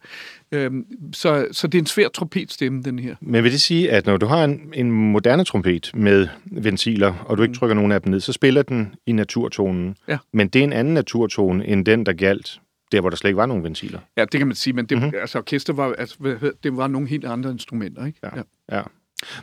Øhm, 0.51 0.85
så, 1.13 1.47
så 1.51 1.67
det 1.67 1.77
er 1.77 1.81
en 1.81 1.85
svær 1.85 2.07
trompetstemme, 2.07 2.83
den 2.83 2.99
her. 2.99 3.15
Men 3.21 3.43
vil 3.43 3.51
det 3.51 3.61
sige, 3.61 3.91
at 3.91 4.05
når 4.05 4.17
du 4.17 4.25
har 4.25 4.43
en, 4.43 4.73
en 4.73 4.91
moderne 4.91 5.43
trompet 5.43 5.91
med 5.93 6.27
ventiler, 6.45 7.13
og 7.25 7.37
du 7.37 7.43
ikke 7.43 7.55
trykker 7.55 7.75
nogen 7.75 7.91
af 7.91 8.01
dem 8.01 8.11
ned, 8.11 8.19
så 8.19 8.33
spiller 8.33 8.61
den 8.61 8.95
i 9.05 9.11
naturtonen. 9.11 9.97
Ja. 10.07 10.17
Men 10.31 10.47
det 10.47 10.59
er 10.59 10.63
en 10.63 10.73
anden 10.73 10.93
naturtone, 10.93 11.67
end 11.67 11.85
den, 11.85 12.05
der 12.05 12.13
galt 12.13 12.59
der, 12.91 13.01
hvor 13.01 13.09
der 13.09 13.17
slet 13.17 13.29
ikke 13.29 13.37
var 13.37 13.45
nogen 13.45 13.63
ventiler. 13.63 13.99
Ja, 14.17 14.21
det 14.21 14.37
kan 14.37 14.47
man 14.47 14.55
sige, 14.55 14.73
men 14.73 14.85
det, 14.85 14.97
mm-hmm. 14.97 15.13
altså, 15.21 15.37
orkester 15.37 15.73
var, 15.73 15.93
altså, 15.93 16.15
det 16.63 16.77
var 16.77 16.87
nogle 16.87 17.07
helt 17.07 17.25
andre 17.25 17.51
instrumenter, 17.51 18.05
ikke? 18.05 18.19
Ja. 18.23 18.29
Ja. 18.71 18.81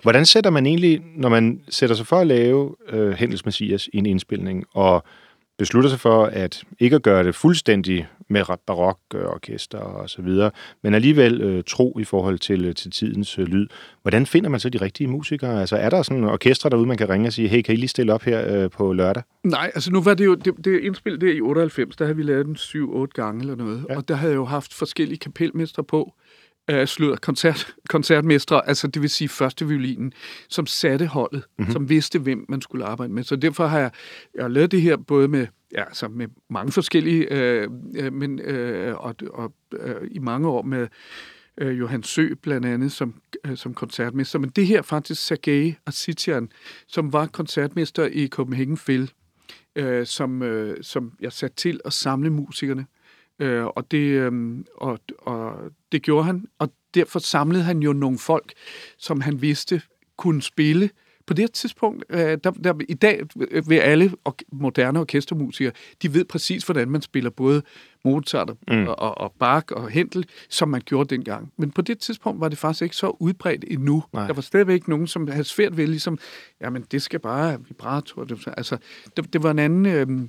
Hvordan 0.02 0.26
sætter 0.26 0.50
man 0.50 0.66
egentlig, 0.66 1.02
når 1.16 1.28
man 1.28 1.60
sætter 1.68 1.96
sig 1.96 2.06
for 2.06 2.16
at 2.16 2.26
lave 2.26 2.74
øh, 2.88 3.12
Händels 3.12 3.42
Messias 3.44 3.88
i 3.92 3.96
en 3.96 4.06
indspilning, 4.06 4.64
og 4.74 5.04
beslutter 5.58 5.90
sig 5.90 6.00
for 6.00 6.24
at 6.24 6.64
ikke 6.78 6.96
at 6.96 7.02
gøre 7.02 7.24
det 7.24 7.34
fuldstændig 7.34 8.08
med 8.28 8.48
ret 8.48 8.60
barok 8.60 8.98
øh, 9.14 9.24
orkester 9.24 9.78
og 9.78 10.10
så 10.10 10.22
videre, 10.22 10.50
men 10.82 10.94
alligevel 10.94 11.40
øh, 11.42 11.64
tro 11.66 11.98
i 11.98 12.04
forhold 12.04 12.38
til, 12.38 12.64
øh, 12.64 12.74
til 12.74 12.90
tidens 12.90 13.38
øh, 13.38 13.46
lyd. 13.46 13.66
Hvordan 14.02 14.26
finder 14.26 14.50
man 14.50 14.60
så 14.60 14.68
de 14.68 14.78
rigtige 14.78 15.06
musikere? 15.06 15.60
Altså 15.60 15.76
er 15.76 15.90
der 15.90 16.02
sådan 16.02 16.24
orkestre 16.24 16.70
derude, 16.70 16.86
man 16.86 16.96
kan 16.96 17.08
ringe 17.08 17.28
og 17.28 17.32
sige, 17.32 17.48
hey, 17.48 17.62
kan 17.62 17.74
I 17.74 17.76
lige 17.76 17.88
stille 17.88 18.14
op 18.14 18.22
her 18.22 18.62
øh, 18.62 18.70
på 18.70 18.92
lørdag? 18.92 19.22
Nej, 19.44 19.70
altså 19.74 19.90
nu 19.90 20.02
var 20.02 20.14
det 20.14 20.24
jo, 20.24 20.34
det, 20.34 20.64
det 20.64 20.80
indspil 20.80 21.20
der 21.20 21.32
i 21.32 21.40
98, 21.40 21.96
der 21.96 22.04
havde 22.04 22.16
vi 22.16 22.22
lavet 22.22 22.46
den 22.46 22.56
7-8 22.56 23.06
gange 23.14 23.40
eller 23.40 23.56
noget, 23.56 23.84
ja. 23.88 23.96
og 23.96 24.08
der 24.08 24.14
havde 24.14 24.32
jeg 24.32 24.36
jo 24.36 24.44
haft 24.44 24.74
forskellige 24.74 25.18
kapelmestre 25.18 25.84
på, 25.84 26.14
øh, 26.16 26.31
sludder, 26.86 27.16
koncert, 27.16 27.74
koncertmestre, 27.88 28.68
altså 28.68 28.86
det 28.86 29.02
vil 29.02 29.10
sige 29.10 29.28
første 29.28 29.68
violinen, 29.68 30.12
som 30.48 30.66
satte 30.66 31.06
holdet, 31.06 31.44
mm-hmm. 31.58 31.72
som 31.72 31.88
vidste, 31.88 32.18
hvem 32.18 32.44
man 32.48 32.60
skulle 32.60 32.84
arbejde 32.84 33.12
med. 33.12 33.24
Så 33.24 33.36
derfor 33.36 33.66
har 33.66 33.78
jeg, 33.78 33.90
jeg 34.34 34.44
har 34.44 34.48
lavet 34.48 34.70
det 34.70 34.82
her 34.82 34.96
både 34.96 35.28
med, 35.28 35.46
ja, 35.72 35.84
altså 35.84 36.08
med 36.08 36.26
mange 36.50 36.72
forskellige, 36.72 37.32
øh, 37.32 37.68
øh, 37.96 38.12
men 38.12 38.38
øh, 38.40 38.96
og, 38.96 39.14
og 39.30 39.52
øh, 39.72 40.08
i 40.10 40.18
mange 40.18 40.48
år 40.48 40.62
med 40.62 40.88
øh, 41.58 41.78
Johan 41.78 42.02
Sø 42.02 42.34
blandt 42.42 42.66
andet 42.66 42.92
som, 42.92 43.14
øh, 43.46 43.56
som 43.56 43.74
koncertmester. 43.74 44.38
Men 44.38 44.50
det 44.50 44.66
her 44.66 44.82
faktisk 44.82 45.26
Sergej 45.26 45.74
Asitian, 45.86 46.48
som 46.86 47.12
var 47.12 47.26
koncertmester 47.26 48.08
i 48.12 48.28
Copenhagen 48.28 48.76
Phil, 48.76 49.12
øh, 49.76 50.06
som, 50.06 50.42
øh, 50.42 50.76
som 50.82 51.12
jeg 51.20 51.32
satte 51.32 51.56
til 51.56 51.80
at 51.84 51.92
samle 51.92 52.30
musikerne. 52.30 52.86
Øh, 53.42 53.64
og, 53.64 53.90
det, 53.90 53.98
øh, 53.98 54.58
og, 54.76 54.98
og 55.18 55.56
det 55.92 56.02
gjorde 56.02 56.24
han, 56.24 56.46
og 56.58 56.72
derfor 56.94 57.18
samlede 57.18 57.62
han 57.62 57.78
jo 57.78 57.92
nogle 57.92 58.18
folk, 58.18 58.52
som 58.98 59.20
han 59.20 59.42
vidste 59.42 59.82
kunne 60.16 60.42
spille. 60.42 60.90
På 61.26 61.34
det 61.34 61.42
her 61.42 61.48
tidspunkt, 61.48 62.04
øh, 62.10 62.18
der, 62.18 62.50
der, 62.50 62.74
i 62.88 62.94
dag 62.94 63.22
vil 63.68 63.76
alle 63.76 64.12
or- 64.28 64.48
moderne 64.52 65.00
orkestermusikere, 65.00 65.72
de 66.02 66.14
ved 66.14 66.24
præcis, 66.24 66.64
hvordan 66.64 66.90
man 66.90 67.02
spiller 67.02 67.30
både 67.30 67.62
Mozart 68.04 68.50
og, 68.50 68.58
mm. 68.68 68.86
og, 68.86 68.98
og, 68.98 69.18
og 69.18 69.32
Bach 69.38 69.66
og 69.70 69.90
Händel, 69.90 70.22
som 70.48 70.68
man 70.68 70.80
gjorde 70.84 71.14
dengang. 71.14 71.52
Men 71.56 71.70
på 71.70 71.82
det 71.82 71.98
tidspunkt 71.98 72.40
var 72.40 72.48
det 72.48 72.58
faktisk 72.58 72.82
ikke 72.82 72.96
så 72.96 73.16
udbredt 73.20 73.64
endnu. 73.68 74.04
Nej. 74.12 74.26
Der 74.26 74.34
var 74.34 74.42
stadigvæk 74.42 74.88
nogen, 74.88 75.06
som 75.06 75.28
havde 75.28 75.44
svært 75.44 75.76
ved, 75.76 75.86
ligesom, 75.86 76.18
jamen 76.60 76.84
det 76.90 77.02
skal 77.02 77.20
bare 77.20 77.64
vibrato. 77.68 78.26
Altså, 78.56 78.76
det, 79.16 79.32
det 79.32 79.42
var 79.42 79.50
en 79.50 79.58
anden... 79.58 79.86
Øh, 79.86 80.28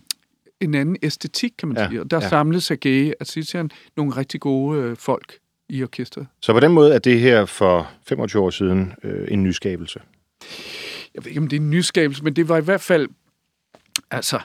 en 0.64 0.76
anden 0.76 0.98
æstetik, 1.04 1.52
kan 1.60 1.68
man 1.68 1.78
Ja, 1.78 1.88
sige. 1.90 2.02
Og 2.02 2.12
der 2.12 2.22
ja. 2.22 2.30
samlede 2.30 2.62
Sergej 2.62 3.14
Asitian 3.20 3.72
nogle 3.98 4.12
rigtig 4.18 4.40
gode 4.42 4.80
øh, 4.82 4.98
folk 4.98 5.34
i 5.70 5.84
orkestret. 5.84 6.28
Så 6.42 6.54
på 6.54 6.60
den 6.60 6.72
måde 6.72 6.94
er 6.94 7.00
det 7.00 7.20
her 7.20 7.46
for 7.46 7.92
25 8.08 8.42
år 8.44 8.50
siden 8.50 8.94
øh, 9.04 9.28
en 9.32 9.44
nyskabelse. 9.44 10.00
Jeg 11.16 11.24
ved 11.26 11.30
ikke, 11.32 11.42
om 11.42 11.48
det 11.48 11.58
er 11.58 11.62
en 11.62 11.70
nyskabelse, 11.70 12.24
men 12.24 12.36
det 12.36 12.50
var 12.50 12.58
i 12.58 12.62
hvert 12.62 12.82
fald... 12.82 13.08
Altså, 14.12 14.40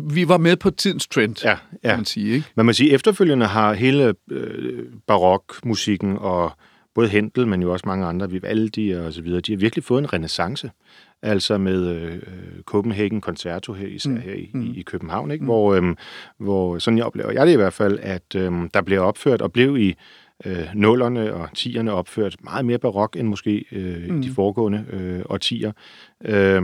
vi- 0.00 0.28
var 0.28 0.38
med 0.38 0.56
på 0.56 0.70
tidens 0.70 1.06
trend, 1.06 1.36
Ja, 1.44 1.50
ja. 1.50 1.56
kan 1.88 1.98
man 1.98 2.04
sige. 2.04 2.34
Ikke? 2.34 2.46
Man 2.54 2.66
må 2.66 2.72
sige, 2.72 2.90
efterfølgende 2.92 3.46
har 3.46 3.72
hele 3.74 4.14
øh, 4.30 4.84
barokmusikken 5.06 6.16
og 6.18 6.52
både 6.94 7.08
Händel, 7.08 7.46
men 7.46 7.62
jo 7.62 7.72
også 7.72 7.82
mange 7.88 8.06
andre, 8.06 8.30
Vivaldi 8.30 8.90
og 8.90 9.12
så 9.12 9.22
videre, 9.22 9.40
de 9.40 9.52
har 9.52 9.56
virkelig 9.58 9.84
fået 9.84 9.98
en 10.02 10.12
renaissance. 10.12 10.70
Altså 11.22 11.58
med 11.58 11.88
øh, 11.88 12.22
Copenhagen 12.62 13.20
Concerto 13.20 13.72
her, 13.72 13.86
især 13.86 14.10
Mm, 14.10 14.16
her 14.16 14.34
i, 14.34 14.50
mm. 14.54 14.74
i 14.76 14.82
København, 14.82 15.30
ikke? 15.30 15.44
Hvor, 15.44 15.74
øhm, 15.74 15.96
hvor 16.38 16.78
sådan 16.78 16.98
jeg 16.98 17.06
oplever 17.06 17.32
jeg 17.32 17.46
det 17.46 17.52
i 17.52 17.56
hvert 17.56 17.72
fald, 17.72 17.98
at 18.02 18.34
øhm, 18.36 18.68
der 18.68 18.82
blev 18.82 19.02
opført 19.02 19.42
og 19.42 19.52
blev 19.52 19.76
i 19.76 19.94
øh, 20.44 20.68
nullerne 20.74 21.34
og 21.34 21.48
tierne 21.54 21.92
opført 21.92 22.36
meget 22.44 22.64
mere 22.64 22.78
barok 22.78 23.16
end 23.16 23.28
måske 23.28 23.64
øh, 23.72 24.10
mm. 24.10 24.22
de 24.22 24.30
foregående 24.30 24.84
øh, 24.90 25.22
årtier. 25.28 25.72
Øh, 26.24 26.62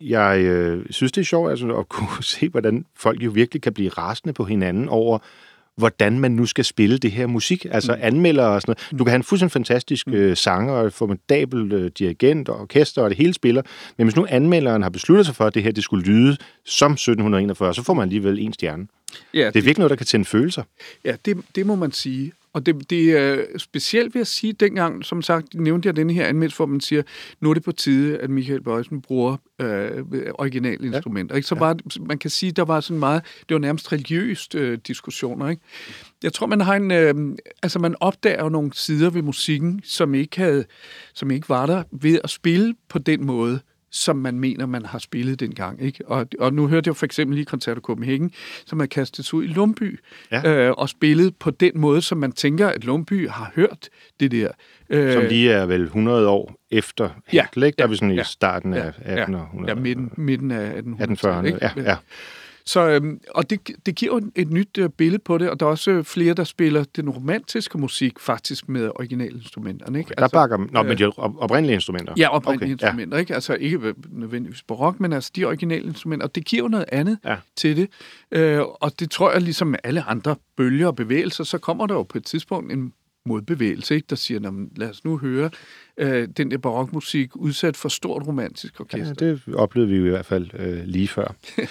jeg 0.00 0.40
øh, 0.44 0.86
synes, 0.90 1.12
det 1.12 1.20
er 1.20 1.24
sjovt 1.24 1.50
altså, 1.50 1.76
at 1.76 1.88
kunne 1.88 2.24
se, 2.34 2.48
hvordan 2.48 2.86
folk 2.96 3.22
jo 3.22 3.30
virkelig 3.30 3.62
kan 3.62 3.74
blive 3.74 3.88
rasende 3.88 4.32
på 4.32 4.44
hinanden 4.44 4.88
over, 4.88 5.18
hvordan 5.76 6.20
man 6.20 6.30
nu 6.30 6.46
skal 6.46 6.64
spille 6.64 6.98
det 6.98 7.10
her 7.10 7.26
musik. 7.26 7.66
Altså 7.70 7.96
anmelder 8.00 8.44
og 8.44 8.60
sådan 8.60 8.74
noget. 8.90 8.98
Du 8.98 9.04
kan 9.04 9.10
have 9.10 9.16
en 9.16 9.22
fuldstændig 9.22 9.52
fantastisk 9.52 10.08
øh, 10.08 10.36
sanger 10.36 10.72
og 10.74 10.86
et 10.86 10.92
formidabel 10.92 11.72
øh, 11.72 11.90
dirigent 11.98 12.48
og 12.48 12.60
orkester 12.60 13.02
og 13.02 13.10
det 13.10 13.18
hele 13.18 13.34
spiller. 13.34 13.62
Men 13.98 14.06
hvis 14.06 14.16
nu 14.16 14.26
anmelderen 14.28 14.82
har 14.82 14.90
besluttet 14.90 15.26
sig 15.26 15.34
for, 15.34 15.44
at 15.46 15.54
det 15.54 15.62
her 15.62 15.72
det 15.72 15.84
skulle 15.84 16.04
lyde 16.04 16.36
som 16.64 16.92
1741, 16.92 17.74
så 17.74 17.82
får 17.82 17.94
man 17.94 18.02
alligevel 18.02 18.38
en 18.38 18.52
stjerne. 18.52 18.86
Ja, 19.34 19.38
Det 19.38 19.46
er 19.46 19.50
virkelig 19.52 19.78
noget, 19.78 19.90
der 19.90 19.96
kan 19.96 20.06
tænde 20.06 20.24
følelser. 20.24 20.62
Ja, 21.04 21.16
det, 21.24 21.36
det 21.54 21.66
må 21.66 21.74
man 21.74 21.92
sige. 21.92 22.32
Og 22.52 22.66
det, 22.66 22.90
det 22.90 23.18
er 23.18 23.44
specielt 23.58 24.14
ved 24.14 24.20
at 24.20 24.26
sige, 24.26 24.52
dengang, 24.52 25.04
som 25.04 25.22
sagt, 25.22 25.54
nævnte 25.54 25.86
jeg 25.86 25.96
denne 25.96 26.12
her 26.12 26.26
anmeldelse, 26.26 26.56
hvor 26.56 26.66
man 26.66 26.80
siger, 26.80 27.02
nu 27.40 27.50
er 27.50 27.54
det 27.54 27.62
på 27.62 27.72
tide, 27.72 28.18
at 28.18 28.30
Michael 28.30 28.62
Bøjsen 28.62 29.00
bruger 29.00 29.36
øh, 29.58 30.04
originale 30.34 30.86
instrumenter. 30.86 31.36
Ikke? 31.36 31.48
Så 31.48 31.54
var, 31.54 31.76
man 32.00 32.18
kan 32.18 32.30
sige, 32.30 32.52
der 32.52 32.64
var 32.64 32.80
sådan 32.80 32.98
meget, 32.98 33.22
det 33.48 33.54
var 33.54 33.58
nærmest 33.58 33.92
religiøst 33.92 34.54
øh, 34.54 34.78
diskussioner. 34.86 35.48
Ikke? 35.48 35.62
Jeg 36.22 36.32
tror, 36.32 36.46
man 36.46 36.60
har 36.60 36.74
en, 36.76 36.90
øh, 36.90 37.14
altså 37.62 37.78
man 37.78 37.94
opdager 38.00 38.42
jo 38.42 38.48
nogle 38.48 38.70
sider 38.74 39.10
ved 39.10 39.22
musikken, 39.22 39.80
som 39.84 40.14
ikke, 40.14 40.36
havde, 40.36 40.64
som 41.14 41.30
ikke 41.30 41.48
var 41.48 41.66
der 41.66 41.82
ved 41.92 42.20
at 42.24 42.30
spille 42.30 42.74
på 42.88 42.98
den 42.98 43.26
måde, 43.26 43.60
som 43.92 44.16
man 44.16 44.40
mener, 44.40 44.66
man 44.66 44.84
har 44.86 44.98
spillet 44.98 45.40
dengang. 45.40 45.82
Ikke? 45.82 46.08
Og, 46.08 46.26
og 46.38 46.52
nu 46.54 46.66
hørte 46.68 46.88
jeg 46.88 46.96
for 46.96 47.04
eksempel 47.06 47.34
lige 47.36 47.44
Concerto 47.44 47.80
Copenhagen, 47.80 48.32
som 48.66 48.80
er 48.80 48.86
kastet 48.86 49.34
ud 49.34 49.44
i 49.44 49.46
Lumby, 49.46 50.00
Ja. 50.32 50.50
øh, 50.68 50.72
og 50.78 50.88
spillet 50.88 51.36
på 51.36 51.50
den 51.50 51.72
måde, 51.74 52.02
som 52.02 52.18
man 52.18 52.32
tænker, 52.32 52.68
at 52.68 52.84
Lumby 52.84 53.28
har 53.28 53.52
hørt 53.54 53.88
det 54.20 54.30
der. 54.30 54.48
Øh, 54.90 55.12
Som 55.12 55.22
lige 55.24 55.52
er 55.52 55.66
vel 55.66 55.82
100 55.82 56.28
år 56.28 56.54
efter 56.70 57.10
Ja, 57.32 57.42
Händel, 57.42 57.62
ikke? 57.66 57.76
Der 57.76 57.84
er 57.84 57.88
ja, 57.88 57.90
vi 57.90 57.96
sådan 57.96 58.10
i 58.10 58.14
ja, 58.14 58.22
starten 58.22 58.74
af 58.74 58.92
ja, 59.06 59.12
1800. 59.22 59.68
ja, 59.70 59.74
midten, 59.74 60.10
midten 60.16 60.50
af 60.50 60.64
1800 60.76 61.52
1840'erne. 61.52 61.58
Ja, 61.62 61.82
ja. 61.90 61.96
Så, 62.66 62.88
øhm, 62.88 63.20
og 63.34 63.50
det, 63.50 63.60
det 63.86 63.94
giver 63.94 64.12
jo 64.20 64.30
et, 64.36 64.50
nyt 64.50 64.78
øh, 64.78 64.88
billede 64.88 65.22
på 65.24 65.38
det, 65.38 65.50
og 65.50 65.60
der 65.60 65.66
er 65.66 65.70
også 65.70 65.90
øh, 65.90 66.04
flere, 66.04 66.34
der 66.34 66.44
spiller 66.44 66.84
den 66.96 67.10
romantiske 67.10 67.78
musik 67.78 68.18
faktisk 68.20 68.68
med 68.68 68.90
originalinstrumenterne. 68.94 69.98
Ikke? 69.98 70.14
Der 70.18 70.28
bakker... 70.28 70.56
Nå, 70.70 70.82
men 70.82 70.98
de 70.98 71.04
op- 71.16 71.36
oprindelige 71.42 71.74
instrumenter. 71.74 72.14
Ja, 72.16 72.28
oprindelige 72.28 72.74
Okay, 72.74 72.84
okay, 72.84 72.86
instrumenter, 72.88 73.16
ja. 73.16 73.20
ikke? 73.20 73.34
Altså 73.34 73.54
ikke 73.54 73.78
øh, 73.82 73.94
nødvendigvis 74.10 74.62
barok, 74.62 75.00
men 75.00 75.12
altså 75.12 75.30
de 75.36 75.44
originale 75.44 75.84
instrumenter. 75.84 76.26
Og 76.26 76.34
det 76.34 76.44
giver 76.44 76.62
jo 76.62 76.68
noget 76.68 76.86
andet 76.92 77.18
Ja. 77.24 77.36
til 77.56 77.76
det. 77.76 77.88
Øh, 78.32 78.60
og 78.60 78.92
det 79.00 79.10
tror 79.10 79.32
jeg, 79.32 79.42
ligesom 79.42 79.68
med 79.68 79.78
alle 79.84 80.02
andre 80.02 80.36
bølger 80.56 80.86
og 80.86 80.96
bevægelser, 80.96 81.44
så 81.44 81.58
kommer 81.58 81.86
der 81.86 81.94
jo 81.94 82.02
på 82.02 82.18
et 82.18 82.24
tidspunkt 82.24 82.72
en 82.72 82.92
modbevægelse, 83.26 83.94
ikke? 83.94 84.06
der 84.10 84.16
siger, 84.16 84.40
"Nå, 84.40 84.50
men 84.50 84.70
lad 84.76 84.90
os 84.90 85.04
nu 85.04 85.18
høre 85.18 85.50
øh, 85.96 86.28
den 86.36 86.50
der 86.50 86.58
barokmusik 86.58 87.36
udsat 87.36 87.76
for 87.76 87.88
stort 87.88 88.26
romantisk 88.26 88.80
orkester. 88.80 89.26
Ja, 89.26 89.32
det 89.32 89.54
oplevede 89.54 89.90
vi 89.90 89.96
jo 89.98 90.06
i 90.06 90.08
hvert 90.08 90.26
fald 90.26 90.50
øh, 90.54 90.84
lige 90.84 91.08
før. 91.08 91.34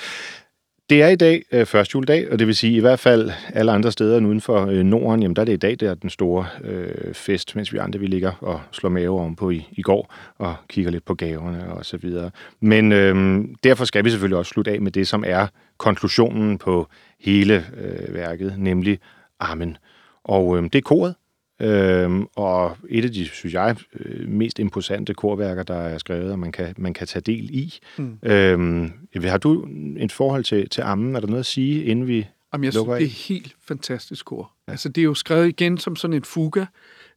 Det 0.91 1.01
er 1.01 1.07
i 1.07 1.15
dag 1.15 1.43
øh, 1.51 1.65
første 1.65 1.91
juledag, 1.95 2.31
og 2.31 2.39
det 2.39 2.47
vil 2.47 2.55
sige 2.55 2.77
i 2.77 2.79
hvert 2.79 2.99
fald 2.99 3.31
alle 3.53 3.71
andre 3.71 3.91
steder 3.91 4.17
end 4.17 4.27
uden 4.27 4.41
for 4.41 4.65
øh, 4.65 4.83
Norden, 4.83 5.21
jamen 5.21 5.35
der 5.35 5.41
er 5.41 5.45
det 5.45 5.53
i 5.53 5.57
dag, 5.57 5.77
der 5.79 5.89
er 5.89 5.93
den 5.93 6.09
store 6.09 6.47
øh, 6.63 7.13
fest, 7.13 7.55
mens 7.55 7.73
vi 7.73 7.77
andre 7.77 7.99
vi 7.99 8.07
ligger 8.07 8.31
og 8.41 8.61
slår 8.71 8.89
mave 8.89 9.19
ovenpå 9.19 9.49
i, 9.49 9.67
i 9.71 9.81
går 9.81 10.13
og 10.37 10.55
kigger 10.69 10.91
lidt 10.91 11.05
på 11.05 11.13
gaverne 11.13 11.73
og 11.73 11.85
så 11.85 11.97
videre. 11.97 12.31
Men 12.59 12.91
øh, 12.91 13.45
derfor 13.63 13.85
skal 13.85 14.05
vi 14.05 14.09
selvfølgelig 14.09 14.37
også 14.37 14.49
slutte 14.49 14.71
af 14.71 14.81
med 14.81 14.91
det, 14.91 15.07
som 15.07 15.23
er 15.27 15.47
konklusionen 15.77 16.57
på 16.57 16.87
hele 17.19 17.65
øh, 17.77 18.13
værket, 18.13 18.55
nemlig 18.57 18.99
Amen. 19.39 19.77
Og 20.23 20.57
øh, 20.57 20.63
det 20.63 20.75
er 20.75 20.81
koret, 20.81 21.15
Øhm, 21.61 22.27
og 22.35 22.77
et 22.89 23.05
af 23.05 23.11
de, 23.11 23.25
synes 23.25 23.53
jeg, 23.53 23.75
øh, 23.99 24.27
mest 24.27 24.59
imposante 24.59 25.13
korværker, 25.13 25.63
der 25.63 25.75
er 25.75 25.97
skrevet, 25.97 26.31
og 26.31 26.39
man 26.39 26.51
kan, 26.51 26.75
man 26.77 26.93
kan 26.93 27.07
tage 27.07 27.23
del 27.23 27.49
i. 27.53 27.79
Mm. 27.97 28.17
Øhm, 28.23 28.91
har 29.15 29.37
du 29.37 29.67
et 29.97 30.11
forhold 30.11 30.43
til, 30.43 30.69
til 30.69 30.81
Ammen? 30.81 31.15
Er 31.15 31.19
der 31.19 31.27
noget 31.27 31.39
at 31.39 31.45
sige, 31.45 31.83
inden 31.83 32.07
vi 32.07 32.27
Jamen, 32.53 32.65
jeg 32.65 32.73
synes, 32.73 32.87
det 32.87 33.03
er 33.03 33.27
helt 33.27 33.55
fantastisk 33.67 34.25
kor. 34.25 34.51
Ja. 34.67 34.71
Altså, 34.71 34.89
det 34.89 35.01
er 35.01 35.05
jo 35.05 35.13
skrevet 35.13 35.47
igen 35.47 35.77
som 35.77 35.95
sådan 35.95 36.13
en 36.13 36.23
fuga, 36.23 36.65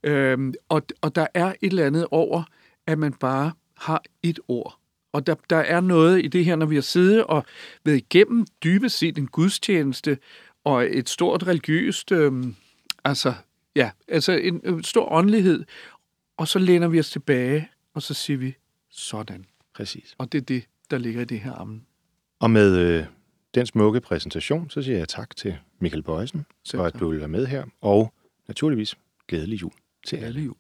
øhm, 0.03 0.55
og, 0.69 0.83
og 1.01 1.15
der 1.15 1.27
er 1.35 1.47
et 1.47 1.57
eller 1.61 1.87
andet 1.87 2.07
over, 2.11 2.43
at 2.87 2.99
man 2.99 3.13
bare 3.13 3.53
har 3.77 4.03
et 4.23 4.41
ord. 4.49 4.79
Og 5.13 5.27
der, 5.27 5.35
der 5.51 5.57
er 5.57 5.81
noget 5.81 6.25
i 6.25 6.29
det 6.29 6.45
her, 6.45 6.57
når 6.57 6.67
vi 6.67 6.75
har 6.75 6.83
siddet 6.83 7.25
og 7.25 7.45
været 7.85 7.97
igennem 7.97 8.47
dybest 8.65 8.99
set 8.99 9.19
en 9.19 9.27
gudstjeneste 9.27 10.19
og 10.65 10.87
et 10.97 11.09
stort 11.09 11.47
religiøst, 11.47 12.13
øhm, 12.13 12.55
altså, 13.05 13.35
ja, 13.77 13.91
altså 14.09 14.33
en, 14.33 14.61
en 14.65 14.83
stor 14.83 15.13
åndelighed, 15.13 15.65
og 16.37 16.49
så 16.49 16.59
læner 16.59 16.89
vi 16.89 16.99
os 16.99 17.11
tilbage, 17.11 17.69
og 17.95 18.03
så 18.03 18.15
siger 18.15 18.37
vi, 18.37 18.55
sådan. 18.91 19.45
Præcis. 19.75 20.15
Og 20.19 20.33
det 20.33 20.39
er 20.39 20.43
det, 20.43 20.65
der 20.91 20.99
ligger 20.99 21.23
i 21.23 21.25
det 21.25 21.41
her 21.41 21.53
ammen. 21.53 21.87
Og 22.41 22.51
med 22.51 22.79
øh, 22.79 23.07
den 23.55 23.67
smukke 23.67 24.01
præsentation, 24.01 24.71
så 24.71 24.83
siger 24.83 24.99
jeg 24.99 25.09
tak 25.09 25.37
til 25.37 25.57
Michael 25.79 26.03
Bøjsen, 26.03 26.47
for 26.71 26.85
at 26.85 27.01
du 27.01 27.09
vil 27.09 27.19
være 27.19 27.29
med 27.29 27.47
her, 27.47 27.65
og 27.81 28.15
naturligvis 28.49 28.95
glædelig 29.29 29.63
jul 29.63 29.73
til 30.07 30.17
alle. 30.17 30.27
Alle 30.27 30.41
jul. 30.41 30.57